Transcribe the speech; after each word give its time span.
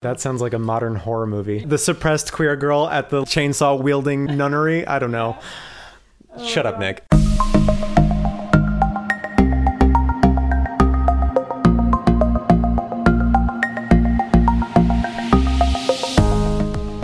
That 0.00 0.20
sounds 0.20 0.40
like 0.40 0.52
a 0.52 0.60
modern 0.60 0.94
horror 0.94 1.26
movie. 1.26 1.64
The 1.64 1.76
suppressed 1.76 2.32
queer 2.32 2.54
girl 2.54 2.88
at 2.88 3.10
the 3.10 3.22
chainsaw 3.22 3.82
wielding 3.82 4.26
nunnery. 4.26 4.86
I 4.86 5.00
don't 5.00 5.10
know. 5.10 5.36
Shut 6.40 6.66
up, 6.66 6.78
Nick. 6.78 7.02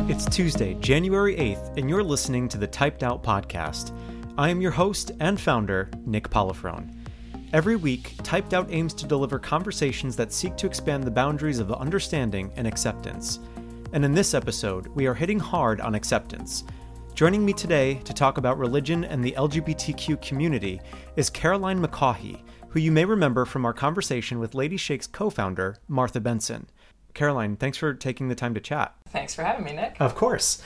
It's 0.08 0.24
Tuesday, 0.26 0.74
January 0.74 1.34
8th, 1.34 1.76
and 1.76 1.90
you're 1.90 2.04
listening 2.04 2.48
to 2.50 2.58
the 2.58 2.68
Typed 2.68 3.02
Out 3.02 3.24
Podcast. 3.24 3.92
I 4.38 4.50
am 4.50 4.60
your 4.60 4.70
host 4.70 5.10
and 5.18 5.40
founder, 5.40 5.90
Nick 6.06 6.30
Polifrone. 6.30 6.94
Every 7.54 7.76
week, 7.76 8.16
Typed 8.24 8.52
Out 8.52 8.66
aims 8.72 8.92
to 8.94 9.06
deliver 9.06 9.38
conversations 9.38 10.16
that 10.16 10.32
seek 10.32 10.56
to 10.56 10.66
expand 10.66 11.04
the 11.04 11.10
boundaries 11.12 11.60
of 11.60 11.72
understanding 11.72 12.52
and 12.56 12.66
acceptance. 12.66 13.38
And 13.92 14.04
in 14.04 14.12
this 14.12 14.34
episode, 14.34 14.88
we 14.88 15.06
are 15.06 15.14
hitting 15.14 15.38
hard 15.38 15.80
on 15.80 15.94
acceptance. 15.94 16.64
Joining 17.14 17.44
me 17.44 17.52
today 17.52 18.00
to 18.06 18.12
talk 18.12 18.38
about 18.38 18.58
religion 18.58 19.04
and 19.04 19.22
the 19.22 19.36
LGBTQ 19.38 20.20
community 20.20 20.80
is 21.14 21.30
Caroline 21.30 21.80
McCaughey, 21.80 22.42
who 22.70 22.80
you 22.80 22.90
may 22.90 23.04
remember 23.04 23.44
from 23.44 23.64
our 23.64 23.72
conversation 23.72 24.40
with 24.40 24.56
Lady 24.56 24.76
Shake's 24.76 25.06
co 25.06 25.30
founder, 25.30 25.76
Martha 25.86 26.18
Benson. 26.18 26.66
Caroline, 27.14 27.54
thanks 27.54 27.78
for 27.78 27.94
taking 27.94 28.26
the 28.26 28.34
time 28.34 28.54
to 28.54 28.60
chat. 28.60 28.96
Thanks 29.10 29.32
for 29.32 29.44
having 29.44 29.64
me, 29.64 29.74
Nick. 29.74 29.94
Of 30.00 30.16
course. 30.16 30.60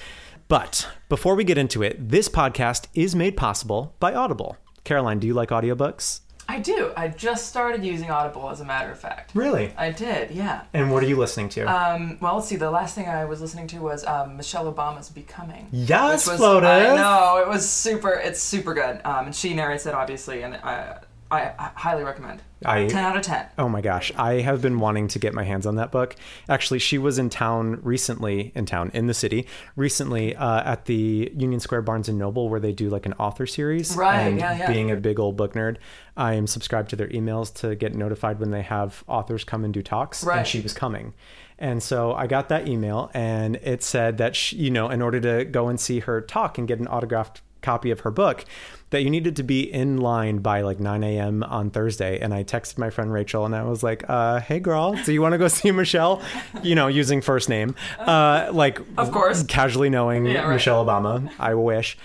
But 0.48 0.88
before 1.10 1.34
we 1.34 1.44
get 1.44 1.58
into 1.58 1.82
it, 1.82 2.08
this 2.08 2.30
podcast 2.30 2.86
is 2.94 3.14
made 3.14 3.36
possible 3.36 3.94
by 4.00 4.14
Audible. 4.14 4.56
Caroline, 4.84 5.18
do 5.18 5.26
you 5.26 5.34
like 5.34 5.50
audiobooks? 5.50 6.20
I 6.50 6.60
do. 6.60 6.92
I 6.96 7.08
just 7.08 7.46
started 7.46 7.84
using 7.84 8.10
Audible, 8.10 8.48
as 8.48 8.60
a 8.60 8.64
matter 8.64 8.90
of 8.90 8.98
fact. 8.98 9.32
Really? 9.34 9.74
I 9.76 9.90
did, 9.90 10.30
yeah. 10.30 10.62
And 10.72 10.90
what 10.90 11.02
are 11.02 11.06
you 11.06 11.16
listening 11.16 11.50
to? 11.50 11.64
Um, 11.64 12.16
well, 12.22 12.36
let's 12.36 12.48
see. 12.48 12.56
The 12.56 12.70
last 12.70 12.94
thing 12.94 13.06
I 13.06 13.26
was 13.26 13.42
listening 13.42 13.66
to 13.68 13.80
was 13.80 14.04
um, 14.06 14.38
Michelle 14.38 14.72
Obama's 14.72 15.10
"Becoming." 15.10 15.68
yes, 15.70 16.26
was, 16.26 16.40
FLOTUS. 16.40 16.64
I 16.64 16.96
know 16.96 17.42
it 17.42 17.48
was 17.48 17.68
super. 17.68 18.12
It's 18.12 18.40
super 18.40 18.72
good. 18.72 19.00
Um, 19.04 19.26
and 19.26 19.34
she 19.34 19.52
narrates 19.52 19.84
it, 19.84 19.92
obviously, 19.94 20.42
and 20.42 20.54
I, 20.56 20.98
I, 21.30 21.52
I 21.58 21.70
highly 21.74 22.04
recommend. 22.04 22.42
I- 22.64 22.86
ten 22.86 23.04
out 23.04 23.16
of 23.16 23.22
ten. 23.22 23.46
Oh 23.58 23.68
my 23.68 23.80
gosh, 23.80 24.10
I 24.16 24.34
have 24.40 24.60
been 24.62 24.80
wanting 24.80 25.06
to 25.08 25.18
get 25.18 25.32
my 25.34 25.44
hands 25.44 25.64
on 25.66 25.76
that 25.76 25.92
book. 25.92 26.16
Actually, 26.48 26.78
she 26.80 26.98
was 26.98 27.18
in 27.18 27.30
town 27.30 27.78
recently, 27.82 28.50
in 28.54 28.66
town, 28.66 28.90
in 28.94 29.06
the 29.06 29.14
city, 29.14 29.46
recently 29.76 30.34
uh, 30.34 30.62
at 30.64 30.86
the 30.86 31.30
Union 31.36 31.60
Square 31.60 31.82
Barnes 31.82 32.08
and 32.08 32.18
Noble 32.18 32.48
where 32.48 32.58
they 32.60 32.72
do 32.72 32.88
like 32.90 33.06
an 33.06 33.12
author 33.14 33.46
series. 33.46 33.94
Right, 33.94 34.20
And 34.22 34.38
yeah, 34.38 34.56
yeah. 34.58 34.72
being 34.72 34.90
a 34.90 34.96
big 34.96 35.20
old 35.20 35.36
book 35.36 35.52
nerd, 35.54 35.76
I 36.16 36.34
am 36.34 36.46
subscribed 36.48 36.90
to 36.90 36.96
their 36.96 37.08
emails 37.08 37.54
to 37.60 37.76
get 37.76 37.94
notified 37.94 38.40
when 38.40 38.50
they 38.50 38.62
have 38.62 39.04
authors 39.06 39.44
come 39.44 39.64
and 39.64 39.72
do 39.72 39.82
talks. 39.82 40.22
And 40.22 40.28
Right. 40.28 40.46
she 40.46 40.60
was 40.60 40.72
coming. 40.72 41.14
And 41.60 41.82
so 41.82 42.12
I 42.14 42.26
got 42.26 42.48
that 42.50 42.66
email 42.68 43.10
and 43.14 43.56
it 43.56 43.82
said 43.82 44.18
that, 44.18 44.34
she, 44.36 44.56
you 44.56 44.70
know, 44.70 44.88
in 44.90 45.02
order 45.02 45.20
to 45.20 45.44
go 45.44 45.68
and 45.68 45.78
see 45.78 46.00
her 46.00 46.20
talk 46.20 46.56
and 46.58 46.66
get 46.68 46.78
an 46.80 46.86
autographed 46.88 47.42
copy 47.68 47.90
of 47.90 48.00
her 48.00 48.10
book, 48.10 48.44
that 48.90 49.02
you 49.04 49.10
needed 49.10 49.36
to 49.36 49.42
be 49.42 49.60
in 49.80 49.98
line 49.98 50.38
by 50.38 50.62
like 50.62 50.80
9 50.80 51.04
a.m. 51.04 51.42
on 51.42 51.68
Thursday. 51.70 52.18
And 52.18 52.32
I 52.32 52.42
texted 52.44 52.78
my 52.78 52.88
friend 52.90 53.12
Rachel 53.12 53.44
and 53.44 53.54
I 53.54 53.62
was 53.64 53.82
like, 53.82 54.02
uh, 54.08 54.40
hey 54.40 54.58
girl, 54.60 54.94
do 55.04 55.12
you 55.12 55.20
want 55.20 55.32
to 55.34 55.38
go 55.38 55.48
see 55.58 55.70
Michelle? 55.70 56.22
You 56.62 56.74
know, 56.74 56.86
using 56.88 57.20
first 57.20 57.48
name. 57.50 57.74
Uh, 57.98 58.48
like, 58.52 58.80
Of 58.96 59.12
course. 59.12 59.42
casually 59.44 59.90
knowing 59.90 60.24
Yeah, 60.24 60.44
right. 60.46 60.54
Michelle 60.54 60.84
Obama. 60.84 61.30
I 61.38 61.52
wish. 61.54 61.98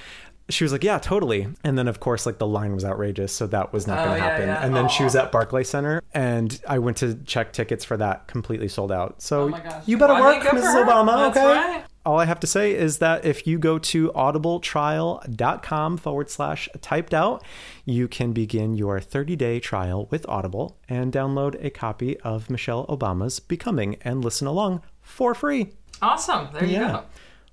She 0.49 0.63
was 0.65 0.73
like, 0.73 0.83
yeah, 0.83 0.99
totally. 0.99 1.47
And 1.63 1.77
then, 1.77 1.87
of 1.87 1.99
course, 2.01 2.25
like 2.25 2.37
the 2.37 2.45
line 2.47 2.73
was 2.75 2.83
outrageous. 2.83 3.31
So 3.33 3.47
that 3.47 3.71
was 3.71 3.87
not 3.87 3.99
Oh, 3.99 4.03
going 4.05 4.19
to 4.19 4.25
yeah, 4.25 4.29
happen. 4.31 4.47
yeah. 4.49 4.65
And 4.65 4.75
then 4.75 4.89
she 4.89 5.03
oh. 5.03 5.05
was 5.05 5.15
at 5.15 5.31
Barclay 5.31 5.63
Center 5.63 6.01
and 6.13 6.59
I 6.67 6.79
went 6.79 6.97
to 6.97 7.15
check 7.23 7.53
tickets 7.53 7.85
for 7.85 7.95
that 7.97 8.27
completely 8.27 8.67
sold 8.67 8.91
out. 8.91 9.21
So 9.21 9.53
Oh 9.55 9.81
you 9.85 9.97
better 9.97 10.13
Well, 10.13 10.23
work, 10.23 10.43
mean, 10.43 10.51
good 10.51 10.61
for 10.61 10.67
Mrs. 10.67 10.85
Obama. 10.85 11.33
That's 11.33 11.37
okay. 11.37 11.45
right. 11.75 11.85
All 12.05 12.19
I 12.19 12.25
have 12.25 12.41
to 12.41 12.47
say 12.47 12.73
is 12.75 12.97
that 12.97 13.23
if 13.23 13.47
you 13.47 13.57
go 13.57 13.79
to 13.79 14.09
audibletrial.com 14.11 15.97
forward 15.97 16.29
slash 16.29 16.67
typed 16.81 17.13
out, 17.13 17.43
you 17.85 18.07
can 18.07 18.33
begin 18.33 18.73
your 18.75 18.99
30 18.99 19.35
day 19.35 19.59
trial 19.59 20.07
with 20.11 20.27
Audible 20.27 20.77
and 20.89 21.13
download 21.13 21.63
a 21.63 21.69
copy 21.69 22.19
of 22.19 22.49
Michelle 22.49 22.85
Obama's 22.87 23.39
Becoming 23.39 23.97
and 24.01 24.23
listen 24.23 24.47
along 24.47 24.81
for 25.01 25.33
free. 25.33 25.69
Awesome. 26.01 26.49
There 26.51 26.65
you 26.65 26.73
Yeah. 26.73 26.91
go. 26.91 27.03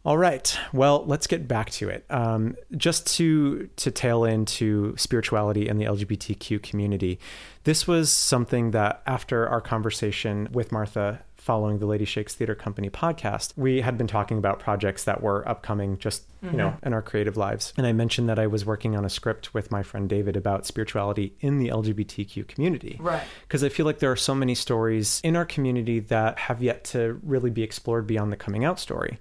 All 0.02 0.16
right. 0.16 0.56
Well, 0.72 1.04
let's 1.06 1.26
get 1.26 1.46
back 1.46 1.70
to 1.72 1.90
it. 1.90 2.06
Um, 2.08 2.56
just 2.76 3.06
to 3.18 3.68
to 3.76 3.90
tail 3.90 4.24
into 4.24 4.96
spirituality 4.96 5.68
and 5.68 5.78
the 5.78 5.84
LGBTQ 5.84 6.62
community, 6.62 7.18
this 7.64 7.86
was 7.86 8.10
something 8.10 8.70
that 8.70 9.02
after 9.06 9.46
our 9.46 9.60
conversation 9.60 10.48
with 10.52 10.72
Martha 10.72 11.20
following 11.36 11.78
the 11.80 11.86
Lady 11.86 12.04
Shakes 12.06 12.34
Theater 12.34 12.54
Company 12.54 12.88
podcast, 12.88 13.52
we 13.56 13.80
had 13.82 13.98
been 13.98 14.06
talking 14.06 14.38
about 14.38 14.58
projects 14.58 15.04
that 15.04 15.22
were 15.22 15.46
upcoming 15.48 15.98
just, 15.98 16.22
you 16.42 16.50
know, 16.52 16.74
in 16.82 16.92
our 16.92 17.00
creative 17.02 17.36
lives. 17.36 17.72
And 17.78 17.86
I 17.86 17.92
mentioned 17.92 18.28
that 18.28 18.38
I 18.38 18.46
was 18.46 18.64
working 18.66 18.94
on 18.94 19.04
a 19.06 19.08
script 19.10 19.52
with 19.54 19.70
my 19.70 19.82
friend 19.82 20.06
David 20.08 20.36
about 20.36 20.66
spirituality 20.66 21.34
in 21.40 21.58
the 21.58 21.68
LGBTQ 21.68 22.46
community 22.46 22.98
Right. 23.00 23.22
because 23.48 23.64
I 23.64 23.70
feel 23.70 23.86
like 23.86 24.00
there 24.00 24.12
are 24.12 24.16
so 24.16 24.34
many 24.34 24.54
stories 24.54 25.20
in 25.24 25.34
our 25.34 25.46
community 25.46 25.98
that 26.00 26.38
have 26.38 26.62
yet 26.62 26.84
to 26.84 27.18
really 27.22 27.50
be 27.50 27.62
explored 27.62 28.06
beyond 28.06 28.30
the 28.32 28.36
coming 28.36 28.64
out 28.64 28.78
story. 28.78 29.18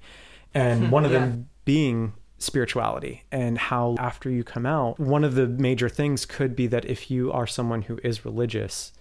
And 0.54 0.86
hmm. 0.86 0.90
one 0.90 1.06
of 1.06 1.12
them 1.12 1.50
being 1.66 2.14
spirituality 2.40 3.24
and 3.32 3.58
how 3.58 3.96
after 4.00 4.30
you 4.30 4.44
come 4.44 4.66
out, 4.66 5.00
one 5.00 5.24
of 5.24 5.36
the 5.36 5.48
major 5.48 5.90
things 5.90 6.26
could 6.26 6.56
be 6.56 6.68
that 6.68 6.86
if 6.86 7.12
you 7.12 7.32
are 7.32 7.46
someone 7.46 7.84
who 7.84 8.00
is 8.04 8.26
religious, 8.26 8.94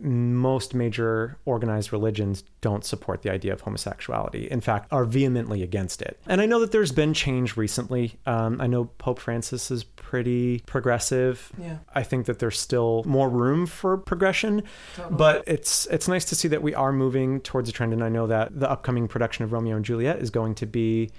most 0.00 0.74
major 0.74 1.38
organized 1.44 1.92
religions 1.92 2.44
don't 2.60 2.84
support 2.84 3.22
the 3.22 3.30
idea 3.30 3.52
of 3.52 3.60
homosexuality. 3.62 4.48
In 4.50 4.60
fact, 4.60 4.92
are 4.92 5.04
vehemently 5.04 5.62
against 5.62 6.02
it. 6.02 6.18
And 6.26 6.40
I 6.40 6.46
know 6.46 6.60
that 6.60 6.72
there's 6.72 6.92
been 6.92 7.14
change 7.14 7.56
recently. 7.56 8.14
Um, 8.26 8.60
I 8.60 8.66
know 8.66 8.84
Pope 8.84 9.18
Francis 9.18 9.70
is 9.70 9.84
pretty 9.84 10.60
progressive. 10.66 11.50
Yeah. 11.58 11.78
I 11.94 12.02
think 12.02 12.26
that 12.26 12.38
there's 12.38 12.58
still 12.60 13.02
more 13.06 13.28
room 13.28 13.66
for 13.66 13.96
progression, 13.96 14.62
Totally. 14.94 15.16
but 15.16 15.44
it's 15.46 15.86
it's 15.86 16.08
nice 16.08 16.24
to 16.26 16.34
see 16.34 16.48
that 16.48 16.62
we 16.62 16.74
are 16.74 16.92
moving 16.92 17.40
towards 17.40 17.68
a 17.68 17.72
trend. 17.72 17.92
And 17.92 18.02
I 18.04 18.08
know 18.08 18.26
that 18.26 18.58
the 18.58 18.70
upcoming 18.70 19.08
production 19.08 19.44
of 19.44 19.52
Romeo 19.52 19.76
and 19.76 19.84
Juliet 19.84 20.18
is 20.18 20.30
going 20.30 20.54
to 20.56 20.66
be 20.66 21.10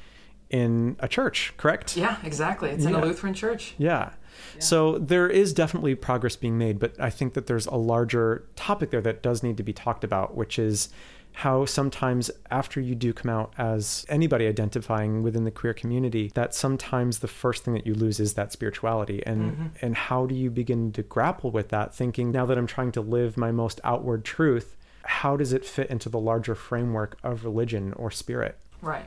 in 0.50 0.96
a 1.00 1.08
church, 1.08 1.54
correct? 1.58 1.98
Yeah, 1.98 2.18
exactly. 2.24 2.70
It's 2.70 2.86
in 2.86 2.92
Yeah. 2.94 3.02
a 3.02 3.06
Lutheran 3.06 3.34
church. 3.34 3.74
Yeah. 3.80 4.12
So 4.60 4.98
there 4.98 5.28
is 5.28 5.54
definitely 5.54 5.96
progress 5.96 6.36
being 6.36 6.58
made, 6.58 6.80
but 6.80 7.00
I 7.00 7.10
think 7.10 7.34
that 7.34 7.48
there's 7.48 7.66
a 7.66 7.76
larger 7.76 8.46
topic 8.56 8.92
there 8.92 9.02
that 9.02 9.24
does 9.24 9.44
need 9.44 9.58
to 9.58 9.64
be 9.64 9.74
talked 9.74 10.04
about, 10.04 10.36
which 10.36 10.60
is 10.60 10.90
how 11.34 11.66
sometimes 11.66 12.30
after 12.52 12.80
you 12.80 12.94
do 12.94 13.12
come 13.12 13.30
out 13.30 13.54
as 13.58 14.06
anybody 14.08 14.48
identifying 14.48 15.24
within 15.24 15.44
the 15.44 15.52
queer 15.52 15.74
community, 15.74 16.32
that 16.36 16.54
sometimes 16.54 17.20
the 17.20 17.28
first 17.28 17.64
thing 17.64 17.74
that 17.74 17.88
you 17.88 17.96
lose 17.96 18.20
is 18.20 18.36
that 18.36 18.52
spirituality. 18.52 19.26
And 19.26 19.52
mm-hmm. 19.52 19.68
and 19.82 19.96
how 19.96 20.28
do 20.28 20.36
you 20.36 20.52
begin 20.52 20.92
to 20.92 21.02
grapple 21.02 21.50
with 21.50 21.70
that, 21.70 21.94
thinking 21.96 22.32
now 22.32 22.46
that 22.46 22.58
I'm 22.58 22.68
trying 22.68 22.92
to 22.94 23.02
live 23.02 23.36
my 23.36 23.52
most 23.52 23.82
outward 23.84 24.24
truth, 24.24 24.76
how 25.04 25.36
does 25.36 25.54
it 25.54 25.66
fit 25.66 25.90
into 25.90 26.08
the 26.08 26.20
larger 26.20 26.56
framework 26.56 27.18
of 27.24 27.46
religion 27.46 27.94
or 27.94 28.12
spirit? 28.12 28.60
Right. 28.82 29.06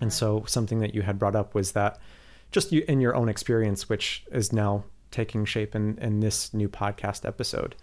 And 0.00 0.12
so 0.12 0.44
something 0.46 0.80
that 0.80 0.94
you 0.94 1.02
had 1.02 1.18
brought 1.18 1.36
up 1.36 1.54
was 1.54 1.72
that 1.72 2.00
just 2.50 2.72
you, 2.72 2.84
in 2.88 3.00
your 3.00 3.14
own 3.14 3.28
experience, 3.28 3.88
which 3.88 4.24
is 4.30 4.52
now 4.52 4.84
taking 5.10 5.44
shape 5.44 5.74
in, 5.74 5.98
in 5.98 6.20
this 6.20 6.54
new 6.54 6.68
podcast 6.68 7.26
episode. 7.26 7.74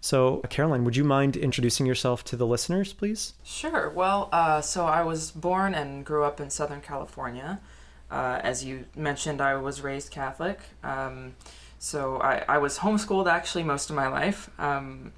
So, 0.00 0.38
Caroline, 0.48 0.84
would 0.84 0.96
you 0.96 1.04
mind 1.04 1.36
introducing 1.36 1.84
yourself 1.84 2.22
to 2.24 2.36
the 2.36 2.46
listeners, 2.46 2.92
please? 2.92 3.34
Sure. 3.42 3.90
Well, 3.90 4.28
uh, 4.32 4.60
so 4.60 4.86
I 4.86 5.02
was 5.02 5.32
born 5.32 5.74
and 5.74 6.04
grew 6.04 6.24
up 6.24 6.40
in 6.40 6.50
Southern 6.50 6.80
California. 6.80 7.60
Uh, 8.10 8.40
as 8.42 8.64
you 8.64 8.86
mentioned, 8.94 9.40
I 9.40 9.56
was 9.56 9.80
raised 9.80 10.10
Catholic. 10.10 10.60
Um, 10.84 11.34
so 11.78 12.20
I, 12.20 12.44
I 12.48 12.58
was 12.58 12.78
homeschooled 12.78 13.26
actually 13.26 13.64
most 13.64 13.90
of 13.90 13.96
my 13.96 14.08
life, 14.08 14.50
um, 14.58 15.12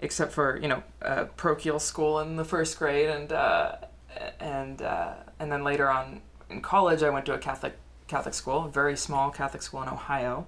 except 0.00 0.32
for 0.32 0.58
you 0.60 0.68
know 0.68 0.82
uh, 1.02 1.24
parochial 1.36 1.78
school 1.78 2.20
in 2.20 2.36
the 2.36 2.44
first 2.44 2.78
grade, 2.78 3.08
and 3.08 3.32
uh, 3.32 3.76
and 4.40 4.82
uh, 4.82 5.14
and 5.38 5.50
then 5.50 5.64
later 5.64 5.90
on 5.90 6.20
in 6.48 6.60
college, 6.60 7.02
I 7.02 7.10
went 7.10 7.26
to 7.26 7.34
a 7.34 7.38
Catholic 7.38 7.76
Catholic 8.08 8.34
school, 8.34 8.64
a 8.64 8.68
very 8.68 8.96
small 8.96 9.30
Catholic 9.30 9.62
school 9.62 9.82
in 9.82 9.88
Ohio, 9.88 10.46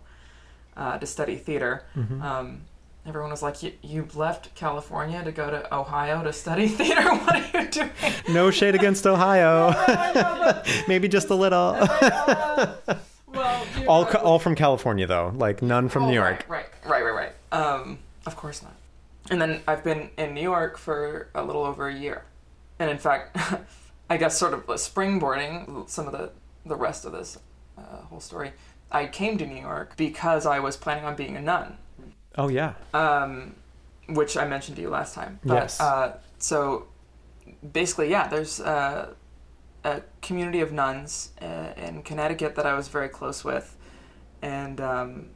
uh, 0.77 0.99
to 0.99 1.07
study 1.07 1.37
theater. 1.37 1.85
Um, 1.97 2.63
everyone 3.07 3.31
was 3.31 3.43
like, 3.43 3.57
"You 3.83 4.09
left 4.15 4.55
California 4.55 5.23
to 5.23 5.31
go 5.33 5.51
to 5.51 5.73
Ohio 5.75 6.23
to 6.25 6.33
study 6.33 6.67
theater? 6.79 7.03
What 7.15 7.37
are 7.55 7.63
you 7.63 7.69
doing?" 7.69 7.91
No 8.29 8.51
shade 8.51 8.75
against 8.75 9.07
Ohio. 9.07 9.73
Maybe 10.89 11.07
just 11.09 11.29
a 11.31 11.35
little. 11.35 11.77
well, 13.27 13.67
all, 13.89 14.05
ca- 14.07 14.19
all 14.19 14.39
from 14.39 14.55
California, 14.55 15.07
though. 15.07 15.33
Like 15.37 15.63
none 15.63 15.89
from 15.89 16.05
Oh, 16.05 16.09
New 16.09 16.15
York. 16.15 16.45
Right, 16.49 16.67
right, 16.85 17.03
right, 17.03 17.13
right, 17.13 17.33
right. 17.53 17.59
Um, 17.61 17.99
of 18.27 18.37
course 18.37 18.63
not. 18.63 18.75
And 19.31 19.41
then 19.41 19.61
I've 19.69 19.85
been 19.85 20.11
in 20.17 20.35
New 20.35 20.43
York 20.43 20.77
for 20.79 21.29
a 21.35 21.43
little 21.45 21.65
over 21.65 21.89
a 21.89 21.95
year, 21.95 22.25
and 22.79 22.91
in 22.91 22.99
fact, 22.99 23.37
I 24.09 24.17
guess 24.17 24.37
sort 24.37 24.55
of 24.55 24.67
springboarding 24.67 25.89
some 25.89 26.07
of 26.07 26.13
the 26.13 26.31
the 26.67 26.77
rest 26.77 27.05
of 27.05 27.13
this 27.13 27.39
uh, 27.81 28.03
whole 28.07 28.21
story. 28.21 28.53
I 28.91 29.07
came 29.07 29.39
to 29.39 29.47
New 29.47 29.61
York 29.61 29.97
because 29.97 30.47
I 30.47 30.59
was 30.59 30.77
planning 30.77 31.05
on 31.05 31.17
being 31.17 31.37
a 31.37 31.41
nun. 31.41 31.79
Oh, 32.37 32.49
yeah. 32.49 32.75
um, 32.95 33.55
which 34.09 34.37
I 34.37 34.47
mentioned 34.47 34.77
to 34.77 34.83
you 34.83 34.91
last 34.91 35.15
time. 35.15 35.39
But, 35.45 35.55
Yes. 35.55 35.81
Uh, 35.81 36.19
so 36.39 36.87
basically, 37.73 38.11
yeah, 38.11 38.29
there's 38.29 38.61
uh, 38.61 39.15
a 39.85 40.03
community 40.23 40.61
of 40.61 40.73
nuns 40.73 41.31
uh, 41.41 41.73
in 41.77 42.03
Connecticut 42.03 42.55
that 42.57 42.67
I 42.67 42.75
was 42.75 42.89
very 42.89 43.09
close 43.09 43.45
with, 43.45 43.77
and 44.43 44.81
um, 44.81 45.27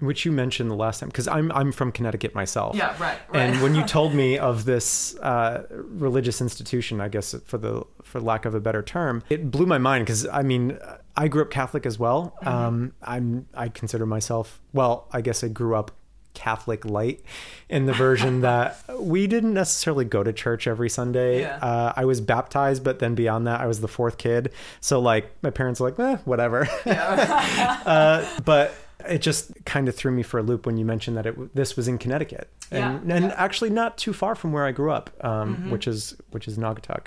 which 0.00 0.24
you 0.24 0.32
mentioned 0.32 0.70
the 0.70 0.74
last 0.74 1.00
time 1.00 1.08
because 1.08 1.28
I'm 1.28 1.52
I'm 1.52 1.72
from 1.72 1.92
Connecticut 1.92 2.34
myself. 2.34 2.76
yeah, 2.76 2.90
right, 2.98 3.18
right. 3.28 3.40
And 3.40 3.62
when 3.62 3.74
you 3.74 3.82
told 3.86 4.14
me 4.14 4.38
of 4.38 4.64
this 4.64 5.16
uh, 5.18 5.66
religious 5.70 6.40
institution, 6.40 7.00
I 7.00 7.08
guess 7.08 7.34
for 7.44 7.58
the 7.58 7.84
for 8.02 8.20
lack 8.20 8.44
of 8.44 8.54
a 8.54 8.60
better 8.60 8.82
term, 8.82 9.22
it 9.28 9.50
blew 9.50 9.66
my 9.66 9.78
mind 9.78 10.06
because 10.06 10.26
I 10.26 10.42
mean 10.42 10.78
I 11.16 11.28
grew 11.28 11.42
up 11.42 11.50
Catholic 11.50 11.86
as 11.86 11.98
well. 11.98 12.36
Mm-hmm. 12.42 12.48
Um, 12.48 12.92
I'm 13.02 13.46
I 13.54 13.68
consider 13.68 14.06
myself 14.06 14.60
well. 14.72 15.08
I 15.12 15.20
guess 15.20 15.44
I 15.44 15.48
grew 15.48 15.74
up 15.74 15.90
Catholic 16.34 16.84
light 16.84 17.22
in 17.68 17.86
the 17.86 17.92
version 17.92 18.40
that 18.42 18.78
we 18.98 19.26
didn't 19.26 19.54
necessarily 19.54 20.04
go 20.04 20.22
to 20.22 20.32
church 20.32 20.66
every 20.66 20.88
Sunday. 20.88 21.40
Yeah. 21.42 21.56
Uh, 21.56 21.92
I 21.94 22.04
was 22.04 22.20
baptized, 22.20 22.82
but 22.82 22.98
then 22.98 23.14
beyond 23.14 23.46
that, 23.46 23.60
I 23.60 23.66
was 23.66 23.80
the 23.80 23.88
fourth 23.88 24.18
kid. 24.18 24.52
So 24.80 25.00
like 25.00 25.30
my 25.42 25.50
parents 25.50 25.80
were 25.80 25.90
like, 25.90 26.00
eh, 26.00 26.16
whatever. 26.24 26.68
yeah. 26.86 27.82
uh, 27.86 28.40
but 28.44 28.74
it 29.08 29.18
just 29.18 29.52
kind 29.64 29.88
of 29.88 29.96
threw 29.96 30.12
me 30.12 30.22
for 30.22 30.38
a 30.38 30.42
loop 30.42 30.64
when 30.64 30.76
you 30.76 30.84
mentioned 30.84 31.16
that 31.16 31.26
it 31.26 31.54
this 31.54 31.76
was 31.76 31.88
in 31.88 31.98
Connecticut 31.98 32.48
and 32.70 32.78
Yeah, 33.08 33.16
and. 33.16 33.24
Mm-hmm. 33.24 33.34
actually 33.36 33.70
not 33.70 33.98
too 33.98 34.12
far 34.12 34.34
from 34.34 34.52
where 34.52 34.64
I 34.64 34.72
grew 34.72 34.92
up, 34.92 35.10
um, 35.24 35.70
which 35.70 35.86
is 35.86 36.16
which 36.30 36.48
is 36.48 36.56
Naugatuck. 36.56 37.06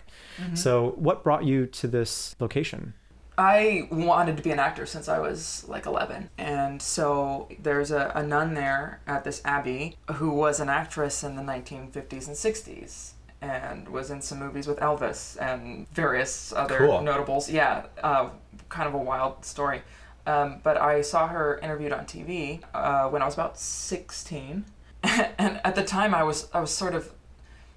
So 0.54 0.92
what 0.98 1.24
brought 1.24 1.46
you 1.46 1.66
to 1.68 1.88
this 1.88 2.36
location? 2.40 2.94
I 3.38 3.88
wanted 3.92 4.38
to 4.38 4.44
be 4.44 4.52
an 4.52 4.60
actor 4.60 4.86
since 4.86 5.08
I 5.10 5.20
was 5.20 5.66
like 5.68 5.86
11. 5.86 6.30
And 6.38 6.82
so 6.82 7.50
there's 7.60 7.92
a, 7.92 8.12
a 8.16 8.24
nun 8.24 8.54
there 8.54 9.02
at 9.08 9.24
this 9.24 9.42
abbey 9.44 9.98
who 10.14 10.32
was 10.32 10.60
an 10.60 10.70
actress 10.70 11.24
in 11.24 11.36
the 11.36 11.42
1950s 11.42 12.28
and 12.28 12.36
60s 12.36 13.12
and 13.42 13.90
was 13.90 14.10
in 14.10 14.22
some 14.22 14.40
movies 14.40 14.68
with 14.68 14.80
Elvis 14.80 15.38
and 15.42 15.88
various 15.90 16.54
other 16.54 16.78
Cool. 16.78 17.02
notables. 17.02 17.50
Yeah, 17.50 17.86
uh, 18.04 18.30
kind 18.70 18.88
of 18.88 18.94
a 18.94 18.98
wild 18.98 19.44
story. 19.46 19.82
Um, 20.26 20.60
but 20.64 20.78
I 20.78 21.02
saw 21.02 21.28
her 21.28 21.60
interviewed 21.62 21.92
on 21.94 22.06
TV 22.06 22.62
uh, 22.74 23.10
when 23.10 23.22
I 23.22 23.26
was 23.26 23.34
about 23.36 23.60
16. 23.60 24.66
and 25.04 25.62
at 25.64 25.76
the 25.76 25.84
time 25.84 26.16
I 26.16 26.24
was 26.24 26.48
I 26.52 26.60
was 26.60 26.72
sort 26.74 26.96
of 26.96 27.12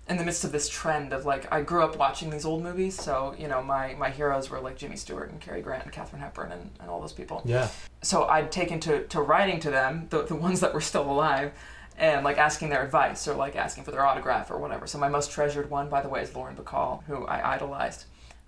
in 0.08 0.16
the 0.16 0.24
midst 0.24 0.44
of 0.44 0.52
this 0.52 0.68
trend 0.68 1.12
of 1.12 1.26
like 1.26 1.50
I 1.52 1.60
grew 1.60 1.82
up 1.82 1.96
watching 1.96 2.30
these 2.30 2.44
old 2.44 2.62
movies, 2.62 2.94
so 3.00 3.34
you 3.38 3.48
know 3.48 3.62
my 3.62 3.94
my 3.94 4.10
heroes 4.10 4.48
were 4.50 4.60
like 4.60 4.76
Jimmy 4.76 4.96
Stewart 4.96 5.30
and 5.30 5.40
Cary 5.40 5.60
Grant 5.60 5.84
and 5.84 5.92
Katharine 5.92 6.22
Hepburn 6.22 6.52
and, 6.52 6.70
and 6.80 6.88
all 6.90 7.00
those 7.00 7.12
people. 7.12 7.42
Yeah. 7.44 7.68
So 8.02 8.24
I'd 8.24 8.50
taken 8.50 8.80
to 8.80 9.06
to 9.08 9.20
writing 9.20 9.60
to 9.60 9.70
them, 9.70 10.06
the 10.10 10.22
the 10.22 10.34
ones 10.34 10.60
that 10.60 10.72
were 10.72 10.80
still 10.80 11.10
alive, 11.10 11.52
and 11.98 12.24
like 12.24 12.38
asking 12.38 12.70
their 12.70 12.82
advice 12.82 13.28
or 13.28 13.34
like 13.34 13.56
asking 13.56 13.84
for 13.84 13.90
their 13.90 14.04
autograph 14.06 14.50
or 14.50 14.58
whatever. 14.58 14.86
So 14.86 14.98
my 14.98 15.08
most 15.08 15.30
treasured 15.30 15.68
one, 15.70 15.88
by 15.88 16.00
the 16.00 16.08
way, 16.08 16.22
is 16.22 16.34
Lauren 16.34 16.56
Bacall, 16.56 17.04
who 17.04 17.26
I 17.26 17.54
idolized. 17.54 18.04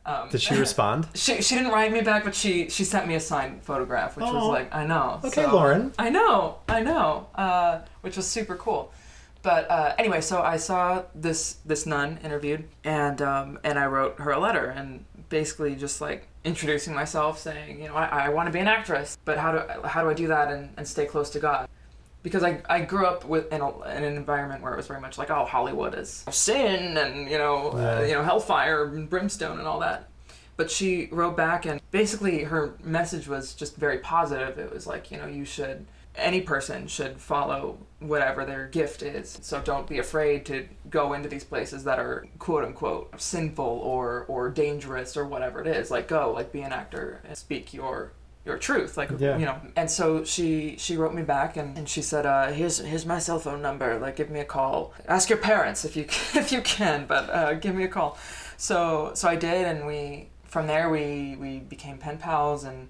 Um, 0.07 0.31
Did 0.31 0.41
she 0.41 0.55
respond? 0.55 1.09
she, 1.15 1.43
she 1.43 1.57
didn't 1.57 1.73
write 1.73 1.93
me 1.93 2.01
back, 2.01 2.25
but 2.25 2.35
she 2.35 2.71
she 2.71 2.85
sent 2.85 3.07
me 3.07 3.17
a 3.17 3.21
signed 3.21 3.63
photograph, 3.63 4.17
which 4.17 4.25
was 4.25 4.49
like 4.49 4.75
I 4.75 4.87
know. 4.87 5.21
Okay, 5.23 5.45
So- 5.45 5.53
Lauren. 5.53 5.93
I 5.99 6.09
know, 6.09 6.57
I 6.71 6.81
know, 6.81 7.27
uh, 7.35 7.81
which 8.01 8.17
was 8.17 8.27
super 8.27 8.57
cool. 8.57 8.93
But 9.43 9.71
uh, 9.71 9.95
anyway, 9.99 10.21
so 10.21 10.43
I 10.43 10.57
saw 10.59 11.05
this 11.15 11.57
this 11.65 11.87
nun 11.87 12.19
interviewed, 12.23 12.65
and 12.85 13.23
um, 13.23 13.59
and 13.65 13.79
I 13.79 13.87
wrote 13.87 14.19
her 14.19 14.33
a 14.33 14.39
letter, 14.39 14.67
and 14.67 15.05
basically 15.31 15.75
just 15.75 16.01
like 16.01 16.27
introducing 16.45 16.95
myself, 16.95 17.39
saying, 17.39 17.81
you 17.81 17.89
know, 17.89 17.95
I, 17.95 18.27
I 18.27 18.29
want 18.29 18.49
to 18.49 18.53
be 18.53 18.59
an 18.59 18.69
actress, 18.69 19.17
but 19.25 19.39
how 19.39 19.53
do 19.53 19.83
how 19.87 20.03
do 20.03 20.11
I 20.11 20.15
do 20.15 20.27
that 20.29 20.53
and, 20.53 20.71
and 20.77 20.87
stay 20.87 21.07
close 21.07 21.31
to 21.31 21.41
God? 21.41 21.69
Because 22.23 22.43
I, 22.43 22.61
I 22.69 22.83
grew 22.83 23.07
up 23.07 23.25
with 23.25 23.51
in, 23.51 23.63
a, 23.63 23.83
in 23.97 24.05
an 24.05 24.15
environment 24.15 24.63
where 24.63 24.75
it 24.75 24.77
was 24.77 24.87
very 24.87 25.01
much 25.01 25.17
like 25.17 25.31
oh 25.31 25.47
Hollywood 25.47 25.95
is 25.95 26.25
sin 26.31 26.99
and 26.99 27.31
you 27.31 27.39
know 27.39 27.71
uh, 27.71 28.05
you 28.07 28.13
know 28.13 28.23
hellfire 28.23 28.85
and 28.85 29.09
brimstone 29.09 29.59
and 29.59 29.67
all 29.67 29.81
that, 29.81 30.11
but 30.59 30.71
she 30.71 31.09
wrote 31.13 31.35
back 31.35 31.65
and 31.65 31.81
basically 31.91 32.45
her 32.45 32.75
message 32.85 33.27
was 33.27 33.55
just 33.55 33.77
very 33.77 33.99
positive. 33.99 34.59
It 34.59 34.71
was 34.71 34.87
like, 34.87 35.11
you 35.11 35.17
know, 35.17 35.27
you 35.27 35.47
should 35.47 35.87
any 36.21 36.41
person 36.41 36.87
should 36.87 37.21
follow 37.21 37.79
whatever 37.99 38.45
their 38.45 38.67
gift 38.69 39.03
is. 39.03 39.39
So 39.43 39.61
don't 39.61 39.87
be 39.87 39.99
afraid 39.99 40.47
to 40.47 40.67
go 40.89 41.13
into 41.13 41.29
these 41.29 41.45
places 41.45 41.85
that 41.85 41.99
are 41.99 42.27
quote 42.39 42.65
unquote 42.65 43.21
sinful 43.21 43.65
or 43.65 44.25
or 44.29 44.51
dangerous 44.51 45.17
or 45.17 45.27
whatever 45.27 45.61
it 45.61 45.67
is. 45.67 45.91
Like 45.91 46.09
go, 46.09 46.33
like 46.33 46.53
be 46.53 46.63
an 46.63 46.73
actor 46.73 47.21
and 47.27 47.37
speak 47.37 47.73
your 47.75 48.13
your 48.47 48.57
truth 48.57 48.97
like 48.97 49.11
Yeah. 49.19 49.37
you 49.37 49.45
know 49.45 49.61
and 49.77 49.91
so 49.91 50.25
she 50.25 50.75
she 50.79 50.97
wrote 50.97 51.13
me 51.13 51.21
back 51.23 51.59
and, 51.59 51.77
and 51.77 51.87
she 51.87 52.01
said 52.01 52.25
uh 52.25 52.51
here's 52.51 52.79
here's 52.79 53.05
my 53.05 53.19
cell 53.19 53.39
phone 53.39 53.61
number 53.61 53.99
like 53.99 54.17
give 54.17 54.31
me 54.31 54.41
a 54.41 54.47
call 54.47 54.95
ask 55.07 55.29
your 55.29 55.37
parents 55.39 55.85
if 55.85 55.95
you 55.95 56.05
if 56.35 56.51
you 56.51 56.63
can 56.63 57.05
but 57.05 57.29
uh 57.29 57.53
give 57.53 57.75
me 57.75 57.85
a 57.85 57.89
call 57.89 58.17
so 58.57 59.13
so 59.15 59.29
I 59.29 59.37
did, 59.37 59.67
and 59.67 59.87
we 59.87 60.29
from 60.45 60.67
there 60.67 60.89
we 60.91 61.37
we 61.39 61.59
became 61.59 61.99
pen 61.99 62.17
pals, 62.19 62.65
and, 62.65 62.89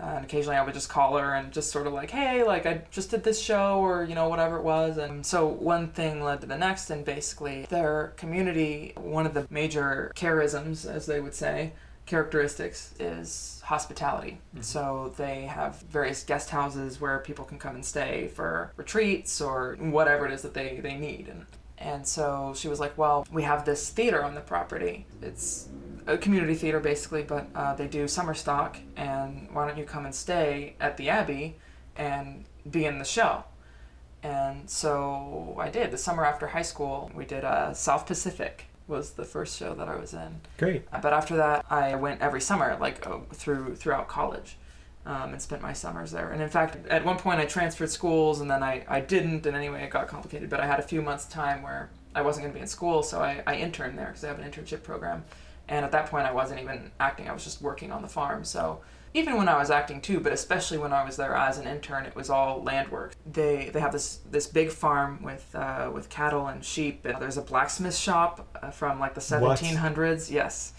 uh, 0.00 0.06
and 0.16 0.24
occasionally 0.24 0.56
I 0.56 0.64
would 0.64 0.74
just 0.74 0.88
call 0.88 1.16
her 1.18 1.34
and 1.34 1.52
just 1.52 1.70
sort 1.70 1.86
of 1.86 1.92
like, 1.92 2.10
hey, 2.10 2.44
like 2.44 2.66
I 2.66 2.82
just 2.90 3.10
did 3.10 3.24
this 3.24 3.40
show, 3.40 3.78
or 3.80 4.04
you 4.04 4.14
know 4.14 4.28
whatever 4.28 4.56
it 4.56 4.62
was, 4.62 4.96
and 4.96 5.24
so 5.24 5.46
one 5.46 5.88
thing 5.88 6.22
led 6.22 6.40
to 6.42 6.46
the 6.46 6.56
next, 6.56 6.90
and 6.90 7.04
basically 7.04 7.66
their 7.68 8.14
community, 8.16 8.92
one 8.96 9.26
of 9.26 9.34
the 9.34 9.46
major 9.50 10.12
charisms, 10.14 10.88
as 10.88 11.06
they 11.06 11.20
would 11.20 11.34
say, 11.34 11.72
characteristics 12.06 12.94
is 12.98 13.60
hospitality. 13.64 14.40
So 14.60 15.12
they 15.16 15.42
have 15.42 15.82
various 15.82 16.22
guest 16.24 16.50
houses 16.50 17.00
where 17.00 17.18
people 17.18 17.44
can 17.44 17.58
come 17.58 17.74
and 17.74 17.84
stay 17.84 18.28
for 18.28 18.72
retreats 18.76 19.40
or 19.40 19.76
whatever 19.78 20.26
it 20.26 20.32
is 20.32 20.42
that 20.42 20.54
they, 20.54 20.80
they 20.82 20.96
need. 20.96 21.28
And 21.28 21.44
and 21.80 22.06
so 22.06 22.54
she 22.56 22.68
was 22.68 22.80
like, 22.80 22.96
Well, 22.98 23.26
we 23.30 23.42
have 23.42 23.64
this 23.64 23.90
theater 23.90 24.24
on 24.24 24.34
the 24.34 24.40
property. 24.40 25.06
It's 25.22 25.68
a 26.08 26.18
community 26.18 26.54
theater 26.54 26.80
basically, 26.80 27.22
but 27.22 27.46
uh, 27.54 27.74
they 27.74 27.86
do 27.86 28.08
summer 28.08 28.34
stock. 28.34 28.78
And 28.96 29.48
why 29.52 29.68
don't 29.68 29.78
you 29.78 29.84
come 29.84 30.04
and 30.06 30.14
stay 30.14 30.74
at 30.80 30.96
the 30.96 31.08
Abbey 31.10 31.56
and 31.96 32.44
be 32.68 32.86
in 32.86 32.98
the 32.98 33.04
show? 33.04 33.44
And 34.22 34.68
so 34.68 35.56
I 35.60 35.68
did. 35.68 35.92
The 35.92 35.98
summer 35.98 36.24
after 36.24 36.48
high 36.48 36.62
school, 36.62 37.10
we 37.14 37.24
did 37.24 37.44
uh, 37.44 37.72
South 37.72 38.06
Pacific 38.06 38.64
was 38.88 39.12
the 39.12 39.24
first 39.24 39.58
show 39.58 39.74
that 39.74 39.86
I 39.86 39.96
was 39.96 40.14
in. 40.14 40.40
Great. 40.56 40.82
Uh, 40.92 41.00
But 41.00 41.12
after 41.12 41.36
that, 41.36 41.64
I 41.70 41.94
went 41.94 42.20
every 42.20 42.40
summer, 42.40 42.76
like 42.80 43.06
uh, 43.06 43.18
through 43.32 43.76
throughout 43.76 44.08
college, 44.08 44.56
um, 45.06 45.32
and 45.32 45.42
spent 45.42 45.62
my 45.62 45.74
summers 45.74 46.10
there. 46.10 46.30
And 46.30 46.42
in 46.42 46.48
fact, 46.48 46.86
at 46.88 47.04
one 47.04 47.18
point, 47.18 47.38
I 47.38 47.44
transferred 47.44 47.90
schools, 47.90 48.40
and 48.40 48.50
then 48.50 48.62
I, 48.62 48.84
I 48.88 49.00
didn't. 49.00 49.46
And 49.46 49.54
anyway, 49.54 49.84
it 49.84 49.90
got 49.90 50.08
complicated. 50.08 50.48
But 50.48 50.60
I 50.60 50.66
had 50.66 50.80
a 50.80 50.82
few 50.82 51.02
months 51.02 51.26
time 51.26 51.62
where 51.62 51.90
I 52.14 52.22
wasn't 52.22 52.44
going 52.44 52.52
to 52.54 52.58
be 52.58 52.62
in 52.62 52.66
school, 52.66 53.02
so 53.02 53.20
I, 53.20 53.42
I 53.46 53.56
interned 53.56 53.98
there 53.98 54.06
because 54.06 54.24
I 54.24 54.28
have 54.28 54.38
an 54.38 54.50
internship 54.50 54.82
program. 54.82 55.24
And 55.68 55.84
at 55.84 55.92
that 55.92 56.06
point, 56.10 56.26
I 56.26 56.32
wasn't 56.32 56.60
even 56.60 56.90
acting; 56.98 57.28
I 57.28 57.32
was 57.32 57.44
just 57.44 57.60
working 57.60 57.92
on 57.92 58.02
the 58.02 58.08
farm. 58.08 58.44
So 58.44 58.80
even 59.14 59.36
when 59.36 59.48
I 59.48 59.58
was 59.58 59.70
acting 59.70 60.00
too, 60.00 60.20
but 60.20 60.32
especially 60.32 60.78
when 60.78 60.92
I 60.92 61.04
was 61.04 61.16
there 61.16 61.34
as 61.34 61.58
an 61.58 61.66
intern, 61.66 62.04
it 62.04 62.14
was 62.14 62.30
all 62.30 62.62
land 62.62 62.88
work. 62.90 63.14
They 63.30 63.70
they 63.72 63.80
have 63.80 63.92
this 63.92 64.20
this 64.30 64.46
big 64.46 64.70
farm 64.70 65.22
with 65.22 65.54
uh, 65.54 65.90
with 65.92 66.08
cattle 66.08 66.46
and 66.46 66.64
sheep, 66.64 67.04
and 67.04 67.20
there's 67.20 67.36
a 67.36 67.42
blacksmith 67.42 67.96
shop 67.96 68.58
uh, 68.62 68.70
from 68.70 69.00
like 69.00 69.14
the 69.14 69.38
What? 69.38 69.58
1700s. 69.58 70.30
Yes, 70.30 70.72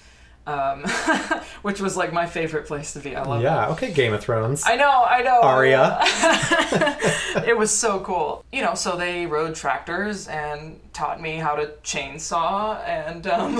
um, 0.49 0.83
which 1.61 1.79
was 1.79 1.95
like 1.95 2.11
my 2.11 2.25
favorite 2.25 2.65
place 2.65 2.93
to 2.93 2.99
be. 2.99 3.15
I 3.15 3.23
love 3.23 3.41
it. 3.41 3.43
Yeah. 3.43 3.69
Okay. 3.69 3.91
Game 3.93 4.13
of 4.13 4.21
Thrones. 4.21 4.63
I 4.65 4.75
know, 4.75 5.03
I 5.07 5.21
know. 5.21 5.41
Arya. 5.41 5.99
it 7.47 7.57
was 7.57 7.71
so 7.71 7.99
cool. 7.99 8.43
You 8.51 8.63
know, 8.63 8.73
so 8.73 8.95
they 8.95 9.25
rode 9.25 9.55
tractors 9.55 10.27
and 10.27 10.79
taught 10.93 11.21
me 11.21 11.37
how 11.37 11.55
to 11.55 11.67
chainsaw, 11.83 12.83
and 12.85 13.27
um, 13.27 13.55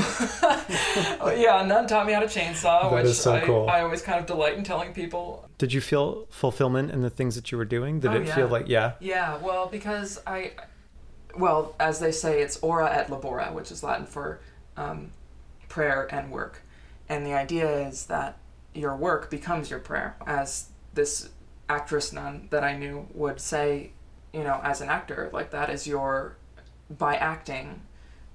yeah, 1.37 1.63
nun 1.65 1.87
taught 1.87 2.05
me 2.07 2.13
how 2.13 2.19
to 2.21 2.25
chainsaw, 2.25 2.89
That 2.89 2.91
which 2.93 3.05
is 3.05 3.19
so 3.21 3.33
I, 3.35 3.41
cool. 3.41 3.69
I 3.69 3.81
always 3.81 4.01
kind 4.01 4.19
of 4.19 4.25
delight 4.25 4.57
in 4.57 4.63
telling 4.63 4.93
people. 4.93 5.47
Did 5.57 5.73
you 5.73 5.81
feel 5.81 6.25
fulfillment 6.29 6.91
in 6.91 7.01
the 7.01 7.09
things 7.09 7.35
that 7.35 7.51
you 7.51 7.57
were 7.57 7.65
doing? 7.65 7.99
Did 7.99 8.11
Oh, 8.11 8.15
it 8.15 8.27
yeah. 8.27 8.35
feel 8.35 8.47
like 8.47 8.67
yeah? 8.67 8.93
Yeah, 8.99 9.37
well, 9.37 9.67
because 9.67 10.19
I, 10.25 10.51
well, 11.37 11.75
as 11.79 11.99
they 11.99 12.11
say, 12.11 12.41
it's 12.41 12.57
ora 12.61 12.91
et 12.91 13.09
labora, 13.09 13.53
which 13.53 13.71
is 13.71 13.83
Latin 13.83 14.05
for 14.05 14.39
um, 14.75 15.11
prayer 15.67 16.07
and 16.13 16.31
work. 16.31 16.61
And 17.09 17.25
the 17.25 17.33
idea 17.33 17.87
is 17.87 18.05
that 18.05 18.37
your 18.73 18.95
work 18.95 19.29
becomes 19.29 19.69
your 19.69 19.79
prayer. 19.79 20.15
As 20.25 20.69
this 20.93 21.29
actress 21.67 22.13
nun 22.13 22.47
that 22.51 22.63
I 22.63 22.77
knew 22.77 23.07
would 23.13 23.39
say, 23.41 23.91
you 24.33 24.43
know, 24.43 24.59
as 24.63 24.79
an 24.81 24.89
actor, 24.89 25.29
like 25.33 25.49
that 25.51 25.69
is 25.69 25.87
your, 25.87 26.37
by 26.89 27.15
acting, 27.15 27.81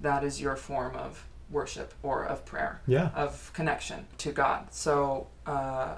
that 0.01 0.25
is 0.25 0.41
your 0.41 0.57
form 0.57 0.97
of 0.97 1.27
worship 1.51 1.95
or 2.03 2.25
of 2.25 2.45
prayer 2.45 2.81
Yeah. 2.87 3.11
of 3.15 3.53
connection 3.55 4.07
to 4.19 4.33
God. 4.33 4.73
So, 4.73 5.29
uh, 5.47 5.97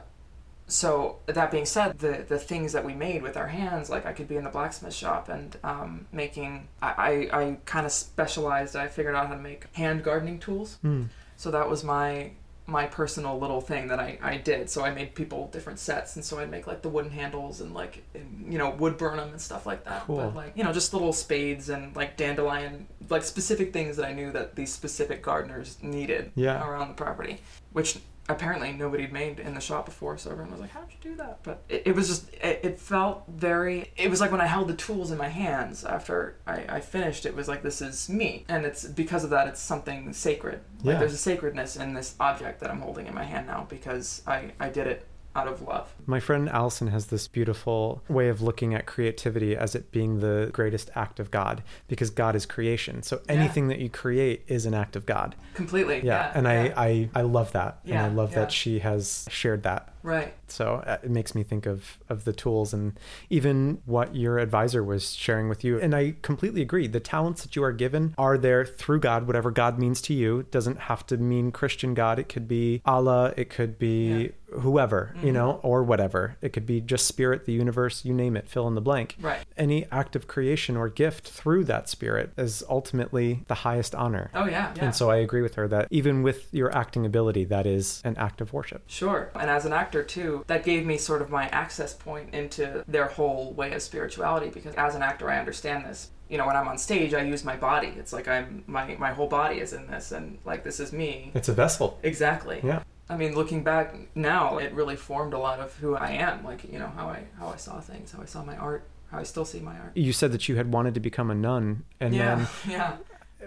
so 0.68 1.20
that 1.26 1.50
being 1.52 1.64
said, 1.64 2.00
the 2.00 2.24
the 2.28 2.38
things 2.40 2.72
that 2.72 2.84
we 2.84 2.92
made 2.92 3.22
with 3.22 3.36
our 3.36 3.46
hands, 3.46 3.88
like 3.88 4.04
I 4.04 4.12
could 4.12 4.26
be 4.26 4.36
in 4.36 4.42
the 4.42 4.50
blacksmith 4.50 4.92
shop 4.92 5.28
and 5.28 5.56
um, 5.62 6.06
making. 6.12 6.66
I 6.82 7.28
I, 7.32 7.40
I 7.42 7.58
kind 7.66 7.86
of 7.86 7.92
specialized. 7.92 8.74
I 8.74 8.88
figured 8.88 9.14
out 9.14 9.28
how 9.28 9.34
to 9.34 9.40
make 9.40 9.72
hand 9.76 10.02
gardening 10.02 10.40
tools. 10.40 10.78
Hmm. 10.82 11.04
So 11.36 11.52
that 11.52 11.68
was 11.70 11.84
my 11.84 12.32
my 12.68 12.86
personal 12.86 13.38
little 13.38 13.60
thing 13.60 13.88
that 13.88 14.00
I, 14.00 14.18
I 14.20 14.36
did. 14.38 14.68
So 14.68 14.84
I 14.84 14.90
made 14.92 15.14
people 15.14 15.48
different 15.52 15.78
sets, 15.78 16.16
and 16.16 16.24
so 16.24 16.38
I'd 16.38 16.50
make 16.50 16.66
like 16.66 16.82
the 16.82 16.88
wooden 16.88 17.10
handles 17.10 17.60
and 17.60 17.72
like 17.74 18.02
and, 18.14 18.52
you 18.52 18.58
know 18.58 18.70
wood 18.70 18.98
burn 18.98 19.18
them 19.18 19.30
and 19.30 19.40
stuff 19.40 19.66
like 19.66 19.84
that. 19.84 20.04
Cool. 20.06 20.16
But 20.16 20.34
like 20.34 20.52
you 20.56 20.64
know 20.64 20.72
just 20.72 20.92
little 20.92 21.12
spades 21.12 21.68
and 21.68 21.94
like 21.94 22.16
dandelion 22.16 22.86
like 23.08 23.22
specific 23.22 23.72
things 23.72 23.96
that 23.96 24.06
I 24.06 24.12
knew 24.12 24.32
that 24.32 24.56
these 24.56 24.72
specific 24.72 25.22
gardeners 25.22 25.76
needed 25.80 26.32
Yeah. 26.34 26.66
around 26.68 26.88
the 26.88 26.94
property, 26.94 27.40
which 27.72 27.98
apparently 28.28 28.72
nobody 28.72 29.04
had 29.04 29.12
made 29.12 29.38
in 29.38 29.54
the 29.54 29.60
shop 29.60 29.84
before. 29.86 30.18
So 30.18 30.30
everyone 30.30 30.52
was 30.52 30.60
like, 30.60 30.70
"How'd 30.70 30.90
you 30.90 31.10
do 31.10 31.16
that?" 31.16 31.38
But 31.42 31.62
it, 31.68 31.82
it 31.86 31.94
was 31.94 32.08
just 32.08 32.32
it, 32.34 32.60
it 32.64 32.80
felt 32.80 33.24
very. 33.28 33.92
It 33.96 34.10
was 34.10 34.20
like 34.20 34.32
when 34.32 34.40
I 34.40 34.46
held 34.46 34.68
the 34.68 34.74
tools 34.74 35.10
in 35.10 35.18
my 35.18 35.28
hands 35.28 35.84
after 35.84 36.36
I, 36.46 36.64
I 36.68 36.80
finished. 36.80 37.26
It 37.26 37.34
was 37.34 37.48
like 37.48 37.62
this 37.62 37.80
is 37.80 38.08
me, 38.08 38.44
and 38.48 38.64
it's 38.66 38.84
because 38.84 39.24
of 39.24 39.30
that. 39.30 39.48
It's 39.48 39.60
something 39.60 40.12
sacred. 40.12 40.60
Like 40.82 40.94
Yeah. 40.94 40.98
there's 41.00 41.14
a 41.14 41.18
sacredness 41.18 41.76
in 41.76 41.94
this 41.94 42.14
object 42.20 42.60
that 42.60 42.70
I'm 42.70 42.80
holding 42.80 43.06
in 43.06 43.14
my 43.14 43.24
hand 43.24 43.46
now 43.46 43.66
because 43.68 44.22
I 44.26 44.52
I 44.60 44.68
did 44.68 44.86
it 44.86 45.06
out 45.36 45.46
of 45.46 45.60
love. 45.62 45.92
My 46.06 46.18
friend 46.20 46.48
Allison 46.48 46.88
has 46.88 47.06
this 47.06 47.28
beautiful 47.28 48.02
way 48.08 48.28
of 48.28 48.40
looking 48.40 48.74
at 48.74 48.86
creativity 48.86 49.54
as 49.56 49.74
it 49.74 49.90
being 49.92 50.20
the 50.20 50.48
greatest 50.52 50.90
act 50.94 51.20
of 51.20 51.30
God 51.30 51.62
because 51.88 52.10
God 52.10 52.34
is 52.34 52.46
creation. 52.46 53.02
So 53.02 53.20
Yeah. 53.26 53.34
anything 53.36 53.68
that 53.68 53.78
you 53.78 53.90
create 53.90 54.42
is 54.48 54.64
an 54.66 54.74
act 54.74 54.96
of 54.96 55.04
God. 55.04 55.34
Completely. 55.54 55.96
Yeah. 55.96 56.02
Yeah. 56.02 56.32
and 56.34 56.46
yeah. 56.46 56.72
I, 56.76 56.86
I, 56.86 57.10
I 57.16 57.22
love 57.22 57.52
that. 57.52 57.80
and 57.84 57.98
I 57.98 58.08
love 58.08 58.30
yeah. 58.32 58.40
that 58.40 58.52
she 58.52 58.78
has 58.80 59.26
shared 59.30 59.62
that. 59.64 59.92
Right. 60.06 60.32
So 60.48 60.76
uh, 60.86 60.98
it 61.02 61.10
makes 61.10 61.34
me 61.34 61.42
think 61.42 61.66
of, 61.66 61.98
of 62.08 62.24
the 62.24 62.32
tools 62.32 62.72
and 62.72 62.98
even 63.30 63.82
what 63.84 64.14
your 64.14 64.38
advisor 64.38 64.82
was 64.82 65.14
sharing 65.14 65.48
with 65.48 65.64
you. 65.64 65.78
And 65.80 65.94
I 65.94 66.14
completely 66.22 66.62
agree. 66.62 66.86
The 66.86 67.00
talents 67.00 67.42
that 67.42 67.56
you 67.56 67.64
are 67.64 67.72
given 67.72 68.14
are 68.16 68.38
there 68.38 68.64
through 68.64 69.00
God, 69.00 69.26
whatever 69.26 69.50
God 69.50 69.78
means 69.78 70.00
to 70.02 70.14
you. 70.14 70.38
It 70.40 70.50
doesn't 70.52 70.78
have 70.82 71.04
to 71.08 71.16
mean 71.16 71.50
Christian 71.52 71.94
God. 71.94 72.18
It 72.18 72.28
could 72.28 72.46
be 72.48 72.80
Allah. 72.86 73.34
It 73.36 73.50
could 73.50 73.78
be 73.78 74.32
whoever, 74.60 75.12
you 75.22 75.30
Mhm. 75.30 75.34
know, 75.34 75.60
or 75.64 75.82
whatever. 75.82 76.36
It 76.40 76.52
could 76.52 76.66
be 76.66 76.80
just 76.80 77.06
spirit, 77.06 77.44
the 77.46 77.52
universe, 77.52 78.04
you 78.04 78.14
name 78.14 78.36
it, 78.36 78.48
fill 78.48 78.68
in 78.68 78.76
the 78.76 78.80
blank. 78.80 79.16
Right. 79.20 79.40
Any 79.56 79.86
act 79.90 80.14
of 80.14 80.28
creation 80.28 80.76
or 80.76 80.88
gift 80.88 81.28
through 81.28 81.64
that 81.64 81.88
spirit 81.88 82.32
is 82.38 82.62
ultimately 82.70 83.42
the 83.48 83.54
highest 83.56 83.94
honor. 83.96 84.30
Oh 84.34 84.44
yeah. 84.46 84.72
Yeah. 84.76 84.84
And 84.84 84.94
so 84.94 85.10
I 85.10 85.16
agree 85.16 85.42
with 85.42 85.56
her 85.56 85.66
that 85.68 85.88
even 85.90 86.22
with 86.22 86.54
your 86.54 86.74
acting 86.74 87.04
ability, 87.04 87.44
that 87.46 87.66
is 87.66 88.00
an 88.04 88.16
act 88.18 88.40
of 88.40 88.52
worship. 88.52 88.84
Sure. 88.86 89.30
And 89.34 89.50
as 89.50 89.66
an 89.66 89.72
actor, 89.72 89.95
too, 90.02 90.44
that 90.46 90.64
gave 90.64 90.86
me 90.86 90.98
sort 90.98 91.22
of 91.22 91.30
my 91.30 91.48
access 91.48 91.94
point 91.94 92.34
into 92.34 92.84
their 92.88 93.06
whole 93.06 93.52
way 93.52 93.72
of 93.72 93.82
spirituality 93.82 94.48
because 94.50 94.74
as 94.74 94.94
an 94.94 95.02
actor, 95.02 95.30
I 95.30 95.38
understand 95.38 95.84
this. 95.84 96.10
You 96.28 96.38
know, 96.38 96.46
when 96.46 96.56
I'm 96.56 96.66
on 96.66 96.76
stage, 96.78 97.14
I 97.14 97.22
use 97.22 97.44
my 97.44 97.56
body. 97.56 97.94
It's 97.96 98.12
like 98.12 98.26
I'm 98.26 98.64
my 98.66 98.96
my 98.96 99.12
whole 99.12 99.28
body 99.28 99.60
is 99.60 99.72
in 99.72 99.86
this, 99.86 100.10
and 100.10 100.38
like 100.44 100.64
this 100.64 100.80
is 100.80 100.92
me. 100.92 101.30
It's 101.34 101.48
a 101.48 101.52
vessel. 101.52 102.00
Exactly. 102.02 102.60
Yeah. 102.64 102.82
I 103.08 103.16
mean, 103.16 103.36
looking 103.36 103.62
back 103.62 103.94
now, 104.16 104.58
it 104.58 104.72
really 104.72 104.96
formed 104.96 105.32
a 105.32 105.38
lot 105.38 105.60
of 105.60 105.76
who 105.76 105.94
I 105.94 106.10
am. 106.10 106.44
Like 106.44 106.64
you 106.70 106.80
know 106.80 106.88
how 106.96 107.08
I 107.08 107.24
how 107.38 107.48
I 107.48 107.56
saw 107.56 107.80
things, 107.80 108.10
how 108.10 108.22
I 108.22 108.24
saw 108.24 108.42
my 108.42 108.56
art, 108.56 108.88
how 109.10 109.18
I 109.18 109.22
still 109.22 109.44
see 109.44 109.60
my 109.60 109.78
art. 109.78 109.92
You 109.96 110.12
said 110.12 110.32
that 110.32 110.48
you 110.48 110.56
had 110.56 110.72
wanted 110.72 110.94
to 110.94 111.00
become 111.00 111.30
a 111.30 111.34
nun, 111.34 111.84
and 112.00 112.14
yeah. 112.14 112.46
Yeah. 112.68 112.96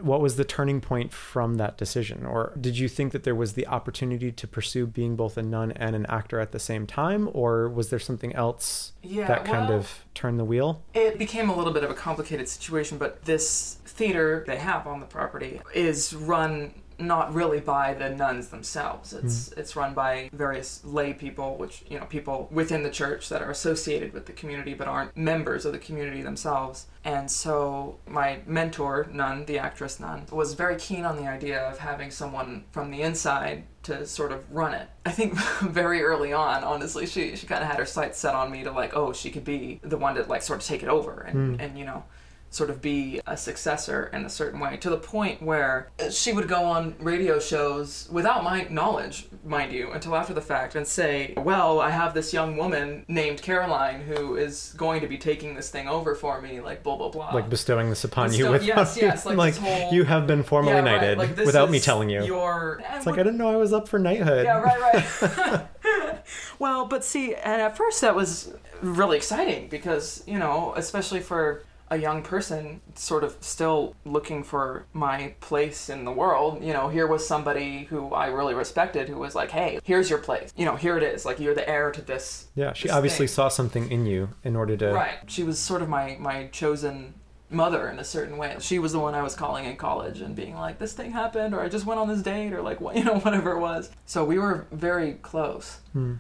What 0.02 0.22
was 0.22 0.36
the 0.36 0.44
turning 0.46 0.82
point 0.82 1.12
from 1.12 1.56
that 1.56 1.78
decision? 1.78 2.26
Or 2.26 2.54
did 2.60 2.78
you 2.78 2.88
think 2.88 3.12
that 3.12 3.24
there 3.24 3.36
was 3.36 3.54
the 3.54 3.68
opportunity 3.68 4.32
to 4.32 4.48
pursue 4.48 4.86
being 4.88 5.16
both 5.16 5.38
a 5.38 5.42
nun 5.44 5.72
and 5.74 5.96
an 5.96 6.06
actor 6.08 6.40
at 6.40 6.52
the 6.52 6.60
same 6.60 6.86
time? 6.88 7.30
Or 7.34 7.70
was 7.70 7.90
there 7.90 8.00
something 8.00 8.34
else 8.36 8.94
Yeah. 9.02 9.28
that 9.28 9.46
kind 9.46 9.72
of 9.72 10.06
turned 10.14 10.40
the 10.40 10.46
wheel? 10.46 10.82
It 10.94 11.18
became 11.18 11.50
a 11.50 11.56
little 11.56 11.74
bit 11.74 11.84
of 11.84 11.90
a 11.90 11.94
complicated 11.96 12.48
situation, 12.50 12.98
but 12.98 13.26
this 13.26 13.78
theater 13.86 14.44
they 14.48 14.58
have 14.58 14.88
on 14.88 15.00
the 15.00 15.06
property 15.06 15.62
is 15.74 16.14
run 16.14 16.74
not 17.00 17.34
really 17.34 17.60
by 17.60 17.94
the 17.94 18.10
nuns 18.10 18.50
themselves. 18.50 19.14
It's 19.14 19.54
hmm. 19.54 19.60
it's 19.60 19.76
run 19.76 19.94
by 19.94 20.30
various 20.34 20.84
lay 20.84 21.14
people, 21.14 21.58
which 21.58 21.84
you 21.90 22.00
know 22.00 22.06
people 22.06 22.48
within 22.52 22.84
the 22.84 22.90
church 22.90 23.30
that 23.30 23.42
are 23.42 23.52
associated 23.52 24.14
with 24.14 24.26
the 24.26 24.34
community 24.34 24.74
but 24.74 24.88
aren't 24.88 25.16
members 25.16 25.66
of 25.66 25.72
the 25.72 25.80
community 25.80 26.22
themselves. 26.22 26.88
And 27.06 27.32
so 27.32 27.98
my 28.08 28.40
mentor, 28.46 29.08
nun, 29.12 29.46
the 29.46 29.58
actress 29.58 30.00
nun, 30.00 30.26
was 30.32 30.54
very 30.54 30.76
keen 30.76 31.06
on 31.06 31.16
the 31.16 31.28
idea 31.28 31.62
of 31.62 31.80
having 31.80 32.12
someone 32.12 32.66
from 32.72 32.92
the 32.92 33.02
inside 33.02 33.64
to 33.84 34.06
sort 34.06 34.34
of 34.34 34.52
run 34.52 34.74
it. 34.74 34.90
I 35.06 35.12
think 35.12 35.34
very 35.62 36.04
early 36.04 36.34
on, 36.34 36.64
honestly, 36.64 37.06
she 37.06 37.36
she 37.36 37.48
kind 37.48 37.64
of 37.64 37.70
had 37.70 37.80
her 37.80 37.86
sights 37.86 38.20
set 38.20 38.36
on 38.36 38.52
me 38.52 38.64
to 38.64 38.72
like, 38.72 38.96
oh, 38.96 39.14
she 39.14 39.32
could 39.32 39.46
be 39.46 39.80
the 39.84 39.98
one 39.98 40.16
to 40.16 40.24
like 40.24 40.42
sort 40.42 40.60
of 40.60 40.66
take 40.66 40.84
it 40.84 40.90
over 40.90 41.22
and 41.22 41.56
hmm. 41.56 41.62
and 41.62 41.78
you 41.78 41.86
know 41.86 42.04
sort 42.52 42.70
of 42.70 42.82
be 42.82 43.22
a 43.28 43.38
successor 43.38 44.10
in 44.12 44.26
a 44.26 44.30
certain 44.30 44.60
way 44.60 44.76
to 44.78 44.90
the 44.90 44.98
point 44.98 45.42
where 45.42 45.90
she 46.10 46.34
would 46.34 46.48
go 46.48 46.64
on 46.64 46.96
radio 47.00 47.40
shows 47.40 48.10
without 48.12 48.44
my 48.44 48.64
knowledge 48.70 49.28
mind 49.46 49.72
you 49.72 49.92
until 49.92 50.16
after 50.16 50.34
the 50.34 50.42
fact 50.42 50.76
and 50.76 50.86
say 50.88 51.34
well 51.38 51.80
i 51.80 51.90
have 51.92 52.14
this 52.14 52.34
young 52.34 52.58
woman 52.58 53.06
named 53.08 53.42
caroline 53.42 54.02
who 54.02 54.36
is 54.36 54.74
going 54.78 55.00
to 55.00 55.08
be 55.08 55.18
taking 55.18 55.54
this 55.54 55.70
thing 55.70 55.88
over 55.88 56.16
for 56.16 56.42
me 56.42 56.60
like 56.60 56.82
blah 56.82 56.96
blah 56.96 57.10
blah 57.10 57.32
Like 57.34 57.50
bestowing 57.50 57.90
this 57.90 58.04
upon 58.04 58.34
you 58.34 58.50
without 58.50 58.66
yes, 58.66 58.98
yes, 59.02 59.26
like 59.26 59.38
this 59.54 59.58
whole- 59.58 59.94
you 59.94 60.04
have 60.06 60.26
been 60.26 60.42
formally 60.44 60.74
Yeah, 60.74 60.80
right, 60.82 61.02
knighted 61.02 61.18
like, 61.20 61.38
without 61.38 61.70
me 61.70 61.80
telling 61.80 62.10
you. 62.10 62.24
your 62.24 62.82
It's 62.96 63.06
like 63.06 63.16
I 63.20 63.24
didn't 63.24 63.38
know 63.38 63.50
I 63.50 63.58
was 63.58 63.74
up 63.74 63.88
for 63.88 64.00
knighthood. 64.00 64.46
yeah, 64.46 64.60
right, 64.60 64.80
right. 65.22 65.66
well, 66.60 66.86
but 66.86 67.04
see, 67.04 67.36
and 67.36 67.62
at 67.62 67.78
first 67.78 68.02
that 68.02 68.16
was 68.16 68.54
really 68.82 69.18
exciting 69.18 69.68
because, 69.70 70.24
you 70.28 70.38
know, 70.40 70.74
especially 70.76 71.20
for 71.20 71.64
a 71.92 71.98
young 71.98 72.22
person 72.22 72.82
sort 72.96 73.24
of 73.24 73.36
still 73.42 73.96
looking 74.06 74.44
for 74.44 74.86
my 74.94 75.34
place 75.40 75.90
in 75.90 76.06
the 76.06 76.12
world, 76.12 76.64
you 76.64 76.72
know, 76.72 76.88
here 76.88 77.08
was 77.08 77.28
somebody 77.28 77.86
who 77.86 78.14
I 78.14 78.28
really 78.28 78.54
respected 78.54 79.10
who 79.10 79.18
was 79.18 79.34
like, 79.34 79.50
"Hey, 79.50 79.80
here's 79.84 80.10
your 80.10 80.20
place. 80.20 80.54
You 80.56 80.66
know, 80.66 80.76
here 80.76 80.98
it 80.98 81.04
is. 81.04 81.26
Like 81.26 81.40
you're 81.40 81.56
the 81.56 81.68
heir 81.68 81.92
to 81.92 82.02
this." 82.02 82.48
Yeah, 82.56 82.74
she 82.74 82.88
this 82.88 82.96
obviously 82.96 83.28
thing." 83.28 83.34
saw 83.34 83.48
something 83.50 83.92
in 83.92 84.06
you 84.06 84.30
in 84.44 84.56
order 84.56 84.78
to. 84.78 84.94
Right. 84.94 85.18
She 85.28 85.44
was 85.44 85.58
sort 85.58 85.82
of 85.82 85.90
my 85.90 86.18
my 86.20 86.48
chosen 86.48 87.16
mother 87.50 87.90
in 87.90 87.98
a 87.98 88.04
certain 88.04 88.38
way. 88.38 88.56
She 88.60 88.78
was 88.78 88.92
the 88.92 89.00
one 89.00 89.16
I 89.16 89.24
was 89.24 89.34
calling 89.34 89.66
in 89.66 89.76
college 89.76 90.22
and 90.22 90.36
being 90.36 90.56
like, 90.56 90.78
"This 90.78 90.94
thing 90.94 91.12
happened," 91.12 91.56
or 91.56 91.62
"I 91.62 91.70
just 91.70 91.86
went 91.86 92.00
on 92.00 92.08
this 92.08 92.22
date," 92.22 92.54
or 92.54 92.62
like, 92.62 92.80
what 92.80 92.96
you 92.98 93.04
know, 93.04 93.20
whatever 93.20 93.54
it 93.54 93.60
was. 93.60 93.90
So 94.06 94.24
we 94.24 94.38
were 94.38 94.68
very 94.72 95.14
close. 95.14 95.80
Hmm. 95.94 96.16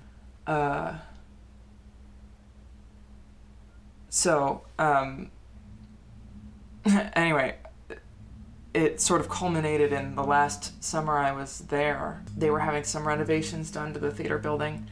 Uh, 0.47 0.95
so 4.09 4.63
um, 4.79 5.29
anyway, 7.13 7.55
it 8.73 9.01
sort 9.01 9.21
of 9.21 9.29
culminated 9.29 9.91
in 9.93 10.15
the 10.15 10.23
last 10.23 10.83
summer 10.83 11.17
I 11.17 11.31
was 11.31 11.59
there. 11.69 12.23
They 12.37 12.49
were 12.49 12.59
having 12.59 12.83
some 12.83 13.07
renovations 13.07 13.71
done 13.71 13.93
to 13.93 13.99
the 13.99 14.11
theater 14.11 14.37
building, 14.37 14.87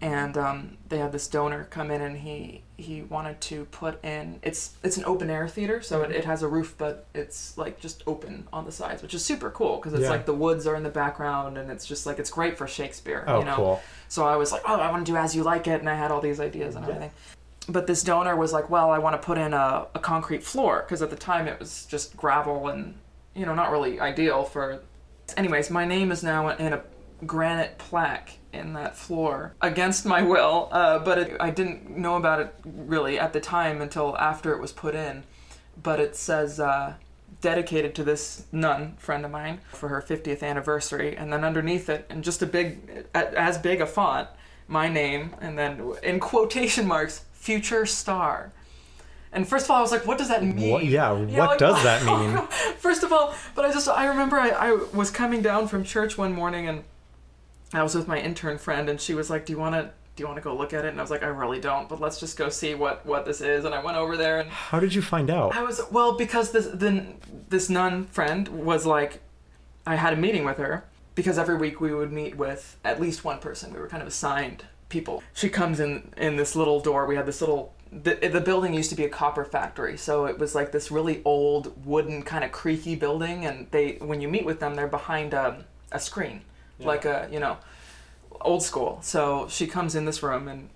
and 0.00 0.36
um, 0.38 0.76
they 0.88 0.98
had 0.98 1.12
this 1.12 1.26
donor 1.28 1.64
come 1.70 1.90
in 1.90 2.00
and 2.00 2.18
he 2.18 2.62
he 2.78 3.02
wanted 3.02 3.38
to 3.42 3.66
put 3.66 4.02
in 4.02 4.38
it's 4.42 4.74
it's 4.82 4.96
an 4.96 5.04
open 5.04 5.28
air 5.28 5.46
theater 5.46 5.82
so 5.82 6.00
it, 6.00 6.10
it 6.10 6.24
has 6.24 6.42
a 6.42 6.48
roof 6.48 6.74
but 6.78 7.06
it's 7.12 7.58
like 7.58 7.78
just 7.78 8.02
open 8.06 8.48
on 8.54 8.64
the 8.64 8.72
sides 8.72 9.02
which 9.02 9.12
is 9.12 9.22
super 9.22 9.50
cool 9.50 9.76
because 9.76 9.92
it's 9.92 10.04
Yeah. 10.04 10.08
like 10.08 10.24
the 10.24 10.32
woods 10.32 10.66
are 10.66 10.74
in 10.74 10.82
the 10.82 10.88
background 10.88 11.58
and 11.58 11.70
it's 11.70 11.84
just 11.84 12.06
like 12.06 12.18
it's 12.18 12.30
great 12.30 12.56
for 12.56 12.66
shakespeare 12.66 13.22
Oh, 13.26 13.40
you 13.40 13.44
know 13.44 13.56
cool. 13.56 13.82
so 14.08 14.24
I 14.26 14.36
was 14.36 14.50
like, 14.50 14.62
oh, 14.66 14.76
I 14.80 14.90
want 14.90 15.04
to 15.04 15.12
do 15.12 15.18
As 15.18 15.36
You 15.36 15.42
Like 15.42 15.66
It, 15.66 15.80
and 15.80 15.90
I 15.90 15.94
had 15.94 16.10
all 16.10 16.22
these 16.22 16.40
ideas 16.40 16.74
and 16.74 16.86
Yeah. 16.86 16.92
everything. 16.94 17.10
But 17.68 17.86
this 17.86 18.02
donor 18.02 18.36
was 18.36 18.52
like, 18.52 18.70
well, 18.70 18.90
I 18.90 18.98
want 18.98 19.20
to 19.20 19.24
put 19.24 19.38
in 19.38 19.52
a, 19.52 19.86
a 19.94 19.98
concrete 19.98 20.42
floor 20.42 20.82
because 20.84 21.02
at 21.02 21.10
the 21.10 21.16
time 21.16 21.46
it 21.46 21.58
was 21.58 21.86
just 21.86 22.16
gravel 22.16 22.68
and, 22.68 22.94
you 23.34 23.46
know, 23.46 23.54
not 23.54 23.70
really 23.70 24.00
ideal 24.00 24.44
for. 24.44 24.82
Anyways, 25.36 25.70
my 25.70 25.84
name 25.84 26.10
is 26.10 26.22
now 26.22 26.48
in 26.48 26.72
a 26.72 26.82
granite 27.26 27.78
plaque 27.78 28.38
in 28.52 28.72
that 28.72 28.96
floor 28.96 29.54
against 29.60 30.06
my 30.06 30.22
will, 30.22 30.68
uh, 30.72 30.98
but 30.98 31.18
it, 31.18 31.36
I 31.38 31.50
didn't 31.50 31.96
know 31.96 32.16
about 32.16 32.40
it 32.40 32.54
really 32.64 33.18
at 33.18 33.32
the 33.32 33.40
time 33.40 33.80
until 33.80 34.16
after 34.16 34.52
it 34.52 34.60
was 34.60 34.72
put 34.72 34.94
in. 34.94 35.22
But 35.80 36.00
it 36.00 36.16
says, 36.16 36.58
uh, 36.58 36.94
dedicated 37.40 37.94
to 37.94 38.04
this 38.04 38.44
nun 38.52 38.94
friend 38.98 39.24
of 39.24 39.30
mine 39.30 39.60
for 39.72 39.88
her 39.88 40.02
50th 40.02 40.42
anniversary 40.42 41.16
and 41.16 41.32
then 41.32 41.44
underneath 41.44 41.88
it 41.88 42.06
in 42.10 42.22
just 42.22 42.42
a 42.42 42.46
big 42.46 43.06
as 43.14 43.56
big 43.56 43.80
a 43.80 43.86
font 43.86 44.28
my 44.68 44.88
name 44.88 45.34
and 45.40 45.58
then 45.58 45.92
in 46.02 46.20
quotation 46.20 46.86
marks 46.86 47.24
future 47.40 47.84
star 47.86 48.52
and 49.32 49.48
first 49.48 49.64
of 49.64 49.70
all 49.70 49.78
i 49.78 49.80
was 49.80 49.90
like 49.90 50.06
what 50.06 50.18
does 50.18 50.28
that 50.28 50.44
mean 50.44 50.70
What, 50.70 50.84
yeah, 50.84 51.12
You 51.16 51.24
what 51.26 51.32
know, 51.32 51.46
like, 51.46 51.58
does 51.58 51.82
that 51.88 52.04
mean? 52.04 52.46
First 52.78 53.02
of 53.02 53.12
all, 53.12 53.34
but 53.54 53.64
I 53.64 53.72
just 53.72 53.88
I 53.88 54.06
remember 54.06 54.36
I, 54.38 54.48
I 54.50 54.72
was 54.94 55.10
coming 55.10 55.42
down 55.42 55.68
from 55.68 55.84
church 55.84 56.16
one 56.18 56.32
morning 56.32 56.66
and 56.68 56.82
I 57.72 57.82
was 57.82 57.94
with 57.94 58.08
my 58.08 58.18
intern 58.20 58.56
friend 58.58 58.88
and 58.88 58.98
she 59.00 59.14
was 59.14 59.28
like, 59.30 59.44
"Do 59.46 59.52
you 59.52 59.58
want 59.58 59.74
to 59.74 59.90
do 60.16 60.22
you 60.22 60.26
want 60.26 60.38
to 60.38 60.42
go 60.42 60.56
look 60.56 60.72
at 60.72 60.84
it?" 60.84 60.88
And 60.88 60.98
I 60.98 61.02
was 61.02 61.10
like, 61.10 61.22
"I 61.22 61.26
really 61.28 61.60
don't, 61.60 61.88
but 61.88 62.00
let's 62.00 62.18
just 62.18 62.36
go 62.38 62.48
see 62.48 62.74
what 62.74 63.04
what 63.06 63.26
this 63.26 63.40
is." 63.40 63.64
And 63.66 63.74
I 63.74 63.82
went 63.84 63.96
over 63.98 64.16
there 64.16 64.40
and 64.40 64.50
How 64.50 64.80
did 64.80 64.94
you 64.94 65.02
find 65.02 65.30
out? 65.30 65.54
I 65.54 65.62
was 65.62 65.80
well 65.92 66.16
because 66.16 66.50
this 66.52 66.66
the 66.66 67.04
this 67.50 67.68
nun 67.70 68.06
friend 68.06 68.48
was 68.48 68.86
like, 68.86 69.20
I 69.86 69.94
had 69.96 70.12
a 70.14 70.16
meeting 70.16 70.44
with 70.44 70.56
her 70.56 70.84
because 71.14 71.38
every 71.38 71.56
week 71.58 71.80
we 71.80 71.94
would 71.94 72.12
meet 72.12 72.36
with 72.36 72.76
at 72.84 73.00
least 73.00 73.24
one 73.24 73.38
person. 73.38 73.72
We 73.72 73.78
were 73.78 73.88
kind 73.88 74.02
of 74.02 74.08
assigned 74.08 74.64
people. 74.90 75.22
She 75.32 75.48
comes 75.48 75.80
in 75.80 76.12
in 76.18 76.36
this 76.36 76.54
little 76.54 76.80
door. 76.80 77.06
We 77.06 77.16
had 77.16 77.24
this 77.26 77.40
little. 77.40 77.72
The, 77.92 78.14
the 78.14 78.40
building 78.40 78.72
used 78.74 78.90
to 78.90 78.96
be 78.96 79.04
a 79.04 79.08
copper 79.08 79.44
factory, 79.44 79.96
so 79.96 80.26
it 80.26 80.38
was 80.38 80.54
like 80.54 80.70
this 80.70 80.90
really 80.92 81.22
old 81.24 81.84
wooden 81.84 82.22
kind 82.22 82.44
of 82.44 82.52
creaky 82.52 82.94
building. 82.94 83.46
And 83.46 83.66
they, 83.72 83.94
when 84.00 84.20
you 84.20 84.28
meet 84.28 84.44
with 84.44 84.60
them, 84.60 84.74
they're 84.74 84.86
behind 84.86 85.34
a, 85.34 85.64
a 85.90 85.98
screen, 85.98 86.42
like 86.78 87.04
a 87.04 87.28
you 87.32 87.40
know, 87.40 87.56
old 88.42 88.62
school. 88.62 88.98
So 89.02 89.48
she 89.48 89.66
comes 89.66 89.94
in 89.94 90.04
this 90.04 90.22
room 90.22 90.46
and 90.46 90.68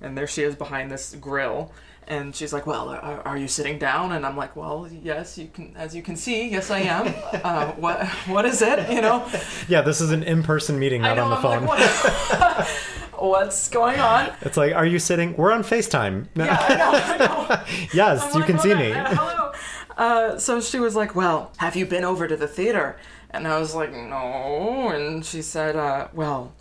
and 0.00 0.16
there 0.16 0.26
she 0.26 0.42
is 0.42 0.54
behind 0.54 0.90
this 0.90 1.14
grill 1.14 1.72
and 2.08 2.34
she's 2.34 2.52
like, 2.52 2.66
"Well, 2.66 2.88
are, 2.88 3.20
are 3.26 3.36
you 3.36 3.46
sitting 3.48 3.78
down?" 3.78 4.12
And 4.12 4.24
I'm 4.24 4.36
like, 4.36 4.56
"Well, 4.56 4.88
yes, 5.02 5.36
you 5.38 5.48
can, 5.48 5.76
as 5.76 5.94
you 5.94 6.02
can 6.02 6.16
see, 6.16 6.48
yes, 6.48 6.70
I 6.70 6.80
am. 6.80 7.14
Uh, 7.44 7.72
what 7.72 8.06
what 8.26 8.44
is 8.44 8.62
it? 8.62 8.90
You 8.90 9.00
know?" 9.02 9.28
Yeah, 9.68 9.82
this 9.82 10.00
is 10.00 10.10
an 10.10 10.22
in-person 10.22 10.78
meeting, 10.78 11.02
not 11.02 11.16
know. 11.16 11.24
on 11.24 11.30
the 11.30 11.36
I'm 11.36 11.42
phone. 11.42 11.66
like? 11.66 12.68
What's 13.18 13.68
going 13.68 13.98
on? 14.00 14.32
It's 14.42 14.56
like, 14.56 14.74
are 14.74 14.86
you 14.86 14.98
sitting? 14.98 15.36
We're 15.36 15.52
on 15.52 15.62
FaceTime. 15.62 16.26
No. 16.34 16.44
Yeah, 16.44 16.56
I 16.60 16.76
know. 16.76 16.90
I 16.90 17.16
know. 17.18 17.64
yes, 17.92 18.22
I'm 18.22 18.28
you 18.32 18.38
like, 18.40 18.46
can 18.46 18.58
see 18.58 18.68
"What? 18.70 18.78
me. 18.78 18.92
Hello. 18.94 19.52
Uh, 19.96 20.38
so 20.38 20.60
she 20.60 20.78
was 20.78 20.94
like, 20.94 21.14
"Well, 21.16 21.50
have 21.56 21.74
you 21.74 21.84
been 21.86 22.04
over 22.04 22.28
to 22.28 22.36
the 22.36 22.46
theater?" 22.46 22.96
And 23.30 23.46
I 23.48 23.58
was 23.58 23.74
like, 23.74 23.92
"No." 23.92 24.90
And 24.90 25.24
she 25.24 25.42
said, 25.42 25.74
uh, 25.74 26.08
"Well, 26.12 26.52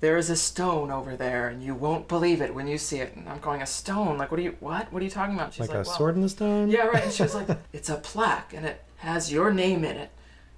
there 0.00 0.16
is 0.16 0.30
a 0.30 0.36
stone 0.36 0.90
over 0.92 1.16
there, 1.16 1.48
and 1.48 1.62
you 1.62 1.74
won't 1.74 2.06
believe 2.06 2.40
it 2.40 2.54
when 2.54 2.68
you 2.68 2.78
see 2.78 2.98
it." 3.00 3.16
And 3.16 3.28
I'm 3.28 3.40
going, 3.40 3.62
"A 3.62 3.66
stone? 3.66 4.16
Like, 4.18 4.30
what 4.30 4.38
are 4.38 4.44
you? 4.44 4.56
What? 4.60 4.92
What 4.92 5.02
are 5.02 5.04
you 5.04 5.10
talking 5.10 5.34
about?" 5.34 5.52
She's 5.54 5.60
Like, 5.62 5.70
like, 5.70 5.86
a 5.86 5.88
"Well, 5.88 5.96
sword 5.96 6.14
in 6.14 6.22
the 6.22 6.28
stone? 6.28 6.70
Yeah, 6.70 6.86
right. 6.86 7.02
And 7.04 7.12
she 7.12 7.24
was 7.24 7.34
like, 7.34 7.48
"It's 7.72 7.88
a 7.90 7.96
plaque, 7.96 8.52
and 8.54 8.64
it 8.64 8.84
has 8.98 9.32
your 9.32 9.52
name 9.52 9.84
in 9.84 9.96
it." 9.96 10.10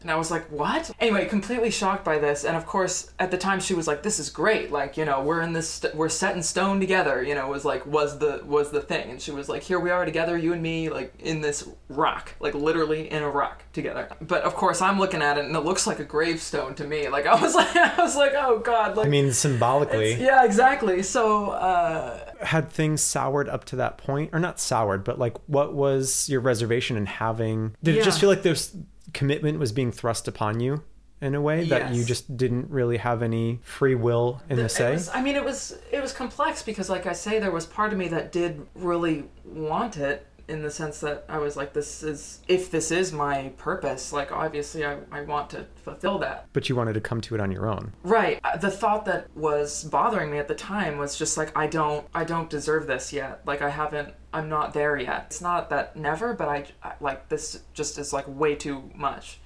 And 0.02 0.10
I 0.10 0.16
was 0.16 0.30
like, 0.30 0.46
"What?" 0.50 0.90
Anyway, 0.98 1.26
completely 1.26 1.70
shocked 1.70 2.04
by 2.04 2.18
this. 2.18 2.44
And 2.44 2.56
of 2.56 2.66
course, 2.66 3.10
at 3.18 3.30
the 3.30 3.36
time, 3.36 3.60
she 3.60 3.74
was 3.74 3.86
like, 3.86 4.02
"This 4.02 4.18
is 4.18 4.30
great. 4.30 4.72
Like, 4.72 4.96
you 4.96 5.04
know, 5.04 5.22
we're 5.22 5.42
in 5.42 5.52
this, 5.52 5.68
st- 5.68 5.94
we're 5.94 6.08
set 6.08 6.34
in 6.34 6.42
stone 6.42 6.80
together." 6.80 7.22
You 7.22 7.34
know, 7.34 7.48
was 7.48 7.64
like, 7.64 7.84
was 7.86 8.18
the 8.18 8.42
was 8.44 8.70
the 8.70 8.80
thing. 8.80 9.10
And 9.10 9.20
she 9.20 9.30
was 9.30 9.48
like, 9.48 9.62
"Here 9.62 9.78
we 9.78 9.90
are 9.90 10.04
together, 10.04 10.38
you 10.38 10.52
and 10.52 10.62
me, 10.62 10.88
like 10.88 11.12
in 11.18 11.40
this 11.40 11.68
rock, 11.88 12.34
like 12.40 12.54
literally 12.54 13.10
in 13.10 13.22
a 13.22 13.30
rock 13.30 13.62
together." 13.72 14.08
But 14.20 14.42
of 14.44 14.54
course, 14.54 14.80
I'm 14.80 14.98
looking 14.98 15.22
at 15.22 15.36
it, 15.36 15.44
and 15.44 15.54
it 15.54 15.60
looks 15.60 15.86
like 15.86 15.98
a 15.98 16.04
gravestone 16.04 16.74
to 16.76 16.84
me. 16.84 17.08
Like 17.08 17.26
I 17.26 17.40
was 17.40 17.54
like, 17.60 17.76
I 17.76 18.02
was 18.02 18.16
like, 18.16 18.32
"Oh 18.34 18.58
God!" 18.58 18.96
Like, 18.96 19.06
I 19.06 19.10
mean, 19.10 19.32
symbolically, 19.32 20.14
yeah, 20.14 20.44
exactly. 20.44 21.02
So. 21.02 21.50
uh 21.50 22.26
had 22.42 22.70
things 22.70 23.02
soured 23.02 23.48
up 23.48 23.64
to 23.66 23.76
that 23.76 23.98
point, 23.98 24.30
or 24.32 24.40
not 24.40 24.58
soured, 24.58 25.04
but 25.04 25.18
like, 25.18 25.36
what 25.46 25.74
was 25.74 26.28
your 26.28 26.40
reservation 26.40 26.96
in 26.96 27.06
having? 27.06 27.76
Did 27.82 27.96
it 27.96 28.04
just 28.04 28.20
feel 28.20 28.28
like 28.30 28.42
this 28.42 28.74
commitment 29.12 29.58
was 29.58 29.72
being 29.72 29.92
thrust 29.92 30.28
upon 30.28 30.60
you 30.60 30.82
in 31.20 31.34
a 31.34 31.40
way 31.40 31.68
that 31.68 31.94
you 31.94 32.04
just 32.04 32.36
didn't 32.36 32.70
really 32.70 32.96
have 32.96 33.22
any 33.22 33.60
free 33.62 33.94
will 33.94 34.40
in 34.48 34.56
the, 34.56 34.64
The- 34.64 34.68
say? 34.68 34.92
Was, 34.92 35.10
I 35.10 35.22
mean, 35.22 35.36
it 35.36 35.44
was 35.44 35.78
it 35.92 36.00
was 36.00 36.12
complex 36.12 36.62
because, 36.62 36.88
like 36.88 37.06
I 37.06 37.12
say, 37.12 37.38
there 37.38 37.50
was 37.50 37.66
part 37.66 37.92
of 37.92 37.98
me 37.98 38.08
that 38.08 38.32
did 38.32 38.66
really 38.74 39.24
want 39.44 39.96
it 39.96 40.26
in 40.50 40.62
the 40.62 40.70
sense 40.70 41.00
that 41.00 41.24
I 41.28 41.38
was 41.38 41.56
like, 41.56 41.72
this 41.72 42.02
is 42.02 42.40
if 42.48 42.70
this 42.70 42.90
is 42.90 43.12
my 43.12 43.52
purpose, 43.56 44.12
like 44.12 44.32
obviously 44.32 44.84
I, 44.84 44.98
I 45.10 45.22
want 45.22 45.48
to 45.50 45.66
fulfill 45.84 46.18
that. 46.18 46.46
but 46.52 46.68
you 46.68 46.76
wanted 46.76 46.94
to 46.94 47.00
come 47.00 47.20
to 47.22 47.34
it 47.34 47.40
on 47.40 47.50
your 47.52 47.66
own. 47.68 47.92
Right. 48.02 48.40
Uh, 48.44 48.56
The 48.56 48.70
thought 48.70 49.04
that 49.06 49.28
was 49.34 49.84
bothering 49.84 50.30
me 50.30 50.38
at 50.38 50.48
the 50.48 50.54
time 50.54 50.98
was 50.98 51.16
just 51.16 51.36
like 51.36 51.56
I 51.56 51.66
don't 51.66 52.06
I 52.14 52.24
don't 52.24 52.50
deserve 52.50 52.86
this 52.86 53.12
yet. 53.12 53.40
Like 53.46 53.62
I 53.62 53.70
haven't 53.70 54.14
I'm 54.32 54.48
not 54.48 54.74
there 54.74 54.96
yet. 54.96 55.24
It's 55.26 55.40
not 55.40 55.70
that 55.70 55.96
never, 55.96 56.34
but 56.34 56.48
I, 56.48 56.66
I 56.82 56.92
like 57.00 57.28
this 57.28 57.62
just 57.74 57.98
is 57.98 58.12
like 58.12 58.26
way 58.28 58.54
too 58.54 58.90
much. 58.94 59.39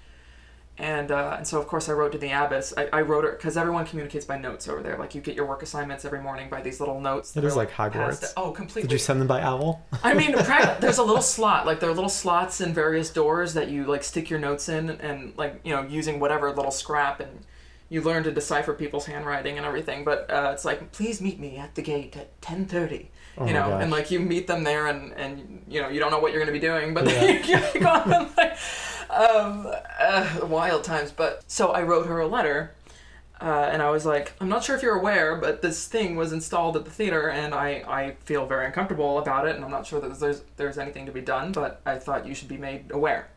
And 0.76 1.12
uh, 1.12 1.34
and 1.38 1.46
so 1.46 1.60
of 1.60 1.68
course 1.68 1.88
I 1.88 1.92
wrote 1.92 2.10
to 2.12 2.18
the 2.18 2.32
abbess. 2.32 2.74
I, 2.76 2.88
I 2.92 3.02
wrote 3.02 3.22
her 3.24 3.30
because 3.30 3.56
everyone 3.56 3.86
communicates 3.86 4.24
by 4.24 4.36
notes 4.38 4.66
over 4.66 4.82
there. 4.82 4.98
Like 4.98 5.14
you 5.14 5.20
get 5.20 5.36
your 5.36 5.46
work 5.46 5.62
assignments 5.62 6.04
every 6.04 6.20
morning 6.20 6.50
by 6.50 6.62
these 6.62 6.80
little 6.80 7.00
notes. 7.00 7.30
that 7.32 7.44
It 7.44 7.46
is 7.46 7.54
like 7.54 7.70
Hogwarts. 7.70 8.32
Oh, 8.36 8.50
completely. 8.50 8.82
Did 8.88 8.92
you 8.92 8.98
send 8.98 9.20
them 9.20 9.28
by 9.28 9.40
owl? 9.40 9.86
I 10.02 10.14
mean, 10.14 10.32
there's 10.80 10.98
a 10.98 11.04
little 11.04 11.22
slot. 11.22 11.64
Like 11.64 11.78
there 11.78 11.88
are 11.90 11.94
little 11.94 12.10
slots 12.10 12.60
in 12.60 12.74
various 12.74 13.10
doors 13.10 13.54
that 13.54 13.68
you 13.68 13.84
like 13.84 14.02
stick 14.02 14.28
your 14.28 14.40
notes 14.40 14.68
in, 14.68 14.90
and 14.90 15.32
like 15.36 15.60
you 15.62 15.72
know 15.72 15.82
using 15.82 16.18
whatever 16.18 16.50
little 16.50 16.72
scrap, 16.72 17.20
and 17.20 17.46
you 17.88 18.02
learn 18.02 18.24
to 18.24 18.32
decipher 18.32 18.74
people's 18.74 19.06
handwriting 19.06 19.56
and 19.58 19.64
everything. 19.64 20.02
But 20.04 20.28
uh, 20.28 20.50
it's 20.52 20.64
like, 20.64 20.90
please 20.90 21.20
meet 21.20 21.38
me 21.38 21.56
at 21.56 21.76
the 21.76 21.82
gate 21.82 22.16
at 22.16 22.40
ten 22.42 22.66
thirty. 22.66 23.12
Oh 23.38 23.46
you 23.46 23.52
know, 23.52 23.68
gosh. 23.68 23.82
and 23.82 23.90
like 23.92 24.10
you 24.10 24.18
meet 24.18 24.48
them 24.48 24.64
there, 24.64 24.88
and 24.88 25.12
and 25.12 25.64
you 25.68 25.80
know 25.80 25.88
you 25.88 26.00
don't 26.00 26.10
know 26.10 26.18
what 26.18 26.32
you're 26.32 26.44
going 26.44 26.52
to 26.52 26.60
be 26.60 26.66
doing, 26.66 26.94
but 26.94 27.06
Yeah. 27.06 27.72
you 27.74 27.80
go 27.80 27.88
on 27.88 28.12
and, 28.12 28.30
like 28.36 28.56
um, 29.11 29.66
uh, 30.00 30.40
wild 30.46 30.84
times. 30.84 31.11
But 31.12 31.42
so 31.46 31.68
I 31.73 31.82
wrote 31.82 32.06
her 32.06 32.20
a 32.20 32.26
letter. 32.26 32.75
Uh, 33.40 33.68
and 33.73 33.82
I 33.82 33.90
was 33.90 34.06
like, 34.06 34.32
I'm 34.40 34.49
not 34.49 34.62
sure 34.64 34.76
if 34.76 34.82
you're 34.82 34.94
aware, 34.96 35.37
but 35.37 35.61
this 35.61 35.87
thing 35.88 36.14
was 36.14 36.32
installed 36.32 36.76
at 36.76 36.85
the 36.85 36.90
theater, 36.90 37.28
and 37.28 37.52
I, 37.52 37.83
I 37.87 38.16
feel 38.24 38.46
very 38.46 38.64
uncomfortable 38.64 39.18
about 39.18 39.46
it, 39.48 39.57
and 39.57 39.64
I'm 39.64 39.72
not 39.72 39.87
sure 39.87 40.00
that 40.00 40.18
there's 40.20 40.42
there's 40.57 40.78
anything 40.78 41.05
to 41.07 41.12
be 41.12 41.20
done, 41.20 41.50
but 41.50 41.81
I 41.85 41.98
thought 41.98 42.26
you 42.26 42.35
should 42.35 42.48
be 42.48 42.57
made 42.57 42.92
aware, 42.92 43.28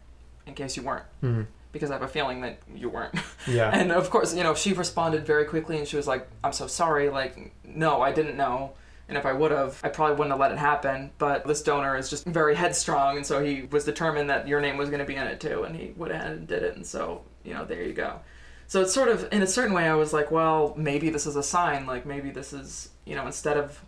in 0.46 0.54
case 0.54 0.78
you 0.78 0.84
weren't, 0.84 1.04
Mhm. 1.24 1.48
because 1.72 1.89
I 1.89 1.94
have 1.96 2.04
a 2.04 2.08
feeling 2.08 2.41
that 2.41 2.60
you 2.74 2.89
weren't. 2.89 3.15
Yeah. 3.48 3.72
And 3.74 3.91
of 3.91 4.10
course, 4.12 4.36
you 4.36 4.44
know, 4.44 4.54
she 4.54 4.72
responded 4.72 5.26
very 5.26 5.46
quickly, 5.46 5.80
and 5.80 5.88
she 5.88 5.98
was 5.98 6.08
like, 6.08 6.28
I'm 6.44 6.54
so 6.54 6.68
sorry, 6.68 7.10
like, 7.10 7.52
no, 7.65 8.00
I 8.02 8.12
didn't 8.13 8.38
know. 8.38 8.74
And 9.10 9.17
if 9.17 9.26
I 9.26 9.32
would 9.32 9.52
have, 9.52 9.80
I 9.84 9.89
probably 9.89 10.15
wouldn't 10.15 10.32
have 10.32 10.39
let 10.39 10.52
it 10.52 10.58
happen. 10.58 11.12
But 11.17 11.48
this 11.48 11.62
donor 11.62 11.96
is 11.96 12.10
just 12.10 12.26
very 12.26 12.56
headstrong, 12.56 13.17
and 13.17 13.26
so 13.26 13.43
he 13.43 13.63
was 13.72 13.86
determined 13.86 14.30
that 14.30 14.48
your 14.48 14.60
name 14.60 14.78
was 14.78 14.89
going 14.89 15.00
to 15.00 15.06
be 15.06 15.15
in 15.15 15.26
it 15.28 15.39
too, 15.39 15.63
and 15.63 15.76
he 15.76 15.93
went 15.96 16.12
ahead 16.12 16.32
and 16.32 16.48
did 16.48 16.63
it. 16.63 16.76
And 16.76 16.86
so, 16.86 17.24
you 17.43 17.54
know, 17.54 17.63
there 17.63 17.84
you 17.84 17.93
go. 17.93 18.20
So 18.67 18.82
it's 18.82 18.93
sort 18.93 19.08
of, 19.08 19.30
in 19.32 19.41
a 19.41 19.48
certain 19.48 19.74
way, 19.74 19.88
I 19.88 19.96
was 19.96 20.12
like, 20.12 20.30
well, 20.30 20.74
maybe 20.76 21.10
this 21.10 21.26
is 21.26 21.38
a 21.38 21.43
sign. 21.43 21.86
Like 21.86 22.06
maybe 22.06 22.32
this 22.32 22.52
is, 22.52 22.89
you 23.06 23.15
know, 23.15 23.26
instead 23.26 23.56
of 23.56 23.82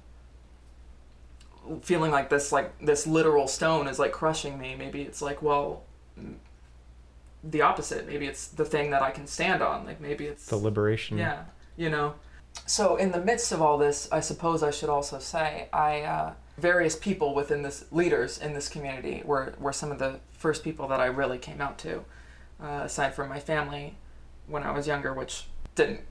feeling 1.81 2.11
like 2.11 2.29
this, 2.29 2.53
like 2.53 2.79
this 2.79 3.05
literal 3.05 3.47
stone 3.47 3.87
is 3.87 3.99
like 3.99 4.13
crushing 4.13 4.57
me. 4.57 4.75
Maybe 4.75 5.01
it's 5.01 5.21
like, 5.21 5.41
well, 5.41 5.83
the 7.43 7.61
opposite. 7.61 8.07
Maybe 8.07 8.25
it's 8.25 8.47
the 8.47 8.65
thing 8.65 8.91
that 8.91 9.01
I 9.01 9.11
can 9.11 9.27
stand 9.27 9.61
on. 9.61 9.85
Like 9.85 9.99
maybe 9.99 10.25
it's 10.25 10.45
the 10.45 10.57
liberation. 10.57 11.17
yeah, 11.17 11.43
you 11.75 11.89
know. 11.89 12.15
So 12.65 12.95
in 12.97 13.11
the 13.11 13.21
midst 13.21 13.51
of 13.51 13.61
all 13.61 13.77
this, 13.77 14.07
I 14.11 14.19
suppose 14.19 14.63
I 14.63 14.71
should 14.71 14.89
also 14.89 15.19
say 15.19 15.69
I 15.73 16.01
uh, 16.01 16.33
various 16.57 16.95
people 16.95 17.33
within 17.33 17.61
this 17.61 17.85
leaders 17.91 18.37
in 18.37 18.53
this 18.53 18.69
community 18.69 19.21
were 19.25 19.53
were 19.59 19.73
some 19.73 19.91
of 19.91 19.99
the 19.99 20.19
first 20.31 20.63
people 20.63 20.87
that 20.89 20.99
I 20.99 21.05
really 21.05 21.37
came 21.37 21.61
out 21.61 21.77
to, 21.79 22.03
uh, 22.61 22.81
aside 22.83 23.15
from 23.15 23.29
my 23.29 23.39
family 23.39 23.95
when 24.47 24.63
I 24.63 24.71
was 24.71 24.87
younger, 24.87 25.13
which 25.13 25.45
didn't 25.75 26.01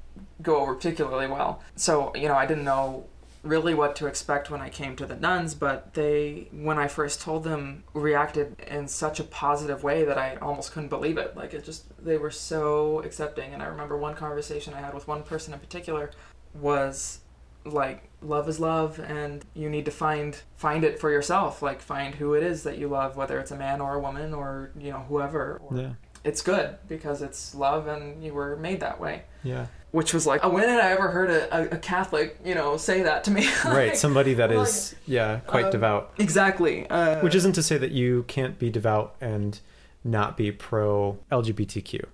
go 0.42 0.56
over 0.60 0.74
particularly 0.74 1.28
well. 1.28 1.62
So 1.76 2.12
you 2.14 2.28
know 2.28 2.34
I 2.34 2.46
didn't 2.46 2.64
know 2.64 3.06
really 3.42 3.74
what 3.74 3.96
to 3.96 4.06
expect 4.06 4.50
when 4.50 4.60
I 4.60 4.68
came 4.68 4.96
to 4.96 5.06
the 5.06 5.16
nuns, 5.16 5.54
but 5.54 5.94
they, 5.94 6.48
when 6.52 6.78
I 6.78 6.88
first 6.88 7.20
told 7.20 7.44
them, 7.44 7.84
reacted 7.94 8.60
in 8.66 8.88
such 8.88 9.20
a 9.20 9.24
positive 9.24 9.82
way 9.82 10.04
that 10.04 10.18
I 10.18 10.36
almost 10.36 10.72
couldn't 10.72 10.88
believe 10.88 11.18
it. 11.18 11.36
Like 11.36 11.54
it 11.54 11.64
just, 11.64 11.84
they 12.04 12.18
were 12.18 12.30
so 12.30 13.00
accepting. 13.02 13.54
And 13.54 13.62
I 13.62 13.66
remember 13.66 13.96
one 13.96 14.14
conversation 14.14 14.74
I 14.74 14.80
had 14.80 14.94
with 14.94 15.06
one 15.06 15.22
person 15.22 15.54
in 15.54 15.60
particular 15.60 16.10
was 16.54 17.20
like 17.64 18.08
love 18.22 18.48
is 18.48 18.58
love 18.58 18.98
and 18.98 19.44
you 19.54 19.68
need 19.68 19.84
to 19.84 19.90
find 19.90 20.40
find 20.56 20.84
it 20.84 20.98
for 20.98 21.10
yourself 21.10 21.62
like 21.62 21.80
find 21.80 22.14
who 22.16 22.34
it 22.34 22.42
is 22.42 22.62
that 22.62 22.78
you 22.78 22.88
love 22.88 23.16
whether 23.16 23.38
it's 23.38 23.50
a 23.50 23.56
man 23.56 23.80
or 23.80 23.94
a 23.94 24.00
woman 24.00 24.32
or 24.34 24.70
you 24.78 24.90
know 24.90 25.04
whoever 25.08 25.60
or 25.64 25.76
Yeah. 25.78 25.90
it's 26.24 26.40
good 26.40 26.76
because 26.88 27.22
it's 27.22 27.54
love 27.54 27.86
and 27.86 28.24
you 28.24 28.32
were 28.32 28.56
made 28.56 28.80
that 28.80 28.98
way 28.98 29.22
Yeah. 29.44 29.66
which 29.92 30.14
was 30.14 30.26
like 30.26 30.42
when 30.50 30.68
had 30.68 30.80
i 30.80 30.90
ever 30.90 31.10
heard 31.10 31.30
a, 31.30 31.74
a, 31.74 31.78
catholic 31.78 32.38
you 32.44 32.54
know 32.54 32.76
say 32.76 33.02
that 33.02 33.22
to 33.24 33.30
me 33.30 33.46
Right. 33.64 33.96
Somebody 33.96 34.34
that 34.34 34.50
like, 34.50 34.66
is, 34.66 34.94
yeah, 35.06 35.40
quite 35.46 35.66
um, 35.66 35.70
devout. 35.70 36.12
exactly 36.18 36.88
uh, 36.88 37.20
Which 37.20 37.34
isn't 37.34 37.52
to 37.52 37.62
say 37.62 37.76
that 37.78 37.90
you 37.92 38.24
can't 38.28 38.58
be 38.58 38.70
devout 38.70 39.14
and 39.20 39.60
not 40.04 40.36
be 40.36 40.50
pro 40.52 41.18
LGBTQ. 41.30 42.04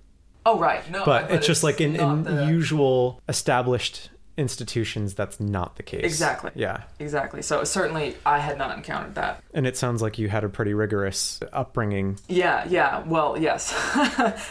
oh 0.45 0.59
right 0.59 0.87
no 0.91 1.03
but, 1.05 1.31
it's 1.31 1.47
just 1.47 1.63
like 1.63 1.79
in, 1.81 1.95
in 1.95 2.23
the- 2.23 2.45
usual 2.45 3.21
established 3.29 4.09
institutions 4.37 5.13
that's 5.13 5.39
not 5.39 5.75
the 5.77 5.83
case 5.83 6.03
Exactly. 6.03 6.51
yeah 6.55 6.83
exactly 6.99 7.41
so 7.41 7.63
certainly 7.63 8.15
i 8.25 8.39
had 8.39 8.57
not 8.57 8.75
encountered 8.77 9.15
that 9.15 9.41
and 9.53 9.65
it 9.65 9.77
sounds 9.77 10.01
like 10.01 10.17
you 10.19 10.27
had 10.27 10.43
a 10.43 10.49
pretty 10.49 10.73
rigorous 10.73 11.39
upbringing 11.53 12.17
Yeah, 12.27 12.65
yeah. 12.67 13.03
Well, 13.05 13.37
yes. 13.39 13.73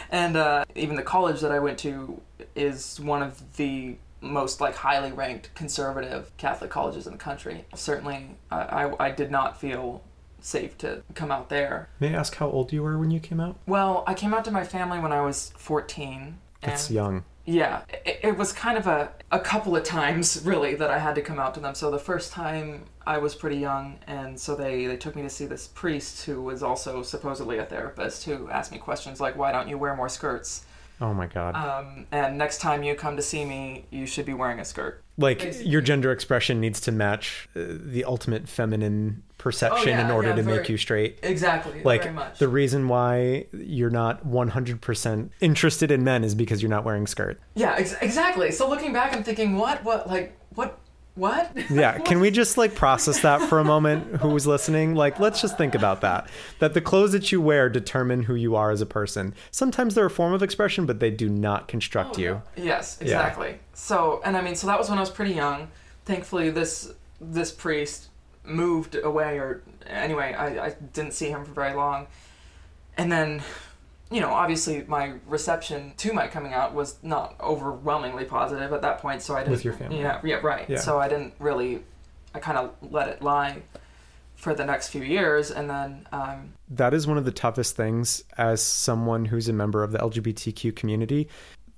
and 0.10 0.36
uh, 0.36 0.64
even 0.74 0.96
the 0.96 1.02
college 1.02 1.40
that 1.42 1.52
I 1.52 1.58
went 1.58 1.78
to 1.80 2.20
is 2.56 2.98
one 3.00 3.22
of 3.22 3.56
the 3.56 3.96
most 4.20 4.60
like 4.60 4.74
highly 4.76 5.12
ranked 5.12 5.54
conservative 5.54 6.30
Catholic 6.38 6.70
colleges 6.70 7.06
in 7.06 7.12
the 7.12 7.18
country. 7.18 7.66
Certainly, 7.74 8.36
I, 8.50 8.56
I, 8.86 9.06
I 9.06 9.10
did 9.10 9.30
not 9.30 9.60
feel 9.60 10.02
safe 10.40 10.78
to 10.78 11.02
come 11.14 11.30
out 11.30 11.48
there. 11.50 11.88
may 12.00 12.14
i 12.14 12.18
ask 12.18 12.34
how 12.36 12.48
old 12.48 12.72
you 12.72 12.82
were 12.82 12.98
when 12.98 13.10
you 13.10 13.20
came 13.20 13.40
out 13.40 13.56
Well, 13.66 14.04
I 14.06 14.14
came 14.14 14.32
out 14.34 14.44
to 14.46 14.50
my 14.50 14.64
family 14.64 14.98
when 14.98 15.12
I 15.12 15.20
was 15.20 15.52
14. 15.56 16.38
that's 16.62 16.90
young 16.90 17.24
yeah, 17.46 17.82
it, 18.06 18.20
it 18.22 18.38
was 18.38 18.54
kind 18.54 18.78
of 18.78 18.86
a, 18.86 19.10
a 19.34 19.40
couple 19.40 19.74
of 19.74 19.82
times 19.82 20.42
really 20.44 20.76
that 20.76 20.90
I 20.90 20.98
had 20.98 21.16
to 21.16 21.20
come 21.20 21.40
out 21.40 21.54
to 21.54 21.60
them. 21.60 21.74
So 21.74 21.90
the 21.90 21.98
first 21.98 22.32
time 22.32 22.84
I 23.04 23.18
was 23.18 23.34
pretty 23.34 23.56
young, 23.56 23.98
and 24.06 24.38
so 24.38 24.54
they, 24.54 24.86
they 24.86 24.96
took 24.96 25.16
me 25.16 25.22
to 25.22 25.28
see 25.28 25.44
this 25.44 25.66
priest 25.66 26.24
who 26.24 26.40
was 26.40 26.62
also 26.62 27.02
supposedly 27.02 27.58
a 27.58 27.64
therapist 27.64 28.24
who 28.24 28.48
asked 28.48 28.70
me 28.70 28.78
questions 28.78 29.20
like, 29.20 29.36
why 29.36 29.50
don't 29.50 29.68
you 29.68 29.76
wear 29.76 29.96
more 29.96 30.08
skirts? 30.08 30.64
Oh 31.00 31.12
my 31.14 31.26
god 31.26 31.54
Um, 31.56 32.06
and 32.12 32.38
next 32.38 32.58
time 32.60 32.82
you 32.82 32.94
come 32.94 33.16
to 33.16 33.22
see 33.22 33.44
me, 33.44 33.86
you 33.90 34.06
should 34.06 34.26
be 34.26 34.34
wearing 34.34 34.60
a 34.60 34.64
skirt. 34.64 35.02
like 35.16 35.38
basically- 35.40 35.70
your 35.70 35.80
gender 35.80 36.10
expression 36.12 36.60
needs 36.60 36.80
to 36.80 36.92
match 36.92 37.48
uh, 37.56 37.60
the 37.68 38.04
ultimate 38.04 38.48
feminine 38.48 39.22
perception 39.38 39.88
Oh, 39.94 39.96
yeah, 39.98 40.04
in 40.06 40.10
order 40.10 40.28
yeah, 40.30 40.36
to 40.36 40.42
very- 40.42 40.56
make 40.58 40.68
you 40.68 40.76
straight 40.76 41.18
Exactly, 41.22 41.82
like 41.84 42.02
very 42.04 42.14
much. 42.14 42.38
the 42.38 42.48
reason 42.48 42.88
why 42.88 43.46
you're 43.52 43.90
not 43.90 44.24
100% 44.26 45.30
interested 45.40 45.90
in 45.90 46.02
men 46.04 46.24
is 46.24 46.34
because 46.34 46.62
you're 46.62 46.70
not 46.70 46.84
wearing 46.84 47.06
skirt 47.06 47.40
Yeah, 47.54 47.74
ex- 47.76 47.96
exactly. 48.00 48.50
So 48.52 48.68
looking 48.68 48.92
back, 48.92 49.14
I'm 49.14 49.22
thinking, 49.22 49.56
what, 49.56 49.84
what, 49.84 50.08
like, 50.08 50.36
what, 50.54 50.78
what? 51.14 51.50
Yeah, 51.70 51.98
can 51.98 52.20
we 52.20 52.30
just 52.30 52.56
like 52.56 52.74
process 52.74 53.20
that 53.20 53.48
for 53.48 53.58
a 53.58 53.64
moment 53.64 54.20
who 54.20 54.28
was 54.28 54.46
listening? 54.46 54.94
Like 54.94 55.18
let's 55.18 55.40
just 55.40 55.56
think 55.56 55.74
about 55.74 56.00
that. 56.02 56.28
That 56.58 56.74
the 56.74 56.80
clothes 56.80 57.12
that 57.12 57.32
you 57.32 57.40
wear 57.40 57.68
determine 57.68 58.24
who 58.24 58.34
you 58.34 58.56
are 58.56 58.70
as 58.70 58.80
a 58.80 58.86
person. 58.86 59.34
Sometimes 59.50 59.94
they're 59.94 60.06
a 60.06 60.10
form 60.10 60.32
of 60.32 60.42
expression, 60.42 60.86
but 60.86 61.00
they 61.00 61.10
do 61.10 61.28
not 61.28 61.68
construct 61.68 62.18
oh, 62.18 62.22
you. 62.22 62.42
Yes, 62.56 63.00
exactly. 63.00 63.58
So, 63.72 64.20
and 64.24 64.36
I 64.36 64.40
mean, 64.40 64.54
so 64.54 64.66
that 64.66 64.78
was 64.78 64.88
when 64.88 64.98
I 64.98 65.00
was 65.00 65.10
pretty 65.10 65.34
young. 65.34 65.68
Thankfully, 66.04 66.50
this 66.50 66.92
this 67.20 67.50
priest 67.52 68.08
moved 68.44 68.96
away, 68.96 69.38
or 69.38 69.62
anyway, 69.86 70.34
I, 70.34 70.66
I 70.66 70.76
didn't 70.92 71.12
see 71.12 71.30
him 71.30 71.44
for 71.44 71.52
very 71.52 71.74
long. 71.74 72.06
And 72.96 73.10
then, 73.10 73.42
you 74.14 74.20
know, 74.20 74.30
obviously, 74.30 74.84
my 74.86 75.14
reception 75.26 75.92
to 75.96 76.12
my 76.12 76.28
coming 76.28 76.52
out 76.52 76.72
was 76.72 76.98
not 77.02 77.34
overwhelmingly 77.40 78.24
positive 78.24 78.72
at 78.72 78.80
that 78.82 78.98
point. 78.98 79.22
So 79.22 79.34
I 79.34 79.40
didn't. 79.40 79.50
With 79.50 79.64
your 79.64 79.74
family. 79.74 79.98
Yeah, 79.98 80.20
yeah, 80.22 80.36
right. 80.36 80.70
Yeah. 80.70 80.78
So 80.78 81.00
I 81.00 81.08
didn't 81.08 81.34
really. 81.40 81.82
I 82.32 82.38
kind 82.38 82.56
of 82.56 82.74
let 82.92 83.08
it 83.08 83.22
lie 83.22 83.62
for 84.36 84.54
the 84.54 84.64
next 84.64 84.88
few 84.88 85.02
years, 85.02 85.50
and 85.50 85.68
then. 85.68 86.06
Um, 86.12 86.52
that 86.70 86.94
is 86.94 87.08
one 87.08 87.18
of 87.18 87.24
the 87.24 87.32
toughest 87.32 87.74
things 87.74 88.22
as 88.38 88.62
someone 88.62 89.24
who's 89.24 89.48
a 89.48 89.52
member 89.52 89.82
of 89.82 89.90
the 89.90 89.98
LGBTQ 89.98 90.76
community. 90.76 91.28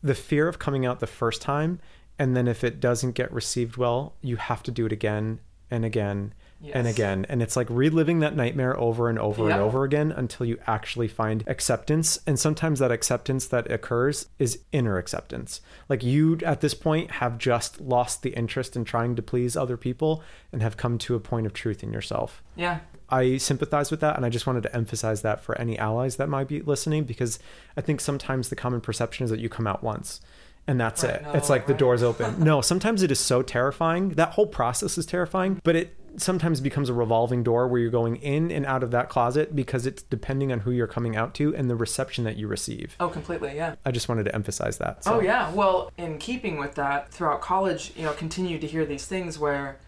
The 0.03 0.15
fear 0.15 0.47
of 0.47 0.59
coming 0.59 0.85
out 0.85 1.01
the 1.01 1.07
first 1.07 1.41
time, 1.41 1.81
and 2.19 2.37
then 2.37 2.47
if 2.47 2.63
it 2.63 2.81
doesn't 2.81 3.13
get 3.13 3.33
received 3.33 3.79
well, 3.79 4.15
you 4.21 4.37
have 4.37 4.63
to 4.65 4.71
do 4.71 4.85
it 4.85 4.93
again 4.93 5.41
and 5.71 5.87
again 5.87 6.35
and 6.73 6.87
again. 6.87 7.27
And 7.29 7.43
it's 7.43 7.57
like 7.57 7.69
reliving 7.71 8.21
that 8.21 8.35
nightmare 8.35 8.79
over 8.79 9.09
and 9.09 9.19
over 9.19 9.49
and 9.51 9.61
over 9.61 9.85
again 9.85 10.11
until 10.13 10.47
you 10.47 10.59
actually 10.67 11.09
find 11.09 11.45
acceptance. 11.47 12.19
And 12.27 12.39
sometimes 12.39 12.79
that 12.81 12.91
acceptance 12.91 13.47
that 13.49 13.71
occurs 13.71 14.27
is 14.39 14.61
inner 14.73 14.99
acceptance. 14.99 15.61
Like 15.89 16.03
you 16.03 16.39
at 16.45 16.61
this 16.61 16.75
point 16.75 17.11
have 17.13 17.39
just 17.39 17.81
lost 17.81 18.23
the 18.23 18.31
interest 18.31 18.75
in 18.77 18.85
trying 18.85 19.17
to 19.17 19.23
please 19.23 19.57
other 19.57 19.77
people 19.77 20.23
and 20.53 20.63
have 20.63 20.77
come 20.77 20.99
to 20.99 21.15
a 21.15 21.21
point 21.21 21.47
of 21.47 21.53
truth 21.53 21.83
in 21.83 21.93
yourself. 21.93 22.43
yeah. 22.57 22.81
I 23.09 23.37
sympathize 23.37 23.93
with 23.93 24.01
that, 24.01 24.17
and 24.17 24.27
I 24.27 24.31
just 24.31 24.49
wanted 24.49 24.65
to 24.65 24.75
emphasize 24.75 25.23
that 25.23 25.41
for 25.41 25.57
any 25.61 25.79
allies 25.79 26.17
that 26.17 26.29
might 26.29 26.49
be 26.49 26.61
listening, 26.61 27.05
because 27.05 27.39
I 27.77 27.81
think 27.81 28.01
sometimes 28.01 28.49
the 28.49 28.57
common 28.57 28.81
perception 28.81 29.23
is 29.23 29.31
that 29.31 29.39
you 29.39 29.49
come 29.49 29.69
out 29.69 29.85
once, 29.85 30.21
and 30.67 30.81
that's 30.81 31.05
Right, 31.05 31.15
it. 31.15 31.23
no, 31.23 31.31
it's 31.35 31.49
like 31.49 31.69
the 31.69 31.75
door's 31.75 32.03
open. 32.03 32.41
no, 32.43 32.61
sometimes 32.63 33.05
it 33.05 33.13
is 33.13 33.21
so 33.21 33.43
terrifying. 33.43 34.09
That 34.09 34.31
whole 34.31 34.49
process 34.49 34.99
is 34.99 35.07
terrifying, 35.07 35.61
but 35.63 35.77
it 35.77 35.97
sometimes 36.19 36.61
becomes 36.61 36.89
a 36.89 36.95
revolving 36.95 37.43
door 37.43 37.69
where 37.69 37.81
you're 37.81 37.91
going 37.91 38.17
in 38.17 38.51
and 38.51 38.65
out 38.67 38.83
of 38.83 38.91
that 38.91 39.09
closet 39.09 39.55
because 39.55 39.87
it's 39.87 40.03
depending 40.03 40.53
on 40.53 40.61
who 40.61 40.71
you're 40.71 40.87
coming 40.87 41.17
out 41.17 41.35
to 41.35 41.55
and 41.55 41.71
the 41.71 41.77
reception 41.77 42.25
that 42.25 42.37
you 42.37 42.49
receive. 42.49 42.97
Oh, 43.01 43.09
completely. 43.09 43.55
Yeah. 43.55 43.77
I 43.85 43.91
just 43.91 44.09
wanted 44.09 44.25
to 44.25 44.35
emphasize 44.35 44.79
that. 44.79 45.05
So. 45.05 45.15
Oh 45.15 45.21
yeah. 45.21 45.53
Well, 45.53 45.93
in 45.97 46.19
keeping 46.19 46.59
with 46.59 46.75
that, 46.75 47.13
throughout 47.13 47.41
college, 47.41 47.93
you 47.97 48.03
know, 48.03 48.13
continued 48.13 48.61
to 48.63 48.67
hear 48.67 48.85
these 48.85 49.07
things 49.07 49.39
where, 49.39 49.79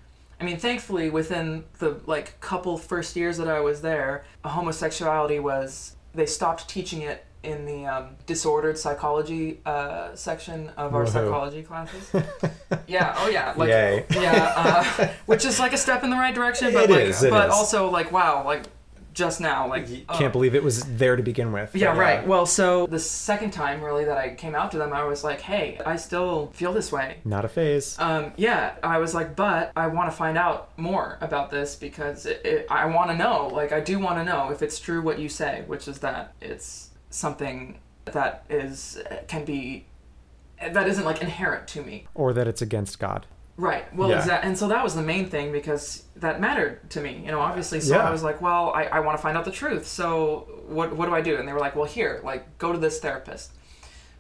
I 0.40 0.44
mean, 0.44 0.58
thankfully, 0.58 1.10
within 1.10 1.64
the 1.78 2.00
like 2.06 2.40
couple 2.40 2.78
first 2.78 3.16
years 3.16 3.38
that 3.38 3.48
I 3.48 3.60
was 3.60 3.80
there, 3.80 4.24
homosexuality 4.44 5.38
was 5.40 5.96
they 6.14 6.26
stopped 6.26 6.68
teaching 6.68 7.02
it 7.02 7.24
in 7.42 7.64
the 7.64 7.86
um, 7.86 8.08
disordered 8.26 8.76
psychology 8.76 9.60
uh, 9.64 10.14
section 10.14 10.70
of 10.76 10.94
our 10.94 11.04
Whoa. 11.04 11.10
psychology 11.10 11.62
classes. 11.62 12.10
yeah. 12.86 13.14
Oh 13.18 13.28
yeah. 13.28 13.54
Like, 13.56 13.68
Yay. 13.68 14.06
Yeah. 14.10 14.52
Uh, 14.56 15.08
which 15.26 15.44
is 15.44 15.58
like 15.60 15.72
a 15.72 15.78
step 15.78 16.02
in 16.04 16.10
the 16.10 16.16
right 16.16 16.34
direction, 16.34 16.72
but 16.72 16.84
It 16.84 16.90
like, 16.90 17.00
is, 17.00 17.20
but 17.22 17.48
is. 17.48 17.54
also 17.54 17.90
like 17.90 18.10
wow, 18.12 18.44
like 18.44 18.64
just 19.18 19.40
now, 19.40 19.68
like 19.68 19.88
You 19.88 20.04
oh. 20.08 20.16
can't 20.16 20.32
believe 20.32 20.54
it 20.54 20.62
was 20.62 20.84
there 20.96 21.16
to 21.16 21.22
begin 21.22 21.50
with. 21.50 21.74
Yeah, 21.74 21.98
right. 21.98 22.24
Well, 22.26 22.46
so 22.46 22.86
the 22.86 23.00
second 23.00 23.50
time 23.50 23.82
really 23.82 24.04
that 24.04 24.16
I 24.16 24.34
came 24.34 24.54
out 24.54 24.70
to 24.70 24.78
them, 24.78 24.92
I 24.92 25.04
was 25.04 25.24
like, 25.24 25.40
hey, 25.40 25.80
I 25.84 25.96
still 25.96 26.46
feel 26.54 26.72
this 26.72 26.92
way. 26.92 27.18
Not 27.24 27.44
a 27.44 27.48
phase. 27.48 27.98
Um, 27.98 28.32
yeah, 28.36 28.74
I 28.82 28.98
was 28.98 29.14
like, 29.14 29.34
but 29.34 29.72
I 29.74 29.88
want 29.88 30.08
to 30.08 30.16
find 30.16 30.38
out 30.38 30.70
more 30.78 31.18
about 31.20 31.50
this 31.50 31.74
because 31.74 32.26
it, 32.26 32.40
it, 32.44 32.66
I 32.70 32.86
want 32.86 33.10
to 33.10 33.16
know. 33.16 33.48
Like, 33.48 33.72
I 33.72 33.80
do 33.80 33.98
want 33.98 34.18
to 34.18 34.24
know 34.24 34.50
if 34.50 34.62
it's 34.62 34.78
true 34.78 35.02
what 35.02 35.18
you 35.18 35.28
say, 35.28 35.64
which 35.66 35.88
is 35.88 35.98
that 35.98 36.34
it's 36.40 36.87
something 37.10 37.78
that 38.06 38.44
is 38.48 38.98
can 39.26 39.44
be 39.44 39.86
that 40.72 40.88
isn't 40.88 41.04
like 41.04 41.22
inherent 41.22 41.68
to 41.68 41.82
me. 41.82 42.06
or 42.14 42.32
that 42.32 42.48
it's 42.48 42.62
against 42.62 42.98
God. 42.98 43.26
Right. 43.56 43.92
Well, 43.94 44.08
Yeah. 44.08 44.18
exactly. 44.18 44.48
And 44.48 44.58
so 44.58 44.68
that 44.68 44.82
was 44.84 44.94
the 44.94 45.02
main 45.02 45.28
thing 45.28 45.50
because 45.52 46.04
that 46.16 46.40
mattered 46.40 46.88
to 46.90 47.00
me, 47.00 47.22
you 47.24 47.30
know, 47.32 47.40
obviously. 47.40 47.80
So 47.80 47.96
Yeah. 47.96 48.06
I 48.08 48.10
was 48.10 48.22
like, 48.22 48.40
well, 48.40 48.70
I, 48.72 48.84
I 48.84 49.00
want 49.00 49.16
to 49.18 49.22
find 49.22 49.36
out 49.36 49.44
the 49.44 49.50
truth. 49.50 49.86
So 49.86 50.46
what, 50.68 50.94
what 50.96 51.06
do 51.06 51.14
I 51.14 51.20
do? 51.20 51.36
And 51.36 51.46
they 51.46 51.52
were 51.52 51.58
like, 51.60 51.74
well, 51.74 51.84
here, 51.84 52.20
like, 52.24 52.56
go 52.58 52.72
to 52.72 52.78
this 52.78 53.00
therapist. 53.00 53.50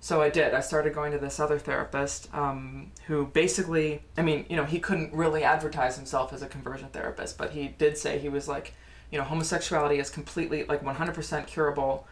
So 0.00 0.20
I 0.22 0.28
did. 0.30 0.54
I 0.54 0.60
started 0.60 0.92
going 0.94 1.12
to 1.12 1.18
this 1.18 1.38
other 1.40 1.58
therapist 1.58 2.32
um, 2.34 2.90
who 3.06 3.26
basically, 3.26 4.02
I 4.16 4.22
mean, 4.22 4.44
you 4.48 4.56
know, 4.56 4.64
he 4.64 4.78
couldn't 4.80 5.12
really 5.12 5.42
advertise 5.44 5.96
himself 5.96 6.32
as 6.32 6.42
a 6.42 6.46
conversion 6.46 6.88
therapist, 6.92 7.38
but 7.38 7.50
he 7.50 7.68
did 7.68 7.96
say 7.96 8.18
he 8.18 8.28
was 8.28 8.46
like, 8.48 8.74
you 9.10 9.18
know, 9.18 9.24
homosexuality 9.24 9.98
is 9.98 10.10
completely, 10.10 10.64
like, 10.64 10.82
100% 10.84 11.46
curable. 11.46 12.06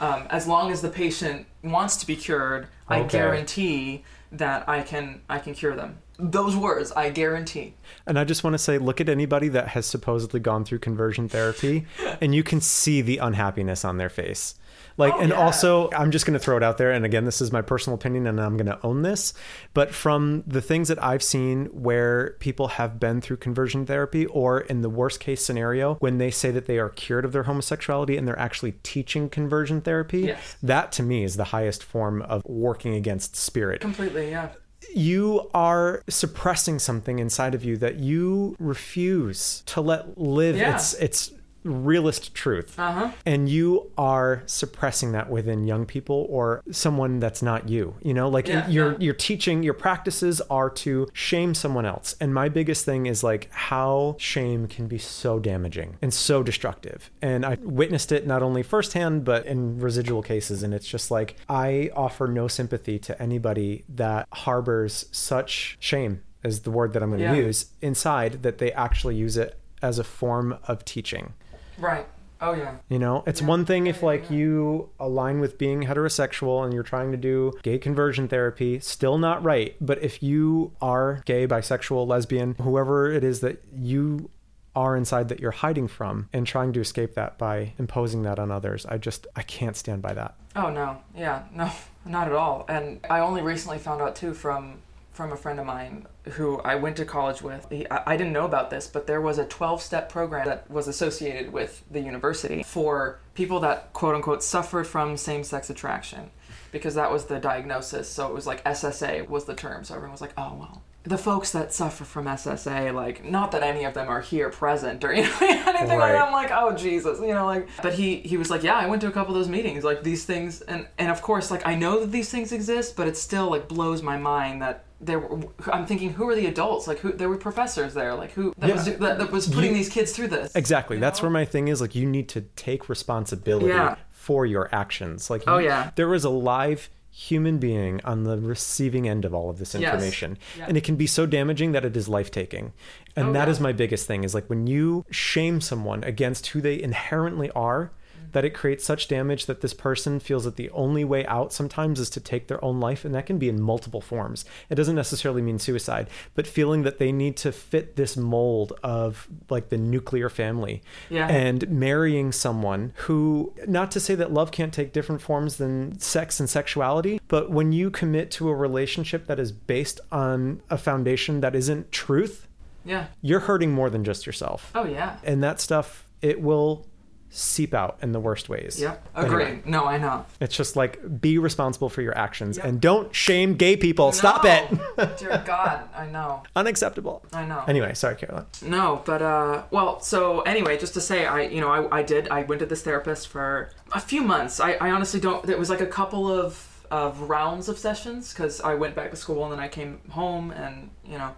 Um, 0.00 0.26
as 0.30 0.46
long 0.46 0.72
as 0.72 0.80
the 0.80 0.88
patient 0.88 1.46
wants 1.62 1.96
to 1.98 2.06
be 2.06 2.16
cured, 2.16 2.68
I 2.88 3.02
guarantee 3.02 4.04
that 4.32 4.68
I 4.68 4.82
can 4.82 5.22
I 5.28 5.38
can 5.38 5.54
cure 5.54 5.76
them. 5.76 5.98
Those 6.18 6.56
words, 6.56 6.92
I 6.92 7.10
guarantee. 7.10 7.74
And 8.06 8.18
I 8.18 8.24
just 8.24 8.44
want 8.44 8.54
to 8.54 8.58
say, 8.58 8.76
look 8.78 9.00
at 9.00 9.08
anybody 9.08 9.48
that 9.48 9.68
has 9.68 9.86
supposedly 9.86 10.40
gone 10.40 10.64
through 10.64 10.80
conversion 10.80 11.28
therapy, 11.28 11.86
and 12.20 12.34
you 12.34 12.42
can 12.42 12.60
see 12.60 13.00
the 13.00 13.18
unhappiness 13.18 13.84
on 13.84 13.96
their 13.96 14.10
face. 14.10 14.54
Like, 15.00 15.14
Oh, 15.14 15.20
and 15.20 15.30
yeah. 15.30 15.36
also, 15.40 15.90
I'm 15.90 16.10
just 16.12 16.26
going 16.26 16.34
to 16.38 16.38
throw 16.38 16.56
it 16.56 16.62
out 16.62 16.78
there. 16.78 16.92
And 16.92 17.04
again, 17.04 17.24
this 17.24 17.40
is 17.40 17.50
my 17.50 17.62
personal 17.62 17.94
opinion, 17.96 18.26
and 18.28 18.40
I'm 18.40 18.56
going 18.56 18.66
to 18.66 18.78
own 18.84 19.02
this. 19.02 19.34
But 19.74 19.92
from 19.92 20.44
the 20.46 20.60
things 20.60 20.86
that 20.88 21.02
I've 21.02 21.22
seen 21.22 21.66
where 21.66 22.36
people 22.38 22.68
have 22.68 23.00
been 23.00 23.20
through 23.20 23.38
conversion 23.38 23.86
therapy, 23.86 24.26
or 24.26 24.60
in 24.60 24.82
the 24.82 24.90
worst 24.90 25.18
case 25.18 25.44
scenario, 25.44 25.94
when 25.96 26.18
they 26.18 26.30
say 26.30 26.50
that 26.52 26.66
they 26.66 26.78
are 26.78 26.90
cured 26.90 27.24
of 27.24 27.32
their 27.32 27.44
homosexuality 27.44 28.16
and 28.16 28.28
they're 28.28 28.38
actually 28.38 28.72
teaching 28.82 29.28
conversion 29.28 29.80
therapy, 29.80 30.20
Yes. 30.20 30.56
that 30.62 30.92
to 30.92 31.02
me 31.02 31.24
is 31.24 31.36
the 31.36 31.44
highest 31.44 31.82
form 31.82 32.22
of 32.22 32.42
working 32.44 32.94
against 32.94 33.34
spirit 33.36 33.80
Completely, 33.80 34.30
yeah. 34.30 34.50
you 34.94 35.48
are 35.54 36.02
suppressing 36.08 36.78
something 36.78 37.18
inside 37.18 37.54
of 37.54 37.64
you 37.64 37.76
that 37.78 37.96
you 37.96 38.54
refuse 38.58 39.62
to 39.66 39.80
let 39.80 40.18
live 40.18 40.56
Yeah. 40.56 40.74
its 40.74 40.94
its 40.94 41.32
realist 41.64 42.34
truth 42.34 42.78
Uh 42.78 42.92
huh. 42.92 43.10
and 43.26 43.48
you 43.48 43.90
are 43.98 44.42
suppressing 44.46 45.12
that 45.12 45.28
within 45.30 45.64
young 45.64 45.84
people 45.86 46.26
or 46.30 46.62
someone 46.70 47.20
that's 47.20 47.42
not 47.42 47.68
you 47.68 47.94
you 48.02 48.14
know 48.14 48.28
like 48.28 48.48
Yeah, 48.48 48.66
your 48.68 48.92
yeah. 48.92 48.98
your 48.98 49.14
teaching 49.14 49.62
your 49.62 49.74
practices 49.74 50.40
are 50.50 50.70
to 50.70 51.08
shame 51.12 51.54
someone 51.54 51.84
else 51.84 52.16
and 52.20 52.32
my 52.32 52.48
biggest 52.48 52.84
thing 52.84 53.06
is 53.06 53.22
like 53.22 53.48
how 53.52 54.16
shame 54.18 54.66
can 54.68 54.86
be 54.86 54.98
so 54.98 55.38
damaging 55.38 55.96
and 56.00 56.14
so 56.14 56.42
destructive 56.42 57.10
and 57.20 57.44
i 57.44 57.56
witnessed 57.60 58.10
it 58.12 58.26
not 58.26 58.42
only 58.42 58.62
firsthand 58.62 59.24
but 59.24 59.44
in 59.46 59.78
residual 59.80 60.22
cases 60.22 60.62
and 60.62 60.72
it's 60.72 60.86
just 60.88 61.10
like 61.10 61.36
i 61.48 61.90
offer 61.94 62.26
no 62.26 62.48
sympathy 62.48 62.98
to 62.98 63.20
anybody 63.22 63.84
that 63.88 64.26
harbors 64.32 65.06
such 65.12 65.76
shame 65.80 66.22
is 66.42 66.60
the 66.60 66.70
word 66.70 66.92
that 66.94 67.02
i'm 67.02 67.10
going 67.10 67.18
to 67.20 67.24
Yeah. 67.26 67.34
use 67.34 67.66
inside 67.82 68.42
that 68.42 68.58
they 68.58 68.72
actually 68.72 69.16
use 69.16 69.36
it 69.36 69.58
as 69.82 69.98
a 69.98 70.04
form 70.04 70.58
of 70.68 70.84
teaching 70.84 71.32
Right. 71.80 72.06
Oh 72.42 72.54
yeah. 72.54 72.76
you 72.88 72.98
know, 72.98 73.22
it's 73.26 73.42
Yeah. 73.42 73.48
one 73.48 73.66
thing 73.66 73.86
if 73.86 74.02
like 74.02 74.30
yeah. 74.30 74.36
you 74.38 74.88
align 74.98 75.40
with 75.40 75.58
being 75.58 75.82
heterosexual 75.82 76.64
and 76.64 76.72
you're 76.72 76.82
trying 76.82 77.10
to 77.10 77.18
do 77.18 77.52
gay 77.62 77.76
conversion 77.78 78.28
therapy, 78.28 78.80
still 78.80 79.18
not 79.18 79.44
right. 79.44 79.76
But 79.80 80.02
if 80.02 80.22
you 80.22 80.72
are 80.80 81.20
gay, 81.26 81.46
bisexual, 81.46 82.06
lesbian, 82.06 82.54
whoever 82.54 83.10
it 83.12 83.24
is 83.24 83.40
that 83.40 83.62
you 83.76 84.30
are 84.74 84.96
inside 84.96 85.28
that 85.28 85.40
you're 85.40 85.50
hiding 85.50 85.88
from 85.88 86.28
and 86.32 86.46
trying 86.46 86.72
to 86.72 86.80
escape 86.80 87.14
that 87.14 87.36
by 87.36 87.74
imposing 87.78 88.22
that 88.22 88.38
on 88.38 88.50
others, 88.50 88.86
I 88.86 88.96
just 88.96 89.26
I 89.36 89.42
can't 89.42 89.76
stand 89.76 90.00
by 90.00 90.14
that. 90.14 90.34
Oh 90.56 90.70
no. 90.70 90.96
Yeah. 91.14 91.42
No. 91.52 91.70
Not 92.06 92.26
at 92.28 92.32
all. 92.32 92.64
And 92.70 93.00
I 93.10 93.20
only 93.20 93.42
recently 93.42 93.76
found 93.78 94.00
out 94.00 94.16
too 94.16 94.32
from 94.32 94.80
from 95.20 95.32
a 95.32 95.36
friend 95.36 95.60
of 95.60 95.66
mine 95.66 96.06
who 96.30 96.58
I 96.60 96.76
went 96.76 96.96
to 96.96 97.04
college 97.04 97.42
with. 97.42 97.66
He, 97.68 97.86
I, 97.90 98.14
I 98.14 98.16
didn't 98.16 98.32
know 98.32 98.46
about 98.46 98.70
this, 98.70 98.86
but 98.86 99.06
there 99.06 99.20
was 99.20 99.36
a 99.36 99.44
12 99.44 99.82
step 99.82 100.08
program 100.08 100.46
that 100.46 100.70
was 100.70 100.88
associated 100.88 101.52
with 101.52 101.84
the 101.90 102.00
university 102.00 102.62
for 102.62 103.18
people 103.34 103.60
that 103.60 103.92
quote 103.92 104.14
unquote 104.14 104.42
suffered 104.42 104.86
from 104.86 105.18
same 105.18 105.44
sex 105.44 105.68
attraction 105.68 106.30
because 106.72 106.94
that 106.94 107.12
was 107.12 107.26
the 107.26 107.38
diagnosis. 107.38 108.08
So 108.08 108.28
it 108.28 108.32
was 108.32 108.46
like 108.46 108.64
SSA 108.64 109.28
was 109.28 109.44
the 109.44 109.54
term. 109.54 109.84
So 109.84 109.94
everyone 109.94 110.12
was 110.12 110.22
like, 110.22 110.32
oh, 110.38 110.56
well. 110.58 110.82
The 111.02 111.18
folks 111.18 111.52
that 111.52 111.74
suffer 111.74 112.04
from 112.04 112.24
SSA, 112.24 112.94
like, 112.94 113.22
not 113.22 113.52
that 113.52 113.62
any 113.62 113.84
of 113.84 113.92
them 113.92 114.08
are 114.08 114.22
here 114.22 114.48
present 114.48 115.04
or 115.04 115.12
you 115.14 115.24
know, 115.24 115.36
anything 115.42 115.98
like 115.98 116.12
that. 116.12 116.28
I'm 116.28 116.32
like, 116.32 116.50
oh 116.50 116.74
Jesus, 116.74 117.20
you 117.20 117.34
know, 117.34 117.44
like. 117.44 117.68
But 117.82 117.92
he 117.92 118.16
he 118.16 118.38
was 118.38 118.48
like, 118.48 118.62
yeah, 118.62 118.76
I 118.76 118.86
went 118.86 119.02
to 119.02 119.08
a 119.08 119.12
couple 119.12 119.34
of 119.34 119.38
those 119.38 119.50
meetings, 119.50 119.84
like 119.84 120.02
these 120.02 120.24
things, 120.24 120.62
and 120.62 120.86
and 120.96 121.10
of 121.10 121.20
course, 121.20 121.50
like 121.50 121.66
I 121.66 121.74
know 121.74 122.00
that 122.00 122.10
these 122.10 122.30
things 122.30 122.52
exist, 122.52 122.96
but 122.96 123.06
it 123.06 123.18
still 123.18 123.50
like 123.50 123.68
blows 123.68 124.02
my 124.02 124.16
mind 124.16 124.62
that 124.62 124.84
there. 125.00 125.18
Were, 125.18 125.48
I'm 125.72 125.86
thinking, 125.86 126.12
who 126.14 126.28
are 126.28 126.34
the 126.34 126.46
adults? 126.46 126.86
Like, 126.86 126.98
who 126.98 127.12
there 127.12 127.28
were 127.28 127.36
professors 127.36 127.94
there, 127.94 128.14
like 128.14 128.32
who 128.32 128.52
that 128.58 128.72
was 128.72 128.84
that, 128.84 129.18
that 129.18 129.30
was 129.30 129.46
putting 129.48 129.70
You- 129.70 129.76
these 129.78 129.88
kids 129.88 130.12
through 130.12 130.28
this. 130.28 130.54
Exactly. 130.54 130.98
That's 130.98 131.20
know? 131.20 131.24
where 131.28 131.30
my 131.32 131.44
thing 131.44 131.68
is 131.68 131.80
like 131.80 131.94
you 131.94 132.06
need 132.06 132.28
to 132.30 132.42
take 132.56 132.88
responsibility 132.88 133.68
Yeah. 133.68 133.96
for 134.10 134.46
your 134.46 134.68
actions. 134.74 135.30
Like 135.30 135.44
Oh, 135.46 135.58
you- 135.58 135.66
yeah. 135.66 135.90
there 135.96 136.08
was 136.08 136.24
a 136.24 136.30
live 136.30 136.90
human 137.12 137.58
being 137.58 138.00
on 138.04 138.22
the 138.22 138.38
receiving 138.38 139.08
end 139.08 139.24
of 139.24 139.34
all 139.34 139.50
of 139.50 139.58
this 139.58 139.74
Yes. 139.74 139.82
information 139.92 140.38
Yeah. 140.56 140.66
and 140.68 140.76
it 140.76 140.84
can 140.84 140.94
be 140.94 141.08
so 141.08 141.26
damaging 141.26 141.72
that 141.72 141.84
it 141.84 141.96
is 141.96 142.08
life-taking 142.08 142.72
and 143.16 143.28
Oh, 143.28 143.32
that 143.32 143.48
yeah. 143.48 143.50
is 143.52 143.58
my 143.60 143.72
biggest 143.72 144.06
thing 144.06 144.22
is 144.22 144.32
like 144.32 144.48
when 144.48 144.68
you 144.68 145.04
shame 145.10 145.60
someone 145.60 146.04
against 146.04 146.46
who 146.48 146.60
they 146.60 146.80
inherently 146.80 147.50
are. 147.50 147.90
That 148.32 148.44
it 148.44 148.50
creates 148.50 148.84
such 148.84 149.08
damage 149.08 149.46
that 149.46 149.60
this 149.60 149.74
person 149.74 150.20
feels 150.20 150.44
that 150.44 150.56
the 150.56 150.70
only 150.70 151.04
way 151.04 151.24
out 151.26 151.52
sometimes 151.52 151.98
is 152.00 152.10
to 152.10 152.20
take 152.20 152.46
their 152.48 152.62
own 152.64 152.80
life 152.80 153.04
and 153.04 153.14
that 153.14 153.26
can 153.26 153.38
be 153.38 153.48
in 153.48 153.60
multiple 153.60 154.00
forms 154.00 154.44
it 154.68 154.74
doesn't 154.74 154.96
necessarily 154.96 155.42
mean 155.42 155.58
suicide 155.58 156.08
but 156.34 156.46
feeling 156.46 156.82
that 156.82 156.98
they 156.98 157.12
need 157.12 157.36
to 157.36 157.50
fit 157.52 157.96
this 157.96 158.16
mold 158.16 158.72
of 158.82 159.28
like 159.48 159.68
the 159.68 159.76
nuclear 159.78 160.28
family 160.28 160.82
Yeah. 161.08 161.28
and 161.28 161.68
marrying 161.70 162.32
someone 162.32 162.92
who 162.96 163.52
not 163.66 163.90
to 163.92 164.00
say 164.00 164.14
that 164.14 164.32
love 164.32 164.50
can't 164.50 164.72
take 164.72 164.92
different 164.92 165.20
forms 165.22 165.56
than 165.56 165.98
sex 165.98 166.40
and 166.40 166.48
sexuality 166.48 167.20
but 167.28 167.50
when 167.50 167.72
you 167.72 167.90
commit 167.90 168.30
to 168.32 168.48
a 168.48 168.54
relationship 168.54 169.26
that 169.26 169.38
is 169.40 169.52
based 169.52 170.00
on 170.12 170.62
a 170.70 170.78
foundation 170.78 171.40
that 171.40 171.54
isn't 171.54 171.90
truth 171.92 172.46
Yeah. 172.84 173.06
you're 173.22 173.40
hurting 173.40 173.72
more 173.72 173.90
than 173.90 174.04
just 174.04 174.26
yourself 174.26 174.70
Oh 174.74 174.84
yeah. 174.84 175.16
and 175.24 175.42
that 175.42 175.60
stuff 175.60 176.06
it 176.22 176.40
will 176.40 176.86
seep 177.32 177.72
out 177.74 177.96
in 178.02 178.10
the 178.10 178.18
worst 178.18 178.48
ways 178.48 178.80
Yep. 178.80 179.08
Anyway, 179.16 179.62
No, 179.64 179.84
I 179.86 179.98
know. 179.98 180.26
it's 180.40 180.56
just 180.56 180.74
like 180.74 181.20
be 181.20 181.38
responsible 181.38 181.88
for 181.88 182.02
your 182.02 182.16
actions 182.18 182.56
Yep. 182.56 182.66
and 182.66 182.80
don't 182.80 183.14
shame 183.14 183.54
gay 183.54 183.76
people 183.76 184.10
stop 184.12 184.44
it 184.44 184.68
Dear 185.18 185.40
God, 185.46 185.84
I 185.96 186.06
know. 186.06 186.42
unacceptable 186.56 187.24
I 187.32 187.44
know. 187.44 187.62
anyway 187.68 187.94
sorry 187.94 188.16
caroline 188.16 188.46
No, 188.62 189.02
but 189.06 189.22
uh, 189.22 189.62
well, 189.70 190.00
so 190.00 190.40
anyway, 190.40 190.76
just 190.76 190.94
to 190.94 191.00
say, 191.00 191.24
I, 191.24 191.42
you 191.42 191.60
know, 191.60 191.68
I, 191.70 191.98
I 191.98 192.02
did, 192.02 192.28
I 192.28 192.42
went 192.42 192.58
to 192.60 192.66
this 192.66 192.82
therapist 192.82 193.28
for 193.28 193.70
a 193.92 194.00
few 194.00 194.22
months. 194.22 194.58
I, 194.60 194.72
I 194.72 194.90
honestly 194.90 195.20
don't. 195.20 195.48
It 195.48 195.58
was 195.58 195.70
like 195.70 195.80
a 195.80 195.86
couple 195.86 196.30
of 196.30 196.66
of 196.90 197.20
rounds 197.30 197.68
of 197.68 197.78
sessions 197.78 198.32
because 198.32 198.60
I 198.60 198.74
went 198.74 198.96
back 198.96 199.10
to 199.12 199.16
school 199.16 199.44
and 199.44 199.52
then 199.52 199.60
I 199.60 199.68
came 199.68 200.00
home 200.10 200.50
and 200.50 200.90
you 201.04 201.16
know, 201.18 201.30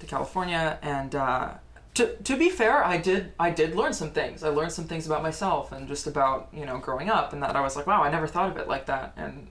to 0.00 0.06
California 0.06 0.78
and. 0.82 1.14
Uh, 1.14 1.50
to, 1.98 2.14
to 2.14 2.36
be 2.36 2.48
fair, 2.48 2.84
I 2.84 2.96
did 2.96 3.32
I 3.40 3.50
did 3.50 3.74
learn 3.74 3.92
some 3.92 4.10
things. 4.10 4.44
I 4.44 4.50
learned 4.50 4.70
some 4.70 4.84
things 4.84 5.04
about 5.04 5.20
myself 5.20 5.72
and 5.72 5.88
just 5.88 6.06
about 6.06 6.48
you 6.52 6.64
know 6.64 6.78
growing 6.78 7.10
up, 7.10 7.32
and 7.32 7.42
that 7.42 7.56
I 7.56 7.60
was 7.60 7.74
like, 7.74 7.88
wow, 7.88 8.02
I 8.02 8.10
never 8.10 8.28
thought 8.28 8.50
of 8.50 8.56
it 8.56 8.68
like 8.68 8.86
that, 8.86 9.12
and 9.16 9.48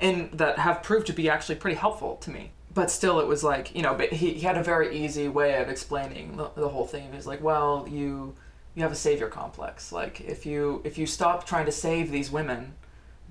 and 0.00 0.32
that 0.32 0.58
have 0.58 0.82
proved 0.82 1.06
to 1.08 1.12
be 1.12 1.28
actually 1.28 1.56
pretty 1.56 1.76
helpful 1.76 2.16
to 2.16 2.30
me. 2.30 2.52
But 2.72 2.90
still, 2.90 3.20
it 3.20 3.26
was 3.26 3.44
like 3.44 3.74
you 3.76 3.82
know, 3.82 3.94
but 3.94 4.14
he, 4.14 4.32
he 4.32 4.40
had 4.40 4.56
a 4.56 4.62
very 4.62 4.96
easy 4.96 5.28
way 5.28 5.60
of 5.60 5.68
explaining 5.68 6.38
the, 6.38 6.50
the 6.56 6.68
whole 6.70 6.86
thing. 6.86 7.10
He 7.10 7.16
was 7.16 7.26
like, 7.26 7.42
well, 7.42 7.86
you 7.88 8.34
you 8.74 8.82
have 8.82 8.92
a 8.92 8.96
savior 8.96 9.28
complex. 9.28 9.92
Like 9.92 10.22
if 10.22 10.46
you 10.46 10.80
if 10.84 10.96
you 10.96 11.06
stop 11.06 11.46
trying 11.46 11.66
to 11.66 11.72
save 11.72 12.10
these 12.10 12.30
women, 12.30 12.72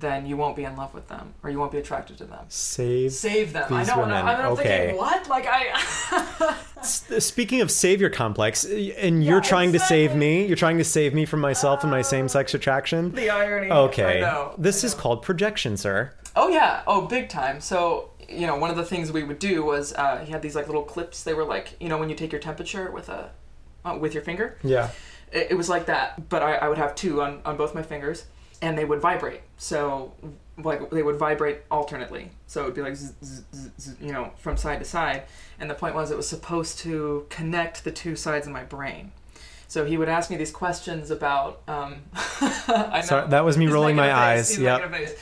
then 0.04 0.26
you 0.26 0.36
won't 0.36 0.54
be 0.56 0.64
in 0.64 0.76
love 0.76 0.92
with 0.94 1.08
them 1.08 1.34
or 1.42 1.50
you 1.50 1.58
won't 1.58 1.72
be 1.72 1.78
attracted 1.78 2.18
to 2.18 2.24
them. 2.24 2.44
save 2.48 3.12
Save 3.12 3.52
them. 3.52 3.72
I 3.72 3.84
don't. 3.84 3.98
women, 4.00 4.12
I'm 4.14 4.52
okay. 4.52 4.78
thinking, 4.78 4.96
what? 4.98 5.28
Like 5.28 5.46
I. 5.48 6.56
Speaking 6.82 7.60
of 7.62 7.70
savior 7.70 8.10
complex, 8.10 8.64
and 8.64 9.24
you're 9.24 9.36
Yeah, 9.36 9.40
trying 9.40 9.72
to 9.72 9.78
save 9.78 10.14
me, 10.14 10.46
you're 10.46 10.56
trying 10.56 10.78
to 10.78 10.84
save 10.84 11.14
me 11.14 11.24
from 11.24 11.40
myself 11.40 11.82
and 11.82 11.90
my 11.90 12.02
same-sex 12.02 12.52
attraction. 12.54 13.12
the 13.12 13.30
irony. 13.30 13.70
Okay, 13.70 14.18
I 14.18 14.20
know. 14.20 14.54
this 14.58 14.84
I 14.84 14.88
is 14.88 14.94
called 14.94 15.22
projection, 15.22 15.76
sir. 15.76 16.12
Oh 16.36 16.48
yeah, 16.48 16.82
oh 16.86 17.06
big 17.06 17.28
time. 17.28 17.60
So 17.60 18.10
you 18.28 18.46
know, 18.46 18.56
one 18.56 18.70
of 18.70 18.76
the 18.76 18.84
things 18.84 19.12
we 19.12 19.22
would 19.22 19.38
do 19.38 19.64
was 19.64 19.92
uh, 19.94 20.18
he 20.24 20.32
had 20.32 20.42
these 20.42 20.54
like 20.56 20.66
little 20.66 20.82
clips. 20.82 21.22
They 21.22 21.34
were 21.34 21.44
like 21.44 21.76
you 21.80 21.88
know 21.88 21.96
when 21.98 22.08
you 22.10 22.16
take 22.16 22.32
your 22.32 22.40
temperature 22.40 22.90
with 22.90 23.08
a 23.08 23.30
uh, 23.84 23.96
with 24.00 24.12
your 24.14 24.22
finger. 24.22 24.58
Yeah. 24.62 24.90
It, 25.32 25.52
it 25.52 25.54
was 25.54 25.68
like 25.68 25.86
that, 25.86 26.28
but 26.28 26.42
I, 26.42 26.54
I 26.56 26.68
would 26.68 26.78
have 26.78 26.94
two 26.94 27.22
on 27.22 27.40
on 27.44 27.56
both 27.56 27.74
my 27.74 27.82
fingers, 27.82 28.24
and 28.64 28.78
they 28.78 28.86
would 28.86 29.00
vibrate. 29.00 29.42
So 29.58 30.12
like 30.56 30.90
they 30.90 31.02
would 31.02 31.16
vibrate 31.16 31.58
alternately. 31.70 32.30
So 32.46 32.62
it 32.62 32.64
would 32.64 32.74
be 32.74 32.80
like 32.80 32.96
zzz, 32.96 33.12
zzz, 33.22 33.70
zzz, 33.78 33.96
you 34.00 34.10
know 34.12 34.32
from 34.38 34.56
side 34.56 34.78
to 34.78 34.84
side. 34.86 35.24
And 35.60 35.68
the 35.68 35.74
point 35.74 35.94
was 35.94 36.10
it 36.10 36.16
was 36.16 36.28
supposed 36.28 36.78
to 36.80 37.26
connect 37.28 37.84
the 37.84 37.92
two 37.92 38.16
sides 38.16 38.46
of 38.46 38.52
my 38.52 38.64
brain. 38.64 39.12
So 39.68 39.84
he 39.84 39.96
would 39.98 40.08
ask 40.08 40.30
me 40.30 40.36
these 40.36 40.50
questions 40.50 41.10
about. 41.10 41.60
Um, 41.68 41.96
I 42.14 43.00
know. 43.00 43.06
Sorry, 43.06 43.28
that 43.28 43.44
was 43.44 43.58
me 43.58 43.66
rolling 43.66 43.96
my 43.96 44.12
eyes. 44.12 44.48
He's 44.48 44.60
Yep. 44.60 44.90
making 44.90 44.94
a 44.94 45.06
face. 45.08 45.18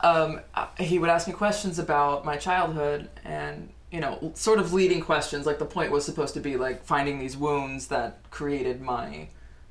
Um, 0.00 0.40
uh, 0.54 0.66
he 0.78 0.98
would 0.98 1.10
ask 1.10 1.26
me 1.26 1.34
questions 1.34 1.78
about 1.78 2.24
my 2.24 2.36
childhood 2.36 3.08
and 3.24 3.70
you 3.90 4.00
know 4.00 4.32
sort 4.34 4.58
of 4.58 4.72
leading 4.72 5.00
questions 5.00 5.46
like 5.46 5.58
the 5.58 5.64
point 5.64 5.90
was 5.90 6.04
supposed 6.04 6.34
to 6.34 6.40
be 6.40 6.56
like 6.56 6.84
finding 6.84 7.18
these 7.18 7.36
wounds 7.36 7.88
that 7.88 8.18
created 8.30 8.80
my 8.80 9.28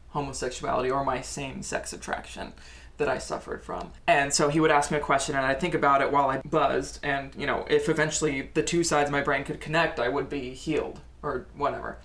homosexuality 0.09 0.89
or 0.89 1.03
my 1.03 1.21
same-sex 1.21 1.93
attraction 1.93 2.53
that 2.97 3.09
I 3.09 3.17
suffered 3.17 3.63
from. 3.63 3.91
And 4.07 4.33
so 4.33 4.49
he 4.49 4.59
would 4.59 4.71
ask 4.71 4.91
me 4.91 4.97
a 4.97 5.01
question 5.01 5.35
and 5.35 5.45
I'd 5.45 5.59
think 5.59 5.73
about 5.73 6.01
it 6.01 6.11
while 6.11 6.29
I 6.29 6.37
buzzed 6.39 6.99
and 7.03 7.33
you 7.37 7.45
know 7.45 7.65
if 7.69 7.89
eventually 7.89 8.49
the 8.53 8.63
two 8.63 8.83
sides 8.83 9.09
of 9.09 9.11
my 9.11 9.21
brain 9.21 9.43
could 9.43 9.61
connect 9.61 9.99
I 9.99 10.09
would 10.09 10.29
be 10.29 10.51
healed 10.51 11.01
or 11.21 11.47
whatever. 11.55 11.99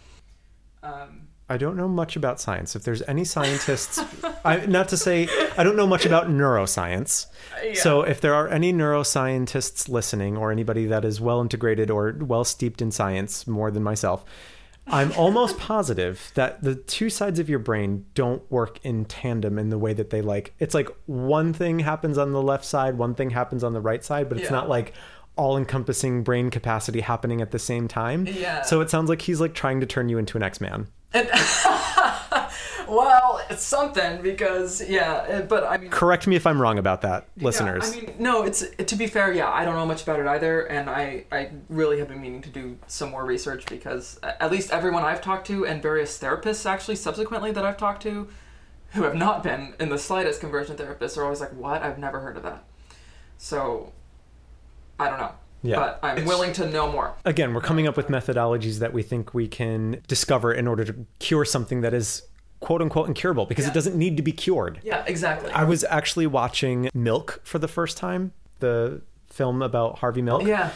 Um, 0.83 1.29
I 1.50 1.57
don't 1.57 1.76
know 1.76 1.88
much 1.88 2.14
about 2.14 2.40
science. 2.40 2.76
If 2.76 2.85
there's 2.85 3.03
any 3.09 3.24
scientists, 3.24 4.00
I, 4.44 4.64
not 4.66 4.88
to 4.90 4.96
say 4.96 5.29
I 5.59 5.64
don't 5.64 5.74
know 5.74 5.87
much 5.87 6.07
about 6.07 6.29
neuroscience. 6.29 7.26
yeah. 7.62 7.74
So 7.74 8.03
if 8.03 8.20
there 8.20 8.35
are 8.35 8.46
any 8.46 8.72
neuroscientists 8.72 9.88
listening, 9.88 10.37
or 10.37 10.53
anybody 10.53 10.87
that 10.87 11.05
is 11.05 11.20
well 11.20 11.40
integrated 11.40 11.90
or 11.90 12.14
well 12.20 12.44
steeped 12.44 12.81
in 12.81 12.92
science 12.92 13.48
more 13.48 13.72
than 13.72 13.83
myself, 13.83 14.24
I'm 14.92 15.12
almost 15.12 15.59
positive 15.59 16.31
that 16.35 16.62
the 16.62 16.74
two 16.74 17.11
sides 17.11 17.38
of 17.38 17.48
your 17.48 17.59
brain 17.59 18.07
don't 18.14 18.42
work 18.50 18.79
in 18.85 19.05
tandem 19.05 19.59
in 19.59 19.70
the 19.70 19.79
way 19.79 19.92
that 19.92 20.11
they 20.11 20.20
like. 20.22 20.55
It's 20.59 20.74
like 20.74 20.88
one 21.07 21.53
thing 21.53 21.79
happens 21.81 22.18
on 22.18 22.33
the 22.33 22.42
left 22.42 22.64
side, 22.64 22.98
one 22.98 23.14
thing 23.14 23.31
happens 23.31 23.62
on 23.64 23.72
the 23.72 23.81
right 23.81 24.05
side, 24.05 24.29
but 24.29 24.38
it's 24.38 24.46
Yeah. 24.50 24.57
not 24.57 24.68
like 24.68 24.92
all 25.37 25.57
encompassing 25.57 26.22
brain 26.22 26.50
capacity 26.50 27.00
happening 27.00 27.40
at 27.40 27.50
the 27.50 27.59
same 27.59 27.88
time. 27.88 28.26
Yeah. 28.26 28.62
So 28.62 28.81
it 28.81 28.90
sounds 28.90 29.09
like 29.09 29.22
he's 29.22 29.40
like 29.40 29.55
trying 29.55 29.81
to 29.81 29.87
turn 29.87 30.09
you 30.09 30.18
into 30.18 30.37
an 30.37 30.42
X-Man. 30.42 30.88
And 31.14 31.29
well, 32.90 33.40
it's 33.48 33.62
something 33.62 34.20
because 34.20 34.87
yeah, 34.87 35.24
eh, 35.29 35.42
but 35.42 35.64
I 35.64 35.79
mean, 35.79 35.90
Correct 35.90 36.26
me 36.26 36.37
if 36.37 36.46
I'm 36.46 36.61
wrong 36.61 36.79
about 36.79 37.03
that, 37.03 37.29
listeners. 37.37 37.94
Yeah, 37.94 38.03
I 38.03 38.07
mean, 38.07 38.14
no, 38.18 38.42
it's 38.42 38.64
to 38.76 38.96
be 38.96 39.07
fair, 39.07 39.33
yeah, 39.33 39.48
I 39.48 39.64
don't 39.64 39.76
know 39.76 39.87
much 39.87 40.03
about 40.03 40.18
it 40.18 40.26
either, 40.26 40.62
and 40.62 40.90
I 40.90 41.24
I 41.31 41.50
really 41.68 41.98
have 42.00 42.09
been 42.09 42.20
meaning 42.20 42.42
to 42.42 42.50
do 42.50 42.76
some 42.88 43.11
more 43.11 43.24
research 43.24 43.66
because 43.66 44.18
at 44.22 44.50
least 44.50 44.72
everyone 44.72 45.05
I've 45.05 45.22
talked 45.22 45.46
to 45.46 45.64
and 45.64 45.81
various 45.81 46.18
therapists 46.18 46.66
actually 46.66 46.96
subsequently 46.96 47.53
that 47.53 47.64
I've 47.64 47.76
talked 47.76 48.03
to, 48.03 48.29
who 48.92 49.03
have 49.05 49.14
not 49.14 49.42
been 49.42 49.74
in 49.79 49.88
the 49.88 49.98
slightest 49.98 50.40
conversion 50.40 50.76
therapists 50.76 51.16
are 51.16 51.22
always 51.24 51.40
like, 51.40 51.55
"What? 51.55 51.83
I've 51.83 51.98
never 51.98 52.20
heard 52.20 52.37
of 52.37 52.42
that." 52.42 52.64
So, 53.38 53.92
I 54.98 55.09
don't 55.09 55.18
know. 55.18 55.33
Yeah. 55.62 55.76
But 55.76 56.00
I'm 56.03 56.24
willing 56.24 56.53
to 56.55 56.68
know 56.68 56.90
more. 56.90 57.14
Again, 57.24 57.53
we're 57.53 57.61
coming 57.61 57.87
up 57.87 57.96
with 57.96 58.09
methodologies 58.09 58.79
that 58.79 58.92
we 58.92 59.03
think 59.03 59.35
we 59.35 59.46
can 59.46 60.03
discover 60.09 60.53
in 60.53 60.66
order 60.66 60.85
to 60.85 61.07
cure 61.18 61.44
something 61.44 61.83
that 61.83 61.92
is 61.92 62.22
quote 62.61 62.83
unquote 62.83 63.09
incurable 63.09 63.46
because 63.46 63.64
Yeah. 63.64 63.70
it 63.70 63.75
doesn't 63.75 63.96
need 63.96 64.16
to 64.16 64.23
be 64.23 64.33
cured. 64.33 64.81
Yeah, 64.83 65.03
exactly. 65.07 65.51
I 65.53 65.64
was 65.64 65.85
actually 65.85 66.27
watching 66.27 66.88
Milk 66.94 67.40
for 67.42 67.59
the 67.59 67.68
first 67.68 67.96
time, 67.96 68.33
the 68.61 69.03
film 69.29 69.62
about 69.62 69.99
Harvey 70.01 70.23
Milk. 70.23 70.44
yeah. 70.44 70.70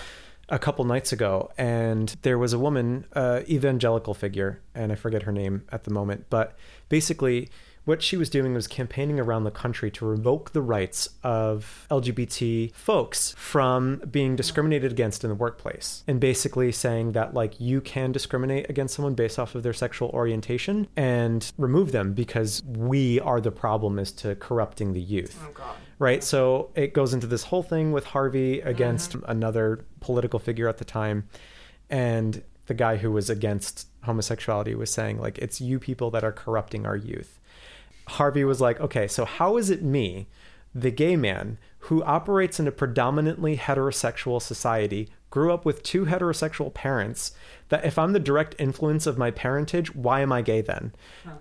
a 0.51 0.59
couple 0.59 0.85
nights 0.85 1.11
ago, 1.11 1.51
and 1.57 2.17
there 2.21 2.37
was 2.39 2.53
a 2.53 2.59
woman, 2.59 3.07
uh, 3.15 3.41
evangelical 3.49 4.13
figure, 4.13 4.61
and 4.75 4.93
I 4.93 4.95
forget 4.95 5.23
her 5.23 5.33
name 5.33 5.63
at 5.73 5.85
the 5.85 5.91
moment, 5.91 6.27
but 6.29 6.55
basically, 6.91 7.49
what 7.85 8.03
she 8.03 8.17
was 8.17 8.31
doing 8.31 8.55
was 8.55 8.67
campaigning 8.67 9.21
around 9.21 9.45
the 9.45 9.51
country 9.51 9.91
to 9.91 10.07
revoke 10.07 10.53
the 10.53 10.63
rights 10.63 11.09
of 11.23 11.87
LGBT 11.91 12.75
folks 12.75 13.35
from 13.37 14.01
being 14.11 14.37
discriminated 14.37 14.93
against 14.93 15.25
in 15.25 15.31
the 15.31 15.35
workplace, 15.35 16.03
and 16.07 16.19
basically 16.19 16.73
saying 16.73 17.13
that 17.13 17.35
like 17.35 17.61
you 17.61 17.81
can 17.81 18.13
discriminate 18.13 18.69
against 18.71 18.95
someone 18.95 19.15
based 19.15 19.39
off 19.39 19.55
of 19.55 19.63
their 19.63 19.73
sexual 19.73 20.09
orientation 20.11 20.87
and 20.97 21.53
remove 21.59 21.93
them 21.93 22.15
because 22.15 22.63
we 22.65 23.21
are 23.21 23.41
the 23.41 23.51
problem 23.51 23.99
as 23.99 24.13
to 24.13 24.35
corrupting 24.37 24.93
the 24.93 25.01
youth 25.01 25.39
Oh 25.47 25.53
God. 25.53 25.77
right? 25.99 26.25
So 26.25 26.71
it 26.75 26.95
goes 26.95 27.13
into 27.13 27.27
this 27.27 27.45
whole 27.45 27.63
thing 27.63 27.93
with 27.93 28.05
Harvey 28.05 28.59
mm-hmm. 28.59 28.69
against 28.69 29.15
another 29.27 29.85
political 30.01 30.39
figure 30.39 30.69
at 30.69 30.79
the 30.79 30.85
time, 30.85 31.29
and 31.91 32.43
the 32.67 32.75
guy 32.75 32.97
who 32.97 33.13
was 33.13 33.29
against 33.29 33.89
homosexuality 34.05 34.75
was 34.75 34.91
saying 34.91 35.19
like 35.19 35.39
it's 35.39 35.61
you 35.61 35.79
people 35.79 36.11
that 36.11 36.25
are 36.25 36.33
corrupting 36.33 36.87
our 36.87 36.97
youth. 36.97 37.39
Harvey 38.07 38.45
was 38.45 38.61
like, 38.61 38.81
okay, 38.81 39.07
so 39.07 39.25
how 39.25 39.57
is 39.57 39.71
it 39.71 39.83
me, 39.83 40.29
the 40.75 40.91
gay 40.91 41.17
man 41.17 41.59
who 41.81 42.03
operates 42.05 42.59
in 42.59 42.67
a 42.67 42.73
predominantly 42.73 43.57
heterosexual 43.57 44.41
society, 44.41 45.09
grew 45.31 45.53
up 45.53 45.65
with 45.65 45.83
two 45.83 46.07
heterosexual 46.07 46.73
parents, 46.73 47.33
that 47.69 47.85
if 47.85 47.99
I'm 47.99 48.13
the 48.13 48.21
direct 48.21 48.55
influence 48.59 49.07
of 49.07 49.19
my 49.19 49.31
parentage, 49.31 49.95
why 49.95 50.21
am 50.21 50.33
I 50.33 50.43
gay 50.43 50.61
then? 50.63 50.93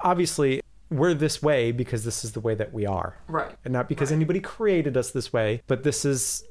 Obviously, 0.02 0.62
we're 0.90 1.14
this 1.14 1.42
way 1.42 1.72
because 1.72 2.04
this 2.04 2.24
is 2.26 2.34
the 2.34 2.40
way 2.40 2.56
that 2.56 2.74
we 2.74 2.86
are 2.86 3.16
Right. 3.28 3.56
and 3.64 3.72
not 3.74 3.88
because 3.90 4.12
anybody 4.12 4.40
created 4.40 4.96
us 4.98 5.12
this 5.12 5.32
way, 5.34 5.62
but 5.68 5.84
this 5.84 6.06
is 6.06 6.44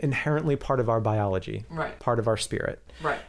inherently 0.00 0.56
part 0.56 0.80
of 0.80 0.88
our 0.88 1.00
biology, 1.00 1.64
Right. 1.70 1.98
part 2.00 2.18
of 2.18 2.26
our 2.26 2.36
spirit. 2.36 2.82
Right. 3.02 3.20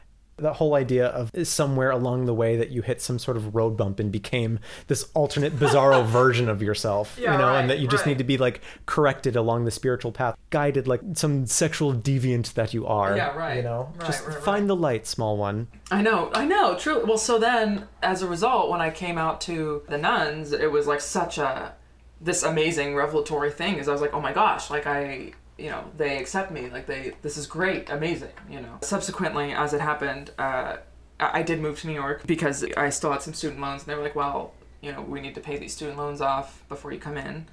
The 0.43 0.53
whole 0.53 0.75
idea 0.75 1.08
of 1.08 1.32
somewhere 1.47 1.89
along 1.89 2.25
the 2.25 2.34
way 2.34 2.56
that 2.58 2.69
you 2.69 2.82
hit 2.84 3.01
some 3.01 3.17
sort 3.17 3.36
of 3.38 3.56
road 3.56 3.75
bump 3.75 3.99
and 3.99 4.12
became 4.12 4.60
this 4.88 5.10
alternate 5.15 5.58
bizarro 5.58 6.06
version 6.19 6.49
of 6.49 6.62
yourself, 6.62 7.17
Yeah, 7.19 7.32
you 7.32 7.38
know, 7.39 7.47
right, 7.47 7.60
and 7.62 7.69
that 7.69 7.79
you 7.79 7.88
just 7.88 8.06
right. 8.06 8.12
need 8.12 8.17
to 8.19 8.23
be 8.23 8.38
like 8.38 8.62
corrected 8.86 9.36
along 9.36 9.65
the 9.65 9.71
spiritual 9.71 10.12
path, 10.12 10.36
guided 10.51 10.88
like 10.88 11.01
some 11.15 11.45
sexual 11.47 11.93
deviant 11.93 12.53
that 12.53 12.73
you 12.73 12.86
are. 12.86 13.15
Yeah, 13.17 13.36
right. 13.36 13.58
You 13.58 13.63
know, 13.63 13.91
Right, 13.97 14.06
just 14.06 14.25
right, 14.27 14.38
find 14.43 14.69
the 14.69 14.75
light, 14.75 15.08
small 15.08 15.38
one. 15.38 15.67
I 15.89 16.01
know, 16.01 16.29
I 16.34 16.45
know, 16.45 16.75
truly. 16.77 17.03
Well, 17.06 17.17
so 17.17 17.39
then, 17.39 17.88
as 18.01 18.21
a 18.21 18.27
result, 18.27 18.69
when 18.69 18.82
I 18.82 18.89
came 18.89 19.17
out 19.17 19.41
to 19.41 19.84
the 19.89 19.97
nuns, 19.97 20.51
it 20.51 20.71
was 20.71 20.86
like 20.88 21.01
such 21.01 21.38
a 21.38 21.73
this 22.19 22.43
amazing 22.43 22.95
revelatory 22.95 23.51
thing. 23.51 23.77
Is 23.77 23.88
I 23.88 23.91
was 23.91 24.01
like, 24.01 24.13
oh 24.13 24.21
my 24.21 24.34
gosh, 24.34 24.69
like 24.69 24.86
I, 24.88 25.34
you 25.57 25.69
know, 25.69 25.83
they 25.97 26.17
accept 26.17 26.51
me. 26.51 26.69
Like 26.69 26.85
they, 26.85 27.13
this 27.21 27.37
is 27.37 27.47
great, 27.47 27.89
amazing. 27.89 28.31
You 28.49 28.61
know. 28.61 28.79
Subsequently, 28.81 29.51
as 29.51 29.73
it 29.73 29.81
happened, 29.81 30.31
uh, 30.37 30.77
I 31.19 31.39
I 31.39 31.43
did 31.43 31.61
move 31.61 31.79
to 31.81 31.87
New 31.87 31.93
York 31.93 32.25
because 32.25 32.63
I 32.75 32.89
still 32.89 33.11
had 33.11 33.21
some 33.21 33.33
student 33.33 33.61
loans, 33.61 33.83
and 33.83 33.91
they 33.91 33.95
were 33.95 34.03
like, 34.03 34.15
well, 34.15 34.53
you 34.81 34.91
know, 34.91 35.01
we 35.01 35.21
need 35.21 35.35
to 35.35 35.41
pay 35.41 35.57
these 35.57 35.73
student 35.73 35.97
loans 35.97 36.21
off 36.21 36.63
before 36.67 36.91
you 36.91 36.99
come 36.99 37.17
in. 37.17 37.47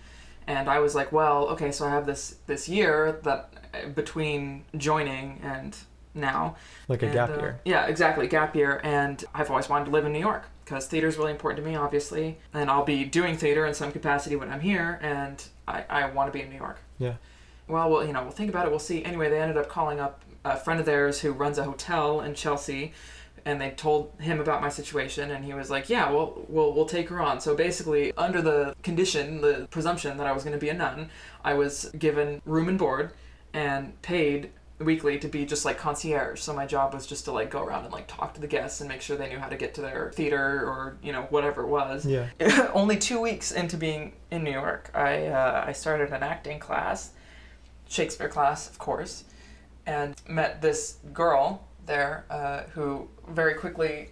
And 0.47 0.69
I 0.69 0.81
was 0.81 0.95
like, 0.95 1.13
well, 1.13 1.49
okay, 1.51 1.71
so 1.71 1.87
I 1.87 1.91
have 1.91 2.07
this 2.07 2.37
this 2.47 2.69
year 2.69 3.21
that 3.23 3.55
uh, 3.73 3.89
between 3.91 4.65
joining 4.77 5.41
and 5.43 5.77
now 6.13 6.57
Like 6.89 7.03
a 7.03 7.07
and, 7.07 7.15
gap 7.15 7.31
uh, 7.31 7.39
year. 7.39 7.61
Yeah, 7.65 7.87
exactly, 7.87 8.27
gap 8.27 8.57
year. 8.57 8.81
And 8.83 9.25
I've 9.33 9.51
always 9.51 9.69
wanted 9.69 9.85
to 9.87 9.91
live 9.93 10.05
in 10.05 10.13
New 10.13 10.19
York 10.19 10.45
because 10.65 10.87
theater 10.87 11.07
is 11.07 11.17
really 11.17 11.31
important 11.31 11.65
to 11.65 11.71
me, 11.71 11.77
obviously. 11.77 12.39
And 12.53 12.69
I'll 12.69 12.85
be 12.85 13.05
doing 13.05 13.37
theater 13.37 13.65
in 13.67 13.75
some 13.75 13.93
capacity 13.93 14.35
when 14.35 14.51
I'm 14.51 14.61
here, 14.61 14.99
and 15.03 15.43
I, 15.69 15.85
I 15.89 16.11
want 16.11 16.33
to 16.33 16.37
be 16.37 16.43
in 16.43 16.51
New 16.51 16.57
York. 16.57 16.81
Yeah. 16.99 17.15
Well, 17.71 17.91
well, 17.91 18.07
you 18.07 18.13
know, 18.13 18.23
we'll 18.23 18.33
think 18.33 18.51
about 18.51 18.67
it. 18.67 18.71
We'll 18.71 18.79
see. 18.79 19.05
Anyway, 19.05 19.31
they 19.31 19.41
ended 19.41 19.57
up 19.57 19.69
calling 19.69 20.01
up 20.01 20.23
a 20.45 20.57
friend 20.57 20.81
of 20.81 20.87
theirs 20.87 21.21
who 21.21 21.33
runs 21.33 21.59
a 21.59 21.65
hotel 21.65 22.21
in 22.21 22.35
Chelsea, 22.35 22.93
and 23.45 23.61
they 23.61 23.71
told 23.71 24.13
him 24.21 24.41
about 24.41 24.61
my 24.61 24.69
situation, 24.69 25.31
and 25.31 25.45
he 25.45 25.55
was 25.55 25.71
like, 25.71 25.89
"Yeah, 25.89 26.11
well, 26.11 26.45
we'll 26.49 26.73
we'll 26.73 26.87
take 26.87 27.09
her 27.09 27.21
on." 27.21 27.41
So 27.41 27.55
basically, 27.55 28.13
under 28.17 28.43
the 28.43 28.75
condition, 28.83 29.41
the 29.41 29.69
presumption 29.71 30.17
that 30.19 30.27
I 30.27 30.33
was 30.33 30.43
going 30.43 30.55
to 30.55 30.61
be 30.61 30.69
a 30.69 30.75
nun, 30.75 31.11
I 31.45 31.55
was 31.55 31.91
given 31.99 32.43
room 32.45 32.69
and 32.69 32.79
board, 32.79 33.13
and 33.53 34.01
paid 34.03 34.51
weekly 34.81 35.19
to 35.19 35.29
be 35.29 35.45
just 35.45 35.65
like 35.65 35.79
concierge. 35.79 36.41
So 36.41 36.55
my 36.55 36.67
job 36.67 36.95
was 36.95 37.07
just 37.07 37.27
to 37.27 37.33
like 37.33 37.51
go 37.51 37.63
around 37.63 37.85
and 37.85 37.93
like 37.93 38.07
talk 38.07 38.35
to 38.35 38.41
the 38.41 38.47
guests 38.47 38.81
and 38.81 38.89
make 38.89 39.03
sure 39.03 39.17
they 39.17 39.29
knew 39.29 39.39
how 39.39 39.49
to 39.49 39.57
get 39.57 39.75
to 39.75 39.83
their 39.83 40.11
theater 40.15 40.67
or 40.67 40.97
you 41.03 41.13
know 41.13 41.23
whatever 41.31 41.63
it 41.63 41.69
was. 41.69 42.07
Yeah. 42.07 42.29
Only 42.75 42.97
two 42.97 43.21
weeks 43.21 43.53
into 43.53 43.77
being 43.77 44.15
in 44.31 44.43
New 44.43 44.53
York, 44.53 44.91
I 44.95 45.27
uh, 45.27 45.65
I 45.67 45.73
started 45.73 46.11
an 46.13 46.23
acting 46.23 46.59
class, 46.59 47.13
Shakespeare 47.91 48.29
class, 48.29 48.71
of 48.71 48.79
course, 48.79 49.25
and 49.85 50.15
met 50.29 50.63
this 50.63 50.99
girl 51.13 51.67
there 51.87 52.25
uh, 52.31 52.63
who 52.73 53.09
very 53.29 53.55
quickly. 53.55 54.11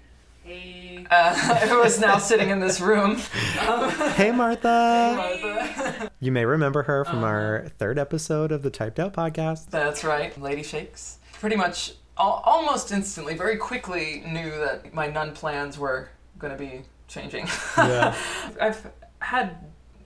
Uh, 1.11 1.35
who 1.69 1.79
was 1.83 2.01
now 2.01 2.17
sitting 2.17 2.49
in 2.49 2.59
this 2.59 2.81
room. 2.81 3.21
Um, 3.69 3.91
Hey, 3.91 4.31
Martha. 4.31 5.14
Hey, 5.21 5.41
Martha. 5.43 6.11
You 6.21 6.33
may 6.33 6.45
remember 6.47 6.83
her 6.85 7.05
from 7.05 7.19
Uh-huh. 7.19 7.27
our 7.27 7.69
third 7.79 7.99
episode 7.99 8.51
of 8.51 8.62
the 8.62 8.71
Typed 8.71 8.99
Out 8.99 9.12
podcast. 9.12 9.69
That's 9.69 10.05
right, 10.05 10.37
Lady 10.41 10.62
Shakes. 10.62 11.19
Pretty 11.35 11.55
much 11.57 11.93
al- 12.19 12.43
almost 12.47 12.91
instantly, 12.93 13.35
very 13.37 13.57
quickly 13.59 14.23
knew 14.27 14.51
that 14.51 14.95
my 14.95 15.07
nun 15.09 15.35
plans 15.35 15.79
were 15.79 16.09
going 16.38 16.53
to 16.57 16.59
be 16.59 16.83
changing. 17.09 17.47
Yeah. 17.77 18.17
I've 18.61 18.91
had 19.21 19.55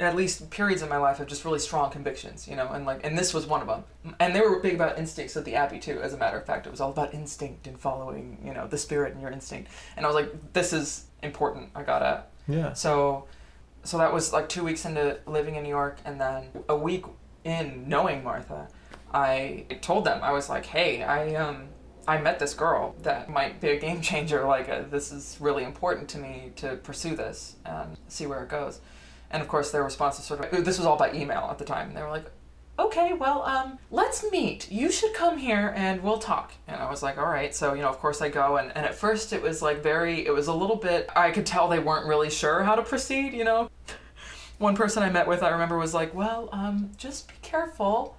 at 0.00 0.16
least 0.16 0.50
periods 0.50 0.82
in 0.82 0.88
my 0.88 0.96
life 0.96 1.20
of 1.20 1.26
just 1.28 1.44
really 1.44 1.58
strong 1.58 1.90
convictions, 1.90 2.48
you 2.48 2.56
know, 2.56 2.68
and 2.72 2.84
like, 2.86 3.04
and 3.04 3.16
this 3.16 3.32
was 3.32 3.46
one 3.46 3.60
of 3.60 3.66
them. 3.66 3.84
And 4.18 4.34
they 4.34 4.40
were 4.40 4.58
big 4.60 4.74
about 4.74 4.98
instincts 4.98 5.36
at 5.36 5.44
the 5.44 5.54
Abbey 5.54 5.78
too. 5.78 6.00
As 6.02 6.12
a 6.12 6.16
matter 6.18 6.38
of 6.38 6.44
fact, 6.46 6.66
it 6.66 6.70
was 6.70 6.80
all 6.80 6.90
about 6.90 7.14
instinct 7.14 7.66
and 7.66 7.78
following, 7.78 8.38
you 8.44 8.52
know, 8.52 8.66
the 8.66 8.78
spirit 8.78 9.12
and 9.12 9.20
your 9.22 9.30
instinct. 9.30 9.70
And 9.96 10.04
I 10.04 10.08
was 10.08 10.16
like, 10.16 10.52
this 10.52 10.72
is 10.72 11.04
important. 11.22 11.70
I 11.74 11.82
gotta 11.82 12.24
Yeah. 12.48 12.72
so, 12.72 13.26
so 13.84 13.98
that 13.98 14.12
was 14.12 14.32
like 14.32 14.48
two 14.48 14.64
weeks 14.64 14.84
into 14.84 15.18
living 15.26 15.56
in 15.56 15.62
New 15.62 15.68
York, 15.68 15.98
and 16.04 16.20
then 16.20 16.48
a 16.68 16.76
week 16.76 17.04
in 17.44 17.88
knowing 17.88 18.22
Martha, 18.24 18.68
I 19.12 19.66
told 19.80 20.04
them 20.04 20.22
I 20.22 20.32
was 20.32 20.48
like, 20.48 20.66
"Hey, 20.66 21.02
I 21.02 21.34
um, 21.34 21.68
I 22.06 22.18
met 22.18 22.38
this 22.38 22.54
girl 22.54 22.94
that 23.02 23.28
might 23.28 23.60
be 23.60 23.68
a 23.70 23.78
game 23.78 24.00
changer. 24.00 24.44
Like, 24.46 24.68
uh, 24.68 24.82
this 24.90 25.12
is 25.12 25.36
really 25.40 25.64
important 25.64 26.08
to 26.10 26.18
me 26.18 26.52
to 26.56 26.76
pursue 26.76 27.14
this 27.16 27.56
and 27.64 27.96
see 28.08 28.26
where 28.26 28.42
it 28.42 28.48
goes." 28.48 28.80
And 29.32 29.42
of 29.42 29.48
course, 29.48 29.70
their 29.70 29.82
response 29.82 30.18
was 30.18 30.26
sort 30.26 30.44
of 30.44 30.64
this 30.64 30.78
was 30.78 30.86
all 30.86 30.96
by 30.96 31.12
email 31.12 31.48
at 31.50 31.58
the 31.58 31.64
time. 31.64 31.88
And 31.88 31.96
they 31.96 32.02
were 32.02 32.10
like, 32.10 32.26
okay, 32.78 33.12
well, 33.12 33.42
um, 33.42 33.78
let's 33.90 34.30
meet. 34.30 34.70
You 34.70 34.90
should 34.90 35.14
come 35.14 35.38
here 35.38 35.72
and 35.76 36.02
we'll 36.02 36.18
talk. 36.18 36.52
And 36.66 36.80
I 36.80 36.90
was 36.90 37.02
like, 37.02 37.18
all 37.18 37.26
right. 37.26 37.54
So, 37.54 37.74
you 37.74 37.82
know, 37.82 37.88
of 37.88 37.98
course 37.98 38.20
I 38.22 38.28
go. 38.28 38.56
And, 38.56 38.72
and 38.74 38.84
at 38.84 38.94
first 38.94 39.32
it 39.32 39.42
was 39.42 39.62
like 39.62 39.82
very, 39.82 40.26
it 40.26 40.32
was 40.32 40.48
a 40.48 40.54
little 40.54 40.76
bit, 40.76 41.08
I 41.14 41.30
could 41.30 41.46
tell 41.46 41.68
they 41.68 41.78
weren't 41.78 42.06
really 42.06 42.30
sure 42.30 42.62
how 42.62 42.74
to 42.74 42.82
proceed, 42.82 43.32
you 43.32 43.44
know? 43.44 43.70
One 44.58 44.76
person 44.76 45.02
I 45.02 45.10
met 45.10 45.26
with, 45.26 45.42
I 45.42 45.50
remember, 45.50 45.76
was 45.76 45.92
like, 45.92 46.14
well, 46.14 46.48
um, 46.52 46.92
just 46.96 47.28
be 47.28 47.34
careful. 47.42 48.16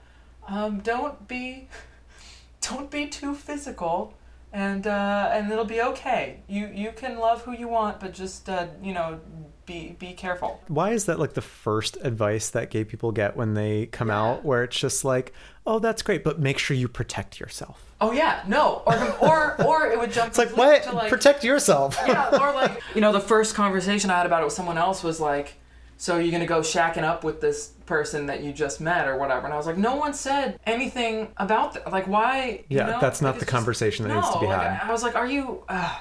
Um, 0.48 0.80
don't 0.80 1.28
be, 1.28 1.70
don't 2.62 2.92
be 2.92 3.08
too 3.08 3.34
physical. 3.34 4.14
And, 4.52 4.86
uh, 4.86 5.32
and 5.34 5.52
it'll 5.52 5.66
be 5.66 5.82
okay. 5.82 6.42
You, 6.48 6.68
you 6.68 6.92
can 6.92 7.18
love 7.18 7.42
who 7.44 7.54
you 7.54 7.68
want, 7.68 8.00
but 8.00 8.14
just, 8.14 8.50
uh, 8.50 8.68
you 8.84 8.94
know, 8.94 9.20
be, 9.66 9.96
be 10.00 10.14
careful. 10.14 10.60
Why 10.68 10.92
is 10.92 11.06
that 11.06 11.20
like 11.20 11.34
the 11.34 11.42
first 11.42 11.98
advice 12.02 12.50
that 12.52 12.70
gay 12.70 12.84
people 12.84 13.12
get 13.12 13.36
when 13.38 13.54
they 13.54 13.86
come 13.88 14.10
out, 14.10 14.44
where 14.44 14.64
it's 14.64 14.78
just 14.80 15.06
like, 15.06 15.34
oh, 15.66 15.80
that's 15.80 16.02
great, 16.02 16.24
but 16.24 16.40
make 16.40 16.58
sure 16.58 16.76
you 16.76 16.88
protect 16.88 17.40
yourself? 17.40 17.84
Oh 18.02 18.12
yeah, 18.12 18.44
no, 18.48 18.84
or 18.86 19.16
or 19.22 19.62
or 19.66 19.88
it 19.88 19.98
would 19.98 20.12
jump. 20.12 20.28
It's 20.30 20.38
like, 20.38 20.58
what? 20.58 20.84
To 20.84 20.92
like, 20.94 21.10
Protect 21.10 21.44
yourself. 21.44 21.98
yeah, 22.08 22.30
or 22.38 22.54
like 22.54 22.82
you 22.96 23.02
know, 23.02 23.14
the 23.14 23.20
first 23.22 23.56
conversation 23.56 24.10
I 24.10 24.18
had 24.18 24.26
about 24.26 24.42
it 24.42 24.46
with 24.46 24.54
someone 24.54 24.78
else 24.78 25.04
was 25.04 25.22
like, 25.22 25.54
"So 25.96 26.18
you're 26.18 26.32
gonna 26.34 26.46
go 26.46 26.60
shacking 26.60 27.04
up 27.04 27.24
with 27.24 27.40
this 27.40 27.70
person 27.86 28.26
that 28.26 28.44
you 28.44 28.52
just 28.52 28.82
met 28.82 29.08
or 29.08 29.18
whatever?" 29.18 29.46
And 29.46 29.54
I 29.54 29.58
was 29.58 29.66
like, 29.68 29.78
"No 29.78 29.96
one 29.96 30.14
said 30.14 30.60
anything 30.66 31.30
about 31.38 31.76
that. 31.76 31.90
Like, 31.94 32.08
why?" 32.08 32.66
you 32.68 32.78
Yeah, 32.80 32.88
know? 32.88 33.00
that's 33.00 33.22
not 33.22 33.36
Like, 33.36 33.40
the 33.40 33.46
conversation 33.46 34.06
that 34.08 34.14
needs 34.14 34.30
to 34.32 34.40
be 34.40 34.48
like, 34.48 34.60
had. 34.60 34.90
I 34.90 34.92
was 34.92 35.04
like, 35.04 35.16
"Are 35.16 35.28
you?" 35.28 35.64
Uh... 35.70 35.98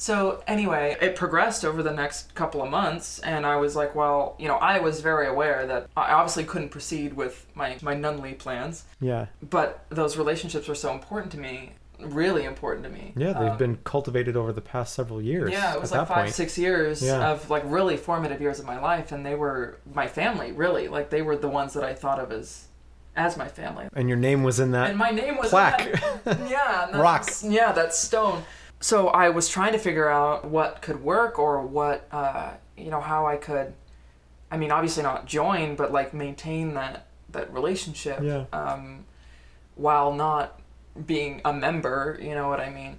So 0.00 0.42
anyway, 0.46 0.96
it 1.00 1.16
progressed 1.16 1.64
over 1.64 1.82
the 1.82 1.92
next 1.92 2.32
couple 2.36 2.62
of 2.62 2.70
months, 2.70 3.18
and 3.18 3.44
I 3.44 3.56
was 3.56 3.74
like, 3.74 3.94
"Well, 3.96 4.36
you 4.38 4.46
know, 4.46 4.54
I 4.56 4.78
was 4.78 5.00
very 5.00 5.26
aware 5.26 5.66
that 5.66 5.88
I 5.96 6.12
obviously 6.12 6.44
couldn't 6.44 6.68
proceed 6.70 7.14
with 7.14 7.44
my 7.54 7.76
my 7.82 7.94
nunly 7.94 8.34
plans." 8.34 8.84
Yeah. 9.00 9.26
but 9.42 9.84
those 9.90 10.16
relationships 10.16 10.68
were 10.68 10.74
so 10.76 10.92
important 10.92 11.32
to 11.32 11.38
me 11.38 11.72
really 12.00 12.44
important 12.44 12.84
to 12.84 12.90
me 12.90 13.12
Yeah, 13.16 13.32
they've 13.32 13.50
Um, 13.50 13.58
been 13.58 13.76
cultivated 13.82 14.36
over 14.36 14.52
the 14.52 14.60
past 14.60 14.94
several 14.94 15.20
years. 15.20 15.50
yeah 15.50 15.74
it 15.74 15.80
was 15.80 15.90
like 15.90 16.06
five 16.06 16.16
point. 16.26 16.34
six 16.34 16.56
years 16.56 17.02
Yeah. 17.02 17.30
of 17.32 17.50
like 17.50 17.64
really 17.66 17.96
formative 17.96 18.40
years 18.40 18.60
of 18.60 18.66
my 18.66 18.78
life 18.78 19.10
and 19.10 19.26
they 19.26 19.34
were 19.34 19.78
my 19.92 20.06
family 20.06 20.52
really 20.52 20.86
like 20.86 21.10
they 21.10 21.22
were 21.22 21.36
the 21.36 21.48
ones 21.48 21.72
that 21.74 21.82
i 21.82 21.92
thought 21.94 22.20
of 22.20 22.30
as 22.30 22.66
as 23.16 23.36
my 23.36 23.48
family 23.48 23.86
And 23.96 24.08
your 24.08 24.16
name 24.16 24.44
was 24.44 24.60
in 24.60 24.70
that 24.70 24.90
and 24.90 24.96
my 24.96 25.10
name 25.10 25.38
was 25.38 25.48
plaque. 25.50 25.90
that- 26.22 26.38
yeah 26.48 26.84
and 26.84 26.94
that- 26.94 27.00
Rock. 27.00 27.28
yeah 27.42 27.72
that 27.72 27.92
stone 27.92 28.44
so 28.80 29.08
i 29.08 29.28
was 29.28 29.48
trying 29.48 29.72
to 29.72 29.78
figure 29.78 30.08
out 30.08 30.44
what 30.44 30.80
could 30.82 31.02
work 31.02 31.38
or 31.38 31.62
what 31.66 32.06
uh, 32.12 32.50
you 32.76 32.90
know 32.90 33.00
how 33.00 33.26
i 33.26 33.36
could 33.36 33.72
i 34.50 34.56
mean 34.56 34.70
obviously 34.70 35.02
not 35.02 35.26
join 35.26 35.74
but 35.76 35.92
like 35.92 36.14
maintain 36.14 36.74
that 36.74 37.06
that 37.30 37.52
relationship 37.52 38.20
Yeah. 38.22 38.44
um, 38.52 39.04
while 39.74 40.12
not 40.14 40.60
being 41.06 41.40
a 41.44 41.52
member 41.52 42.18
you 42.22 42.34
know 42.34 42.48
what 42.48 42.60
i 42.60 42.70
mean 42.70 42.98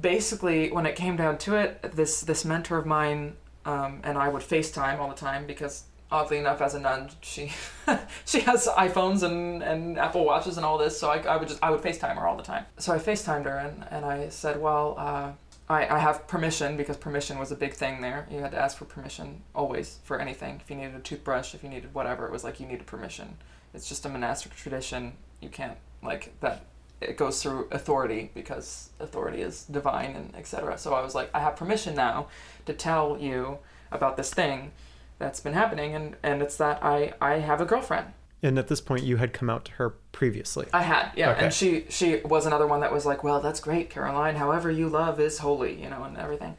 basically 0.00 0.70
when 0.70 0.86
it 0.86 0.94
came 0.96 1.16
down 1.16 1.38
to 1.38 1.54
it 1.56 1.82
this 1.94 2.20
this 2.22 2.44
mentor 2.44 2.78
of 2.78 2.86
mine 2.86 3.34
um, 3.64 4.00
and 4.04 4.16
i 4.18 4.28
would 4.28 4.42
facetime 4.42 4.98
all 5.00 5.08
the 5.08 5.14
time 5.16 5.46
because 5.46 5.84
oddly 6.12 6.38
enough 6.38 6.60
as 6.60 6.74
a 6.74 6.80
nun 6.80 7.10
she 7.20 7.52
she 8.24 8.40
has 8.40 8.66
iphones 8.66 9.22
and, 9.22 9.62
and 9.62 9.98
apple 9.98 10.24
watches 10.24 10.56
and 10.56 10.66
all 10.66 10.78
this 10.78 10.98
so 10.98 11.10
I, 11.10 11.18
I 11.18 11.36
would 11.36 11.48
just 11.48 11.62
i 11.62 11.70
would 11.70 11.80
facetime 11.80 12.16
her 12.16 12.26
all 12.26 12.36
the 12.36 12.42
time. 12.42 12.66
So 12.78 12.92
i 12.92 12.98
facetimed 12.98 13.44
her 13.44 13.56
and, 13.56 13.84
and 13.90 14.04
i 14.04 14.28
said 14.28 14.60
well 14.60 14.94
uh, 14.98 15.32
I, 15.68 15.86
I 15.86 15.98
have 16.00 16.26
permission 16.26 16.76
because 16.76 16.96
permission 16.96 17.38
was 17.38 17.52
a 17.52 17.54
big 17.54 17.74
thing 17.74 18.00
there. 18.00 18.26
You 18.28 18.40
had 18.40 18.50
to 18.50 18.58
ask 18.58 18.76
for 18.76 18.86
permission 18.86 19.42
always 19.54 20.00
for 20.02 20.18
anything. 20.20 20.60
If 20.60 20.68
you 20.68 20.74
needed 20.74 20.96
a 20.96 21.00
toothbrush 21.00 21.54
if 21.54 21.62
you 21.62 21.68
needed 21.68 21.94
whatever 21.94 22.26
it 22.26 22.32
was 22.32 22.42
like 22.42 22.58
you 22.58 22.66
needed 22.66 22.86
permission. 22.86 23.36
It's 23.72 23.88
just 23.88 24.04
a 24.04 24.08
monastic 24.08 24.56
tradition. 24.56 25.12
You 25.40 25.48
can't 25.48 25.76
like 26.02 26.32
that 26.40 26.64
it 27.00 27.16
goes 27.16 27.42
through 27.42 27.68
authority 27.70 28.30
because 28.34 28.90
authority 29.00 29.42
is 29.42 29.64
divine 29.64 30.16
and 30.16 30.34
etc. 30.34 30.76
So 30.76 30.92
I 30.92 31.02
was 31.02 31.14
like, 31.14 31.30
I 31.32 31.38
have 31.40 31.56
permission 31.56 31.94
now 31.94 32.26
to 32.66 32.72
tell 32.72 33.16
you 33.18 33.58
about 33.92 34.16
this 34.16 34.34
thing 34.34 34.72
that's 35.20 35.38
been 35.38 35.52
happening, 35.52 35.94
and 35.94 36.16
and 36.24 36.42
it's 36.42 36.56
that 36.56 36.82
I 36.82 37.12
I 37.20 37.34
have 37.38 37.60
a 37.60 37.64
girlfriend. 37.64 38.08
And 38.42 38.58
at 38.58 38.68
this 38.68 38.80
point, 38.80 39.02
you 39.04 39.18
had 39.18 39.34
come 39.34 39.50
out 39.50 39.66
to 39.66 39.72
her 39.72 39.90
previously. 40.12 40.66
I 40.72 40.80
had, 40.82 41.10
yeah, 41.14 41.32
Okay. 41.32 41.44
and 41.44 41.52
she 41.54 41.84
she 41.90 42.16
was 42.24 42.46
another 42.46 42.66
one 42.66 42.80
that 42.80 42.90
was 42.92 43.04
like, 43.06 43.22
well, 43.22 43.38
that's 43.40 43.60
great, 43.60 43.90
Caroline. 43.90 44.34
However 44.36 44.70
you 44.70 44.88
love 44.88 45.20
is 45.20 45.38
holy, 45.38 45.80
you 45.80 45.90
know, 45.90 46.04
and 46.04 46.16
everything. 46.16 46.56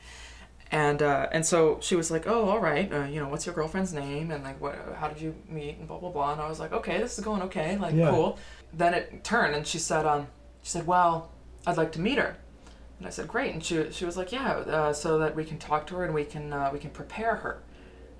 And 0.71 1.01
uh, 1.01 1.27
and 1.33 1.45
so 1.45 1.79
she 1.81 1.95
was 1.95 2.09
like, 2.11 2.27
oh, 2.27 2.49
all 2.49 2.59
right, 2.59 2.91
uh, 2.93 3.03
you 3.03 3.19
know, 3.19 3.27
what's 3.27 3.45
your 3.45 3.53
girlfriend's 3.55 3.91
name, 3.93 4.31
and 4.31 4.43
like, 4.43 4.61
what, 4.61 4.75
how 4.99 5.07
did 5.09 5.19
you 5.19 5.35
meet, 5.49 5.77
and 5.79 5.87
blah 5.87 5.97
blah 5.97 6.11
blah. 6.11 6.31
And 6.33 6.39
I 6.41 6.47
was 6.47 6.59
like, 6.61 6.71
okay, 6.71 6.97
this 6.99 7.17
is 7.17 7.25
going 7.25 7.41
okay, 7.43 7.75
like 7.77 7.93
Yeah. 7.95 8.11
cool. 8.11 8.37
Then 8.71 8.93
it 8.93 9.23
turned, 9.23 9.53
and 9.55 9.67
she 9.67 9.79
said, 9.79 10.05
um, 10.05 10.27
she 10.61 10.69
said, 10.69 10.87
well, 10.87 11.31
I'd 11.67 11.77
like 11.77 11.91
to 11.93 11.99
meet 11.99 12.17
her. 12.19 12.37
And 12.99 13.07
I 13.07 13.09
said, 13.09 13.27
"Great." 13.27 13.51
And 13.55 13.63
she 13.63 13.91
she 13.91 14.05
was 14.05 14.15
like, 14.15 14.31
"Yeah, 14.31 14.51
uh, 14.57 14.93
so 14.93 15.17
that 15.17 15.35
we 15.35 15.43
can 15.43 15.57
talk 15.57 15.87
to 15.87 15.95
her 15.95 16.05
and 16.05 16.13
we 16.13 16.23
can 16.23 16.53
uh, 16.53 16.69
we 16.71 16.77
can 16.77 16.91
prepare 16.91 17.35
her." 17.37 17.63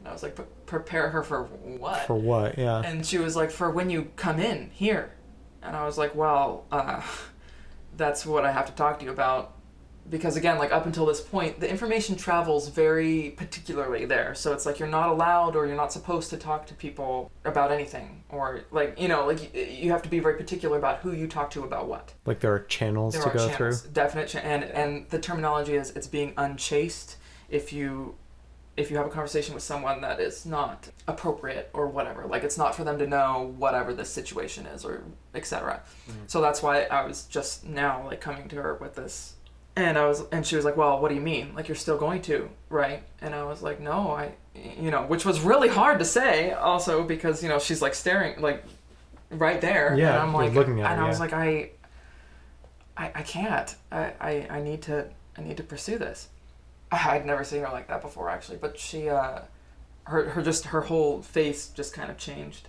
And 0.02 0.08
I 0.08 0.14
was 0.14 0.24
like, 0.24 0.36
"Prepare 0.66 1.10
her 1.10 1.22
for 1.24 1.44
what?" 1.44 2.08
For 2.08 2.16
what? 2.16 2.58
Yeah. 2.58 2.82
And 2.84 3.06
she 3.06 3.20
was 3.20 3.36
like, 3.36 3.52
"For 3.52 3.70
when 3.70 3.90
you 3.92 4.10
come 4.16 4.40
in 4.40 4.72
here." 4.74 5.12
And 5.62 5.76
I 5.76 5.86
was 5.86 5.96
like, 5.98 6.16
"Well, 6.16 6.66
uh, 6.72 7.02
that's 7.98 8.26
what 8.26 8.44
I 8.46 8.52
have 8.52 8.66
to 8.66 8.72
talk 8.74 9.00
to 9.00 9.06
you 9.06 9.12
about." 9.12 9.54
Because 10.10 10.36
again, 10.36 10.58
like 10.58 10.72
up 10.72 10.88
until 10.88 11.06
this 11.06 11.22
point, 11.22 11.60
the 11.60 11.70
information 11.70 12.16
travels 12.16 12.68
very 12.70 13.36
particularly 13.38 14.06
there. 14.06 14.34
So 14.34 14.52
it's 14.52 14.66
like 14.66 14.80
you're 14.80 14.88
not 14.90 15.10
allowed 15.10 15.56
or 15.56 15.68
you're 15.68 15.76
not 15.76 15.94
supposed 15.94 16.32
to 16.32 16.38
talk 16.38 16.66
to 16.68 16.74
people 16.74 17.32
about 17.46 17.72
anything, 17.72 18.24
or 18.30 18.62
like 18.72 19.00
you 19.00 19.08
know, 19.08 19.28
like 19.28 19.54
you 19.56 19.92
have 19.92 20.02
to 20.02 20.10
be 20.10 20.20
very 20.20 20.36
particular 20.38 20.80
about 20.80 20.98
who 21.02 21.12
you 21.12 21.28
talk 21.28 21.52
to 21.52 21.64
about 21.64 21.88
what. 21.88 22.14
Like 22.26 22.40
there 22.40 22.52
are 22.52 22.62
channels 22.62 23.14
There 23.14 23.22
to 23.22 23.30
are 23.30 23.34
go 23.34 23.48
channels, 23.50 23.82
through. 23.84 23.92
definite, 23.92 24.30
cha- 24.30 24.40
and 24.40 24.64
and 24.64 25.08
the 25.12 25.20
terminology 25.20 25.76
is 25.76 25.92
it's 25.92 26.08
being 26.08 26.34
unchaste 26.36 27.18
if 27.50 27.72
you 27.72 28.16
if 28.78 28.90
you 28.90 28.98
have 28.98 29.06
a 29.06 29.10
conversation 29.10 29.54
with 29.54 29.64
someone 29.64 30.02
that 30.02 30.20
is 30.20 30.46
not 30.46 30.90
appropriate 31.08 31.70
or 31.74 31.88
whatever. 31.88 32.26
Like 32.26 32.44
it's 32.44 32.58
not 32.58 32.74
for 32.74 32.84
them 32.84 32.98
to 33.00 33.08
know 33.08 33.54
whatever 33.58 33.94
the 33.94 34.06
situation 34.06 34.66
is 34.66 34.86
or 34.86 35.04
etc. 35.36 35.82
Mhm. 36.10 36.14
So 36.28 36.42
that's 36.42 36.64
why 36.64 36.84
I 36.84 37.06
was 37.06 37.24
just 37.26 37.66
now 37.66 38.06
like 38.06 38.22
coming 38.22 38.48
to 38.50 38.56
her 38.62 38.76
with 38.76 38.96
this. 38.96 39.36
And 39.76 39.98
I 39.98 40.06
was, 40.06 40.24
and 40.34 40.46
she 40.46 40.56
was 40.58 40.66
like, 40.66 40.76
"Well, 40.76 41.00
what 41.00 41.10
do 41.10 41.16
you 41.16 41.22
mean? 41.22 41.54
Like 41.56 41.70
you're 41.70 41.76
still 41.76 41.98
going 41.98 42.22
to, 42.24 42.50
right?" 42.70 43.04
And 43.22 43.34
I 43.34 43.44
was 43.44 43.62
like, 43.62 43.80
"No, 43.80 44.12
I, 44.12 44.34
you 44.54 44.92
know," 44.92 45.04
which 45.04 45.26
was 45.26 45.40
really 45.40 45.70
hard 45.70 46.00
to 46.00 46.06
say, 46.06 46.52
also 46.52 47.04
because 47.04 47.42
you 47.42 47.48
know 47.48 47.58
she's 47.58 47.82
like 47.82 47.94
staring, 47.94 48.42
like 48.42 48.66
right 49.30 49.62
there, 49.62 49.96
Yeah, 49.98 50.12
and 50.14 50.20
I'm 50.24 50.34
like, 50.34 50.54
looking 50.54 50.82
at 50.82 50.88
her, 50.88 50.94
and 50.94 51.02
I 51.02 51.08
was 51.08 51.20
yeah. 51.20 51.24
like, 51.24 51.34
I, 51.34 51.70
I, 52.98 53.12
I 53.16 53.22
can't. 53.22 53.74
I, 53.94 54.14
I, 54.20 54.48
I 54.50 54.62
need 54.62 54.82
to. 54.84 55.08
I 55.38 55.42
need 55.42 55.56
to 55.58 55.64
pursue 55.64 55.98
this. 55.98 56.28
I'd 56.92 57.26
never 57.26 57.44
seen 57.44 57.62
her 57.62 57.70
like 57.70 57.88
that 57.88 58.02
before, 58.02 58.30
actually. 58.30 58.58
But 58.58 58.78
she, 58.78 59.10
uh, 59.10 59.42
her, 60.06 60.30
her 60.30 60.42
just 60.42 60.66
her 60.66 60.82
whole 60.82 61.22
face 61.22 61.70
just 61.70 61.94
kind 61.94 62.12
of 62.12 62.18
changed, 62.18 62.68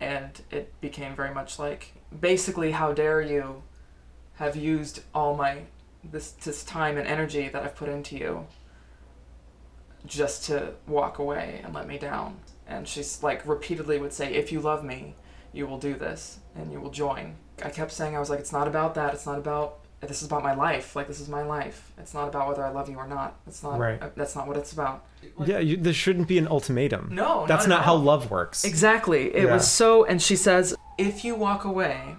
and 0.00 0.40
it 0.50 0.72
became 0.80 1.16
very 1.16 1.34
much 1.34 1.58
like 1.58 1.92
basically, 2.20 2.72
how 2.72 2.92
dare 2.92 3.20
you, 3.20 3.62
have 4.34 4.56
used 4.56 5.02
all 5.14 5.36
my 5.36 5.62
this 6.04 6.32
this 6.32 6.64
time 6.64 6.96
and 6.98 7.06
energy 7.06 7.48
that 7.48 7.62
I've 7.62 7.76
put 7.76 7.88
into 7.88 8.16
you, 8.16 8.46
just 10.06 10.44
to 10.46 10.74
walk 10.86 11.18
away 11.18 11.60
and 11.64 11.74
let 11.74 11.86
me 11.86 11.98
down. 11.98 12.38
And 12.66 12.86
she's 12.88 13.22
like 13.22 13.46
repeatedly 13.46 13.98
would 13.98 14.12
say, 14.12 14.32
if 14.34 14.52
you 14.52 14.60
love 14.60 14.84
me, 14.84 15.14
you 15.52 15.66
will 15.66 15.78
do 15.78 15.94
this 15.94 16.38
and 16.54 16.72
you 16.72 16.80
will 16.80 16.90
join. 16.90 17.36
I 17.62 17.70
kept 17.70 17.92
saying, 17.92 18.16
I 18.16 18.18
was 18.18 18.30
like, 18.30 18.40
it's 18.40 18.52
not 18.52 18.66
about 18.66 18.94
that. 18.94 19.14
It's 19.14 19.26
not 19.26 19.38
about, 19.38 19.78
this 20.08 20.20
is 20.22 20.26
about 20.28 20.42
my 20.42 20.54
life. 20.54 20.96
Like, 20.96 21.06
this 21.06 21.20
is 21.20 21.28
my 21.28 21.42
life. 21.42 21.92
It's 21.98 22.12
not 22.12 22.28
about 22.28 22.48
whether 22.48 22.64
I 22.64 22.70
love 22.70 22.88
you 22.90 22.96
or 22.96 23.06
not. 23.06 23.36
It's 23.46 23.62
not, 23.62 23.78
Right. 23.78 24.02
uh, 24.02 24.10
that's 24.16 24.34
not 24.34 24.48
what 24.48 24.56
it's 24.56 24.72
about. 24.72 25.04
Like, 25.36 25.48
yeah, 25.48 25.58
you, 25.60 25.76
this 25.76 25.94
shouldn't 25.96 26.26
be 26.26 26.38
an 26.38 26.48
ultimatum. 26.48 27.10
No, 27.12 27.46
That's 27.46 27.64
at 27.64 27.68
not 27.68 27.84
how 27.84 27.94
love 27.94 28.30
works. 28.30 28.64
Exactly. 28.64 29.34
It 29.34 29.44
Yeah. 29.44 29.52
was 29.54 29.70
so, 29.70 30.04
and 30.04 30.20
she 30.20 30.34
says, 30.34 30.74
if 30.98 31.24
you 31.24 31.34
walk 31.36 31.64
away, 31.64 32.16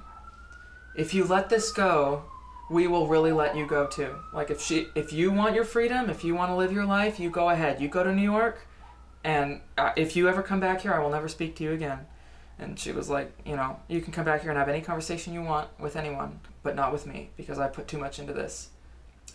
if 0.96 1.14
you 1.14 1.26
let 1.26 1.50
this 1.50 1.72
go, 1.72 2.24
we 2.70 2.88
will 2.88 3.08
really 3.08 3.34
let 3.34 3.56
you 3.58 3.68
go 3.68 3.86
too. 3.86 4.16
Like 4.34 4.50
if 4.50 4.62
she, 4.62 4.88
if 4.96 5.12
you 5.12 5.32
want 5.32 5.54
your 5.54 5.66
freedom, 5.66 6.10
if 6.10 6.24
you 6.24 6.34
want 6.36 6.52
to 6.52 6.56
live 6.56 6.72
your 6.72 6.86
life, 6.86 7.20
you 7.20 7.30
go 7.30 7.50
ahead. 7.50 7.82
You 7.82 7.90
go 7.90 8.04
to 8.04 8.14
New 8.16 8.24
York, 8.24 8.66
and 9.26 9.60
uh, 9.78 9.92
if 9.98 10.16
you 10.16 10.30
ever 10.30 10.42
come 10.42 10.60
back 10.62 10.82
here, 10.82 10.94
I 10.94 11.00
will 11.00 11.10
never 11.12 11.28
speak 11.28 11.56
to 11.58 11.64
you 11.64 11.74
again. 11.74 12.00
And 12.64 12.80
she 12.80 12.92
was 12.94 13.10
like, 13.10 13.32
you 13.46 13.56
know, 13.56 13.78
you 13.88 14.02
can 14.02 14.14
come 14.14 14.24
back 14.26 14.42
here 14.42 14.50
and 14.50 14.58
have 14.58 14.70
any 14.70 14.82
conversation 14.82 15.34
you 15.34 15.42
want 15.42 15.68
with 15.80 15.96
anyone, 15.96 16.40
but 16.64 16.76
not 16.76 16.94
with 16.94 17.06
me 17.06 17.30
because 17.36 17.60
I 17.60 17.68
put 17.68 17.88
too 17.88 17.98
much 17.98 18.20
into 18.20 18.32
this. 18.32 18.70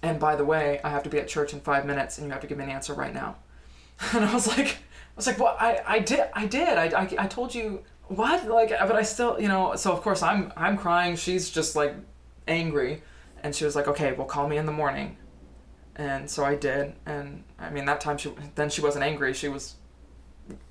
And 0.02 0.18
by 0.18 0.34
the 0.34 0.44
way, 0.44 0.80
I 0.82 0.88
have 0.88 1.02
to 1.02 1.10
be 1.10 1.18
at 1.18 1.28
church 1.28 1.52
in 1.52 1.60
five 1.60 1.84
minutes, 1.84 2.18
and 2.18 2.26
you 2.26 2.32
have 2.32 2.40
to 2.40 2.46
give 2.46 2.56
me 2.56 2.64
an 2.64 2.70
answer 2.70 2.94
right 2.94 3.14
now. 3.14 3.36
And 4.14 4.24
I 4.24 4.32
was 4.32 4.46
like, 4.46 4.68
I 4.68 5.16
was 5.16 5.26
like, 5.26 5.38
well, 5.38 5.56
I, 5.58 5.80
I 5.84 5.98
did, 5.98 6.24
I 6.32 6.46
did, 6.46 6.68
I, 6.68 6.84
I, 7.02 7.08
I 7.18 7.26
told 7.26 7.52
you 7.52 7.82
what, 8.06 8.48
like, 8.48 8.70
but 8.70 8.94
I 8.94 9.02
still, 9.02 9.40
you 9.40 9.48
know. 9.48 9.74
So 9.74 9.92
of 9.92 10.02
course 10.02 10.22
I'm, 10.22 10.52
I'm 10.56 10.78
crying. 10.78 11.16
She's 11.16 11.50
just 11.50 11.74
like 11.74 11.94
angry, 12.46 13.02
and 13.42 13.54
she 13.54 13.64
was 13.64 13.74
like, 13.74 13.88
okay, 13.88 14.12
well, 14.12 14.26
call 14.26 14.48
me 14.48 14.56
in 14.56 14.66
the 14.66 14.72
morning. 14.72 15.16
And 15.96 16.30
so 16.30 16.44
I 16.44 16.54
did, 16.54 16.94
and 17.06 17.42
I 17.58 17.70
mean 17.70 17.86
that 17.86 18.00
time 18.00 18.18
she, 18.18 18.32
then 18.54 18.70
she 18.70 18.80
wasn't 18.80 19.04
angry. 19.04 19.34
She 19.34 19.48
was, 19.48 19.74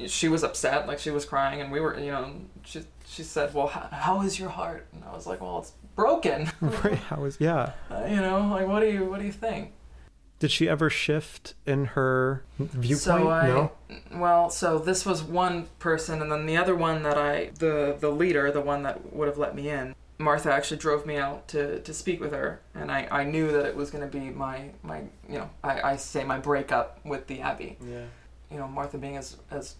she 0.05 0.27
was 0.27 0.43
upset, 0.43 0.87
like 0.87 0.99
she 0.99 1.11
was 1.11 1.25
crying, 1.25 1.61
and 1.61 1.71
we 1.71 1.79
were, 1.79 1.99
you 1.99 2.11
know, 2.11 2.33
she, 2.63 2.83
she 3.07 3.23
said, 3.23 3.53
well, 3.53 3.67
how, 3.67 3.87
how 3.91 4.21
is 4.21 4.39
your 4.39 4.49
heart? 4.49 4.87
And 4.93 5.03
I 5.03 5.13
was 5.13 5.27
like, 5.27 5.41
well, 5.41 5.59
it's 5.59 5.73
broken. 5.95 6.51
right? 6.61 6.95
How 6.95 7.23
is 7.25 7.37
yeah? 7.39 7.73
Uh, 7.89 8.05
you 8.09 8.17
know, 8.17 8.47
like 8.51 8.67
what 8.67 8.81
do 8.81 8.87
you, 8.87 9.05
what 9.05 9.19
do 9.19 9.25
you 9.25 9.31
think? 9.31 9.73
Did 10.39 10.51
she 10.51 10.69
ever 10.69 10.89
shift 10.89 11.55
in 11.65 11.85
her 11.85 12.43
viewpoint? 12.59 12.99
So 12.99 13.29
I, 13.29 13.47
no. 13.47 13.71
well, 14.13 14.51
so 14.51 14.77
this 14.77 15.03
was 15.03 15.23
one 15.23 15.67
person, 15.79 16.21
and 16.21 16.31
then 16.31 16.45
the 16.45 16.57
other 16.57 16.75
one 16.75 17.01
that 17.03 17.17
I, 17.17 17.49
the 17.57 17.97
the 17.99 18.11
leader, 18.11 18.51
the 18.51 18.61
one 18.61 18.83
that 18.83 19.13
would 19.13 19.27
have 19.27 19.39
let 19.39 19.55
me 19.55 19.69
in, 19.69 19.95
Martha 20.19 20.51
actually 20.51 20.77
drove 20.77 21.05
me 21.05 21.17
out 21.17 21.47
to, 21.49 21.79
to 21.79 21.93
speak 21.93 22.19
with 22.19 22.33
her, 22.33 22.61
and 22.75 22.91
I, 22.91 23.07
I 23.09 23.23
knew 23.23 23.51
that 23.51 23.65
it 23.65 23.75
was 23.75 23.89
going 23.91 24.09
to 24.09 24.19
be 24.19 24.29
my 24.29 24.69
my 24.83 24.99
you 25.27 25.39
know 25.39 25.49
I, 25.63 25.81
I 25.81 25.95
say 25.95 26.23
my 26.23 26.37
breakup 26.39 26.99
with 27.03 27.27
the 27.27 27.41
Abbey. 27.41 27.77
Yeah. 27.83 28.05
You 28.51 28.57
know, 28.57 28.67
Martha 28.67 28.97
being 28.97 29.17
as 29.17 29.37
as 29.51 29.75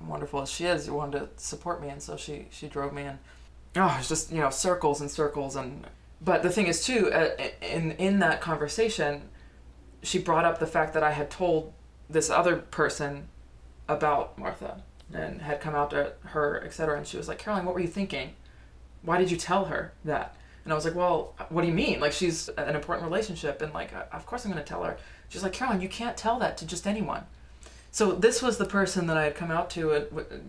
wonderful 0.00 0.40
as 0.40 0.50
she 0.50 0.64
is, 0.64 0.90
wanted 0.90 1.18
to 1.18 1.28
support 1.36 1.82
me, 1.82 1.88
and 1.88 2.02
so 2.02 2.16
she 2.16 2.46
she 2.50 2.68
drove 2.68 2.92
me 2.92 3.02
in. 3.02 3.18
Oh, 3.76 3.96
it's 3.98 4.08
just 4.08 4.32
you 4.32 4.40
know 4.40 4.50
circles 4.50 5.00
and 5.00 5.10
circles, 5.10 5.56
and 5.56 5.86
but 6.20 6.42
the 6.42 6.50
thing 6.50 6.66
is 6.66 6.84
too, 6.84 7.12
uh, 7.12 7.30
in 7.62 7.92
in 7.92 8.18
that 8.20 8.40
conversation, 8.40 9.28
she 10.02 10.18
brought 10.18 10.44
up 10.44 10.58
the 10.58 10.66
fact 10.66 10.94
that 10.94 11.02
I 11.02 11.12
had 11.12 11.30
told 11.30 11.72
this 12.08 12.30
other 12.30 12.56
person 12.56 13.28
about 13.88 14.38
Martha 14.38 14.82
and 15.12 15.42
had 15.42 15.60
come 15.60 15.74
out 15.74 15.90
to 15.90 16.12
her, 16.22 16.62
etc. 16.64 16.96
And 16.96 17.06
she 17.06 17.16
was 17.16 17.28
like, 17.28 17.38
Caroline, 17.38 17.64
what 17.64 17.74
were 17.74 17.80
you 17.80 17.88
thinking? 17.88 18.34
Why 19.02 19.18
did 19.18 19.30
you 19.30 19.36
tell 19.36 19.66
her 19.66 19.92
that? 20.04 20.36
And 20.64 20.72
I 20.72 20.76
was 20.76 20.84
like, 20.84 20.94
well, 20.94 21.34
what 21.48 21.62
do 21.62 21.68
you 21.68 21.74
mean? 21.74 22.00
Like, 22.00 22.12
she's 22.12 22.48
an 22.50 22.74
important 22.74 23.08
relationship, 23.10 23.62
and 23.62 23.72
like, 23.72 23.92
of 24.12 24.26
course 24.26 24.44
I'm 24.44 24.52
going 24.52 24.62
to 24.62 24.68
tell 24.68 24.84
her. 24.84 24.96
She's 25.28 25.42
like, 25.42 25.52
Caroline, 25.52 25.80
you 25.80 25.88
can't 25.88 26.16
tell 26.16 26.38
that 26.38 26.58
to 26.58 26.66
just 26.66 26.86
anyone. 26.86 27.24
So 27.92 28.12
this 28.12 28.40
was 28.40 28.56
the 28.56 28.64
person 28.64 29.08
that 29.08 29.16
I 29.16 29.24
had 29.24 29.34
come 29.34 29.50
out 29.50 29.68
to, 29.70 29.92
uh, 29.92 30.04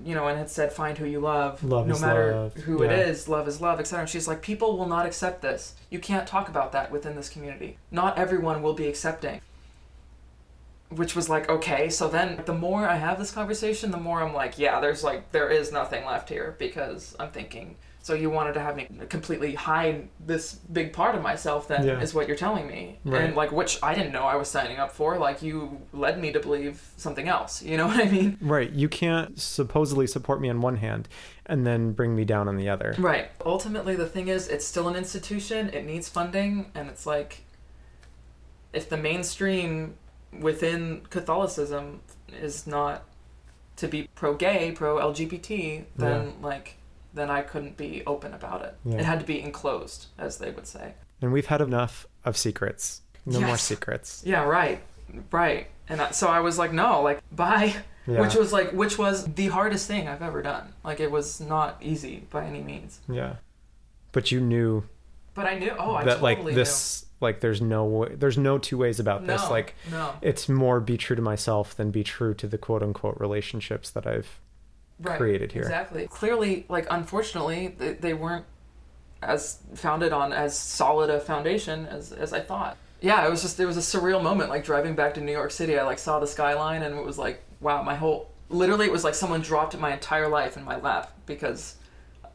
you 0.06 0.14
know, 0.14 0.28
and 0.28 0.38
had 0.38 0.50
said, 0.50 0.72
"Find 0.72 0.98
who 0.98 1.06
you 1.06 1.20
love, 1.20 1.64
Love 1.64 1.88
no 1.88 1.98
matter 1.98 2.36
love." 2.36 2.54
who 2.54 2.84
Yeah. 2.84 2.92
it 2.92 3.00
is. 3.10 3.28
Love 3.28 3.48
is 3.48 3.60
love, 3.60 3.80
etc." 3.80 4.06
She's 4.08 4.28
like, 4.28 4.42
"People 4.44 4.78
will 4.78 4.88
not 4.88 5.06
accept 5.08 5.42
this. 5.42 5.74
You 5.90 5.98
can't 6.00 6.28
talk 6.28 6.50
about 6.50 6.72
that 6.74 6.92
within 6.92 7.16
this 7.16 7.30
community. 7.30 7.78
Not 7.90 8.18
everyone 8.18 8.62
will 8.62 8.74
be 8.74 8.88
accepting." 8.88 9.42
Which 10.90 11.16
was 11.16 11.30
like, 11.30 11.50
okay. 11.50 11.90
So 11.90 12.10
then, 12.10 12.42
the 12.46 12.54
more 12.54 12.86
I 12.86 12.96
have 12.96 13.18
this 13.18 13.32
conversation, 13.32 13.92
the 13.92 13.98
more 13.98 14.22
I'm 14.22 14.34
like, 14.34 14.60
yeah, 14.60 14.82
there's 14.82 15.04
like 15.06 15.32
there 15.32 15.50
is 15.50 15.72
nothing 15.72 16.06
left 16.06 16.28
here 16.30 16.56
because 16.60 17.16
I'm 17.20 17.32
thinking. 17.32 17.78
So 18.04 18.16
you 18.16 18.32
wanted 18.32 18.54
to 18.54 18.60
have 18.62 18.76
me 18.76 18.88
completely 19.10 19.54
hide 19.54 20.10
this 20.26 20.54
big 20.54 20.92
part 20.92 21.14
of 21.14 21.22
myself, 21.22 21.68
then 21.68 21.86
Yeah. 21.86 22.00
is 22.00 22.16
what 22.16 22.28
you're 22.28 22.36
telling 22.36 22.68
me, 22.68 22.98
Right. 23.06 23.22
and 23.22 23.36
like 23.36 23.52
which 23.52 23.78
I 23.84 23.94
didn't 23.94 24.12
know 24.12 24.24
I 24.24 24.36
was 24.36 24.50
signing 24.50 24.78
up 24.78 24.92
for. 24.92 25.18
Like 25.20 25.44
you 25.44 25.82
led 25.94 26.20
me 26.20 26.32
to 26.32 26.40
believe 26.40 26.82
something 26.98 27.28
else. 27.28 27.62
You 27.62 27.78
know 27.78 27.86
what 27.92 28.00
I 28.04 28.10
mean? 28.10 28.38
Right. 28.42 28.72
You 28.72 28.90
can't 28.90 29.40
supposedly 29.40 30.08
support 30.08 30.42
me 30.42 30.50
on 30.50 30.62
one 30.62 30.78
hand 30.78 31.08
and 31.46 31.66
then 31.66 31.92
bring 31.92 32.16
me 32.16 32.26
down 32.26 32.48
on 32.48 32.58
the 32.58 32.70
other. 32.70 32.96
Right. 32.98 33.30
Ultimately, 33.46 33.96
the 33.96 34.08
thing 34.08 34.28
is, 34.30 34.48
it's 34.48 34.66
still 34.66 34.88
an 34.88 34.96
institution. 34.96 35.70
It 35.70 35.86
needs 35.86 36.10
funding, 36.10 36.72
and 36.74 36.90
it's 36.90 37.06
like, 37.06 37.44
if 38.74 38.90
the 38.90 38.98
mainstream 38.98 39.96
within 40.40 41.02
Catholicism 41.10 42.02
is 42.42 42.66
not 42.66 43.04
to 43.76 43.88
be 43.88 44.08
pro-gay, 44.16 44.72
pro-LGBT, 44.72 45.84
then 45.98 46.34
like, 46.42 46.78
then 47.14 47.30
I 47.30 47.42
couldn't 47.42 47.78
be 47.78 48.04
open 48.08 48.34
about 48.34 48.62
it. 48.64 48.76
Yeah. 48.86 48.98
It 49.00 49.06
had 49.06 49.20
to 49.20 49.26
be 49.26 49.42
enclosed, 49.42 50.08
as 50.18 50.38
they 50.38 50.52
would 50.52 50.68
say. 50.68 50.94
And 51.22 51.32
we've 51.32 51.48
had 51.48 51.62
enough 51.62 52.06
of 52.26 52.38
secrets. 52.38 53.02
No 53.26 53.40
more 53.42 53.58
secrets. 53.58 54.24
Yeah. 54.26 54.44
Right. 54.44 54.82
Right. 55.32 55.68
And 55.90 56.02
I, 56.02 56.12
so 56.12 56.28
I 56.28 56.40
was 56.40 56.58
like, 56.58 56.72
no, 56.74 57.02
like, 57.02 57.20
bye. 57.32 57.76
Yeah. 58.08 58.22
Which 58.22 58.36
was 58.36 58.52
like, 58.52 58.72
which 58.72 58.98
was 58.98 59.26
the 59.34 59.48
hardest 59.48 59.88
thing 59.88 60.08
I've 60.08 60.24
ever 60.24 60.42
done. 60.42 60.74
Like, 60.84 61.00
it 61.00 61.12
was 61.12 61.40
not 61.40 61.78
easy 61.82 62.24
by 62.32 62.46
any 62.46 62.62
means. 62.62 63.00
yeah. 63.08 63.36
But 64.12 64.32
you 64.32 64.42
knew 64.42 64.84
But 65.36 65.46
I 65.46 65.58
knew. 65.58 65.72
Oh, 65.78 65.96
I 65.96 66.04
that 66.04 66.20
totally 66.20 66.36
like 66.46 66.56
this 66.56 67.06
like 67.22 67.40
there's 67.40 67.62
no 67.62 67.86
way, 67.86 68.16
there's 68.16 68.38
no 68.38 68.58
two 68.58 68.78
ways 68.78 69.00
about 69.00 69.26
this. 69.28 69.42
No, 69.44 69.50
Like 69.50 69.76
no. 69.90 70.14
it's 70.22 70.50
more 70.50 70.80
be 70.82 70.98
true 70.98 71.16
to 71.16 71.22
myself 71.22 71.76
than 71.76 71.92
be 71.92 72.04
true 72.04 72.34
to 72.34 72.48
the 72.48 72.58
quote 72.58 72.84
unquote 72.84 73.18
relationships 73.20 73.90
that 73.92 74.06
I've 74.08 74.40
right, 75.02 75.18
created 75.18 75.52
here. 75.52 75.64
Exactly. 75.64 76.08
Clearly, 76.08 76.66
like 76.70 76.88
unfortunately, 76.90 77.76
they, 77.78 77.94
they 77.94 78.14
weren't 78.14 78.46
as 79.22 79.60
founded 79.76 80.12
on 80.12 80.34
as 80.34 80.58
solid 80.58 81.10
a 81.10 81.20
foundation 81.20 81.86
as 81.88 82.12
as 82.12 82.34
I 82.34 82.40
thought. 82.40 82.78
Yeah, 83.02 83.26
it 83.26 83.30
was 83.30 83.42
just 83.42 83.60
it 83.60 83.66
was 83.66 83.78
a 83.78 83.82
surreal 83.82 84.22
moment. 84.22 84.50
Like 84.50 84.64
driving 84.64 84.96
back 84.96 85.14
to 85.16 85.22
New 85.22 85.32
York 85.32 85.52
City, 85.52 85.78
I 85.78 85.84
like 85.84 86.00
saw 86.00 86.20
the 86.20 86.28
skyline 86.28 86.84
and 86.84 86.96
it 86.96 87.04
was 87.04 87.18
like, 87.18 87.44
wow, 87.60 87.84
my 87.84 87.96
whole 87.96 88.32
literally 88.50 88.86
it 88.86 88.92
was 88.92 89.04
like 89.04 89.16
someone 89.16 89.42
dropped 89.42 89.78
my 89.78 89.94
entire 89.94 90.28
life 90.28 90.58
in 90.58 90.64
my 90.64 90.78
lap 90.78 91.12
because 91.26 91.76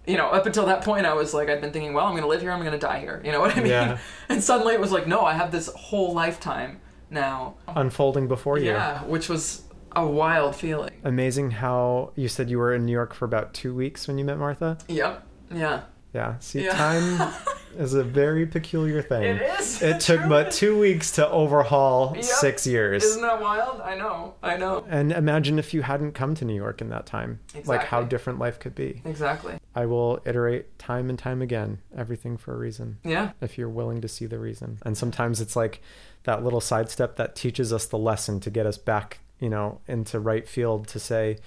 you 0.06 0.16
know, 0.16 0.28
up 0.28 0.46
until 0.46 0.66
that 0.66 0.82
point, 0.84 1.04
I 1.04 1.14
was 1.14 1.34
like, 1.34 1.48
I'd 1.48 1.60
been 1.60 1.72
thinking, 1.72 1.92
well, 1.92 2.06
I'm 2.06 2.12
going 2.12 2.22
to 2.22 2.28
live 2.28 2.40
here, 2.40 2.52
I'm 2.52 2.60
going 2.60 2.72
to 2.72 2.78
die 2.78 3.00
here. 3.00 3.20
You 3.24 3.32
know 3.32 3.40
what 3.40 3.56
I 3.56 3.60
mean? 3.60 3.66
Yeah. 3.66 3.98
And 4.28 4.42
suddenly 4.42 4.74
it 4.74 4.80
was 4.80 4.92
like, 4.92 5.06
no, 5.06 5.22
I 5.22 5.34
have 5.34 5.50
this 5.50 5.68
whole 5.74 6.14
lifetime 6.14 6.80
now. 7.10 7.56
Unfolding 7.68 8.28
before 8.28 8.58
you. 8.58 8.66
Yeah, 8.66 9.02
which 9.04 9.28
was 9.28 9.62
a 9.96 10.06
wild 10.06 10.54
feeling. 10.54 10.92
Amazing 11.04 11.50
how 11.52 12.12
you 12.14 12.28
said 12.28 12.48
you 12.50 12.58
were 12.58 12.74
in 12.74 12.84
New 12.86 12.92
York 12.92 13.14
for 13.14 13.24
about 13.24 13.54
two 13.54 13.74
weeks 13.74 14.06
when 14.06 14.18
you 14.18 14.24
met 14.24 14.38
Martha. 14.38 14.78
Yep. 14.88 15.26
Yeah. 15.54 15.80
Yeah. 16.12 16.38
See, 16.38 16.64
Yeah. 16.64 16.72
time 16.74 17.32
is 17.78 17.92
a 17.94 18.02
very 18.04 18.46
peculiar 18.46 19.02
thing. 19.02 19.22
It 19.36 19.42
is. 19.60 19.82
It 19.82 20.00
took 20.00 20.20
True. 20.20 20.28
but 20.28 20.50
two 20.52 20.78
weeks 20.78 21.10
to 21.12 21.28
overhaul 21.28 22.12
Yep. 22.14 22.24
six 22.24 22.66
years. 22.66 23.04
Isn't 23.04 23.22
that 23.22 23.40
wild? 23.40 23.80
I 23.82 23.96
know. 23.96 24.34
I 24.42 24.56
know. 24.56 24.84
and 24.88 25.12
imagine 25.12 25.58
if 25.58 25.74
you 25.74 25.82
hadn't 25.82 26.12
come 26.12 26.34
to 26.36 26.44
New 26.44 26.54
York 26.54 26.80
in 26.80 26.88
that 26.90 27.04
time. 27.06 27.40
Exactly. 27.54 27.76
Like 27.76 27.86
how 27.86 28.02
different 28.02 28.38
life 28.38 28.58
could 28.58 28.74
be. 28.74 29.02
Exactly. 29.04 29.58
I 29.74 29.84
will 29.86 30.20
iterate 30.24 30.78
time 30.78 31.10
and 31.10 31.18
time 31.18 31.42
again 31.42 31.78
everything 31.96 32.36
for 32.38 32.54
a 32.54 32.56
reason. 32.56 32.98
Yeah. 33.04 33.32
if 33.42 33.58
you're 33.58 33.68
willing 33.68 34.00
to 34.02 34.08
see 34.08 34.24
the 34.26 34.38
reason. 34.38 34.78
And 34.86 34.96
sometimes 34.96 35.40
it's 35.40 35.56
like 35.56 35.82
that 36.24 36.42
little 36.42 36.60
sidestep 36.62 37.16
that 37.16 37.36
teaches 37.36 37.72
us 37.72 37.86
the 37.86 37.98
lesson 37.98 38.40
to 38.40 38.50
get 38.50 38.64
us 38.66 38.78
back, 38.78 39.18
you 39.40 39.48
know, 39.48 39.80
into 39.86 40.18
right 40.20 40.48
field 40.48 40.88
to 40.88 40.98
say, 40.98 41.38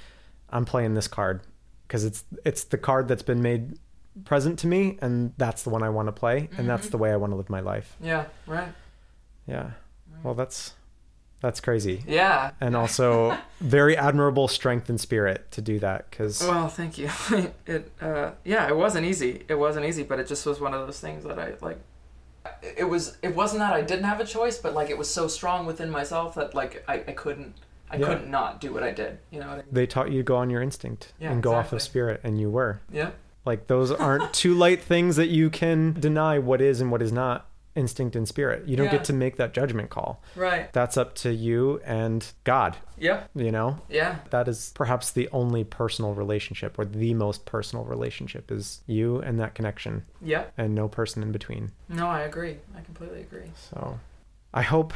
I'm 0.50 0.66
playing 0.66 0.94
this 0.96 1.08
card 1.08 1.42
because 1.88 2.04
it's 2.06 2.24
it's 2.46 2.64
the 2.66 2.78
card 2.78 3.08
that's 3.08 3.24
been 3.24 3.42
made 3.42 3.78
present 4.26 4.60
to 4.60 4.68
me 4.68 4.98
and 5.02 5.34
that's 5.38 5.64
the 5.64 5.70
one 5.70 5.82
I 5.84 5.90
want 5.90 6.08
to 6.08 6.12
play 6.12 6.50
and 6.58 6.68
that's 6.68 6.88
Mhm. 6.88 6.92
the 6.92 6.98
way 6.98 7.12
I 7.12 7.16
want 7.16 7.32
to 7.32 7.38
live 7.38 7.50
my 7.50 7.62
life. 7.62 7.96
Yeah. 8.02 8.26
Right. 8.48 8.68
Yeah. 9.48 9.72
Well, 10.24 10.34
that's 10.34 10.74
that's 11.42 11.62
crazy. 11.62 12.04
Yeah. 12.06 12.52
And 12.60 12.76
also 12.76 13.38
very 13.62 13.96
admirable 13.96 14.48
strength 14.50 14.90
and 14.90 15.00
spirit 15.00 15.50
to 15.52 15.62
do 15.62 15.80
that 15.80 16.12
cuz 16.12 16.42
Well, 16.42 16.68
thank 16.68 16.98
you. 16.98 17.10
it, 17.66 17.92
uh, 18.02 18.32
yeah, 18.44 18.68
it 18.68 18.76
wasn't 18.76 19.06
easy. 19.06 19.46
It 19.48 19.56
wasn't 19.56 19.86
easy, 19.86 20.04
but 20.04 20.20
it 20.20 20.28
just 20.28 20.46
was 20.46 20.60
one 20.60 20.74
of 20.74 20.86
those 20.86 21.00
things 21.00 21.24
that 21.24 21.40
I 21.40 21.54
like. 21.62 21.80
It 22.62 22.86
was. 22.86 23.18
It 23.22 23.36
wasn't 23.36 23.60
that 23.60 23.74
I 23.74 23.82
didn't 23.82 24.06
have 24.06 24.20
a 24.20 24.26
choice, 24.26 24.58
but 24.58 24.74
like 24.74 24.90
it 24.90 24.98
was 24.98 25.10
so 25.10 25.28
strong 25.28 25.66
within 25.66 25.90
myself 25.90 26.36
that 26.36 26.54
like 26.56 26.84
I, 26.88 26.96
I 26.96 27.12
couldn't. 27.14 27.54
I 27.92 27.98
Yeah. 27.98 28.06
couldn't 28.08 28.30
not 28.32 28.62
do 28.62 28.74
what 28.74 28.84
I 28.84 28.92
did. 28.92 29.18
You 29.32 29.40
know 29.40 29.48
what 29.48 29.54
I 29.54 29.58
mean? 29.58 29.66
they 29.72 29.88
taught 29.88 30.12
you 30.12 30.18
to 30.20 30.24
go 30.24 30.36
on 30.38 30.50
your 30.50 30.62
instinct 30.62 31.14
Yeah, 31.20 31.32
and 31.32 31.42
go 31.44 31.54
off 31.56 31.74
of 31.74 31.82
spirit 31.82 32.22
and 32.24 32.40
you 32.40 32.50
were. 32.50 32.80
Yeah. 32.92 33.12
Like 33.46 33.68
those 33.68 33.92
aren't 33.92 34.34
two 34.34 34.54
light 34.54 34.82
things 34.82 35.16
that 35.16 35.28
you 35.30 35.50
can 35.50 35.94
deny 36.00 36.38
what 36.40 36.62
is 36.62 36.82
and 36.82 36.92
what 36.92 37.02
is 37.02 37.12
not 37.12 37.46
instinct 37.76 38.16
and 38.16 38.28
spirit. 38.28 38.68
You 38.68 38.76
don't 38.76 38.88
Yeah. 38.88 38.92
get 38.94 39.04
to 39.06 39.14
make 39.14 39.38
that 39.38 39.54
judgment 39.54 39.90
call. 39.90 40.22
Right. 40.36 40.72
That's 40.74 40.98
up 40.98 41.16
to 41.16 41.32
you 41.34 41.80
and 41.86 42.30
God, 42.44 42.76
Yeah. 42.98 43.24
you 43.34 43.52
know? 43.52 43.78
Yeah. 43.88 44.18
That 44.32 44.48
is 44.48 44.72
perhaps 44.76 45.12
the 45.12 45.30
only 45.32 45.64
personal 45.64 46.14
relationship 46.14 46.78
or 46.78 46.84
the 46.86 47.14
most 47.14 47.46
personal 47.46 47.86
relationship 47.86 48.52
is 48.52 48.82
you 48.86 49.20
and 49.20 49.40
that 49.40 49.56
connection 49.56 50.04
Yeah. 50.22 50.46
and 50.58 50.76
no 50.76 50.88
person 50.90 51.24
in 51.24 51.32
between. 51.32 51.72
No, 51.88 52.08
I 52.08 52.22
agree. 52.22 52.58
I 52.78 52.82
completely 52.82 53.22
agree. 53.22 53.52
So 53.72 54.00
I 54.54 54.64
hope 54.64 54.94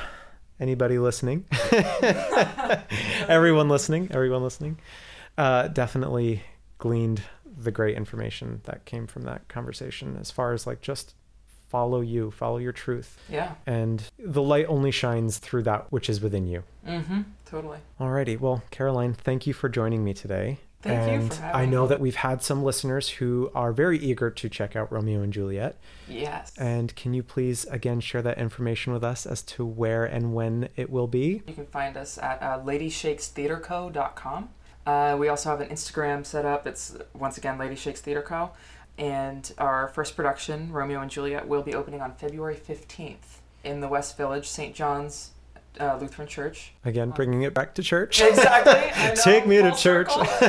anybody 0.64 0.98
listening, 0.98 1.46
everyone 3.28 3.68
listening, 3.68 4.08
everyone 4.12 4.42
listening, 4.42 4.80
uh, 5.38 5.68
definitely 5.68 6.42
gleaned 6.78 7.22
the 7.56 7.70
great 7.70 7.98
information 7.98 8.62
that 8.64 8.86
came 8.86 9.06
from 9.06 9.24
that 9.24 9.48
conversation 9.50 10.18
as 10.20 10.32
far 10.32 10.54
as 10.54 10.66
like 10.66 10.82
just 10.82 11.16
follow 11.68 12.00
you, 12.00 12.32
follow 12.32 12.58
your 12.58 12.72
truth. 12.72 13.18
Yeah. 13.30 13.56
And 13.68 14.02
the 14.18 14.42
light 14.42 14.66
only 14.70 14.92
shines 14.92 15.38
through 15.38 15.64
that 15.64 15.92
which 15.92 16.10
is 16.10 16.22
within 16.22 16.48
you. 16.48 16.64
Mm-hmm. 16.88 17.22
Totally. 17.46 17.80
Alrighty. 18.00 18.40
Well, 18.40 18.64
Caroline, 18.72 19.14
thank 19.14 19.46
you 19.46 19.54
for 19.54 19.68
joining 19.70 20.04
me 20.04 20.14
today. 20.14 20.60
Thank 20.84 21.12
you 21.12 21.38
and 21.40 21.56
I 21.56 21.66
know 21.66 21.84
me. 21.84 21.90
that 21.90 22.00
we've 22.02 22.16
had 22.16 22.44
some 22.44 22.62
listeners 22.62 23.08
who 23.08 23.50
are 23.56 23.72
very 23.72 23.98
eager 23.98 24.30
to 24.30 24.50
check 24.50 24.76
out 24.76 24.92
Romeo 24.92 25.22
and 25.22 25.32
Juliet. 25.32 25.78
Yes. 26.10 26.52
And 26.58 26.94
can 26.96 27.14
you 27.14 27.24
please 27.24 27.64
again 27.66 28.02
share 28.02 28.22
that 28.22 28.38
information 28.38 28.92
with 28.92 29.04
us 29.04 29.26
as 29.26 29.42
to 29.44 29.66
where 29.66 30.04
and 30.04 30.34
when 30.34 30.68
it 30.76 30.90
will 30.90 31.08
be? 31.08 31.42
You 31.48 31.54
can 31.54 31.68
find 31.68 31.96
us 31.96 32.18
at 32.18 32.42
uh, 32.42 32.60
ladyshakestheaterco.com. 32.60 34.50
Uh, 34.86 35.16
we 35.18 35.30
also 35.30 35.50
have 35.50 35.62
an 35.62 35.70
Instagram 35.70 36.26
set 36.26 36.44
up. 36.46 36.68
It's 36.68 36.98
once 37.14 37.38
again 37.38 37.58
Lady 37.58 37.76
Shakes 37.76 38.02
Theater 38.02 38.22
Co. 38.22 38.52
And 38.98 39.52
our 39.58 39.88
first 39.88 40.16
production, 40.16 40.72
Romeo 40.72 41.00
and 41.00 41.10
Juliet, 41.10 41.48
will 41.48 41.64
be 41.64 41.74
opening 41.74 42.02
on 42.02 42.14
February 42.16 42.56
15th 42.56 43.40
in 43.64 43.80
the 43.80 43.88
West 43.88 44.18
Village, 44.18 44.48
St. 44.48 44.76
John's 44.76 45.32
uh, 45.80 45.98
Lutheran 46.00 46.28
Church. 46.28 46.74
Again, 46.86 47.12
bringing 47.12 47.44
it 47.44 47.54
back 47.54 47.76
to 47.76 47.84
church. 47.84 48.22
Exactly. 48.22 49.22
Take 49.24 49.48
me 49.48 49.58
to 49.58 49.72
church. 49.72 50.08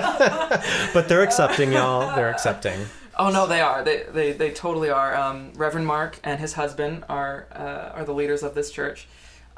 but 0.93 1.09
they're 1.09 1.23
accepting, 1.23 1.73
y'all. 1.73 2.15
They're 2.15 2.31
accepting. 2.31 2.79
Oh 3.17 3.31
no, 3.31 3.47
they 3.47 3.61
are. 3.61 3.85
They 3.85 4.05
they, 4.13 4.33
they 4.33 4.51
totally 4.51 4.91
are. 4.91 5.15
Um, 5.15 5.53
Reverend 5.55 5.87
Mark 5.87 6.19
and 6.25 6.41
his 6.41 6.55
husband 6.55 7.05
are 7.09 7.47
uh, 7.53 7.97
are 7.97 8.05
the 8.05 8.15
leaders 8.15 8.43
of 8.43 8.55
this 8.55 8.71
church, 8.71 9.07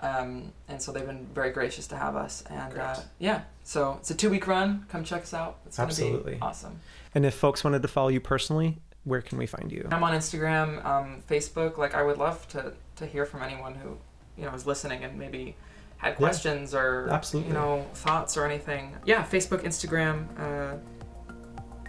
um, 0.00 0.52
and 0.68 0.80
so 0.80 0.92
they've 0.92 1.06
been 1.06 1.26
very 1.34 1.50
gracious 1.50 1.86
to 1.88 1.96
have 1.96 2.16
us. 2.16 2.44
And 2.50 2.78
uh, 2.78 2.96
yeah, 3.18 3.42
so 3.62 3.96
it's 4.00 4.10
a 4.10 4.14
two 4.14 4.30
week 4.30 4.46
run. 4.46 4.84
Come 4.88 5.04
check 5.04 5.22
us 5.22 5.34
out. 5.34 5.58
It's 5.66 5.78
Absolutely. 5.78 6.34
be 6.34 6.40
awesome. 6.40 6.80
And 7.14 7.24
if 7.24 7.34
folks 7.34 7.64
wanted 7.64 7.82
to 7.82 7.88
follow 7.88 8.08
you 8.08 8.20
personally, 8.20 8.76
where 9.04 9.22
can 9.22 9.38
we 9.38 9.46
find 9.46 9.72
you? 9.72 9.88
I'm 9.90 10.02
on 10.02 10.12
Instagram, 10.12 10.84
um, 10.84 11.22
Facebook. 11.28 11.78
Like 11.78 11.94
I 11.94 12.02
would 12.02 12.18
love 12.18 12.46
to 12.48 12.74
to 12.96 13.06
hear 13.06 13.24
from 13.24 13.42
anyone 13.42 13.74
who 13.74 13.96
you 14.36 14.44
know 14.44 14.52
is 14.54 14.66
listening 14.66 15.04
and 15.04 15.18
maybe 15.18 15.56
had 15.98 16.10
Yeah. 16.10 16.14
questions 16.16 16.74
or 16.74 17.08
Absolutely. 17.10 17.48
you 17.52 17.54
know 17.54 17.86
thoughts 17.94 18.36
or 18.36 18.44
anything. 18.44 18.94
Yeah, 19.04 19.22
Facebook, 19.24 19.62
Instagram. 19.64 20.26
Uh, 20.38 20.76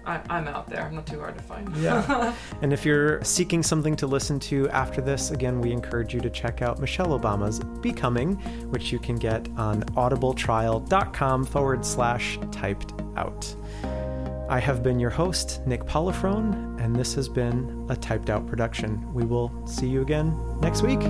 I, 0.05 0.21
I'm 0.29 0.47
out 0.47 0.69
there. 0.69 0.83
I'm 0.83 0.95
not 0.95 1.05
too 1.05 1.19
hard 1.19 1.37
to 1.37 1.43
find. 1.43 1.75
Yeah. 1.75 2.33
And 2.61 2.71
if 2.71 2.85
you're 2.85 3.21
seeking 3.25 3.61
something 3.61 3.93
to 3.97 4.07
listen 4.07 4.39
to 4.39 4.69
after 4.69 5.01
this, 5.01 5.31
again, 5.31 5.59
we 5.59 5.73
encourage 5.73 6.13
you 6.13 6.21
to 6.21 6.29
check 6.29 6.61
out 6.61 6.79
Michelle 6.79 7.19
Obama's 7.19 7.59
Becoming, 7.81 8.35
which 8.71 8.93
you 8.93 8.99
can 8.99 9.17
get 9.17 9.49
on 9.57 9.83
audibletrial.com 9.97 11.45
forward 11.45 11.85
slash 11.85 12.39
typed 12.51 12.93
out. 13.17 13.53
I 14.49 14.59
have 14.61 14.81
been 14.81 14.97
your 14.97 15.09
host, 15.09 15.59
Nick 15.67 15.83
Polifrone, 15.83 16.81
and 16.81 16.95
this 16.95 17.13
has 17.15 17.27
been 17.27 17.85
a 17.89 17.95
typed 17.97 18.29
out 18.29 18.47
production. 18.47 19.13
We 19.13 19.25
will 19.25 19.51
see 19.67 19.87
you 19.87 20.01
again 20.01 20.33
next 20.61 20.83
week. 20.83 21.01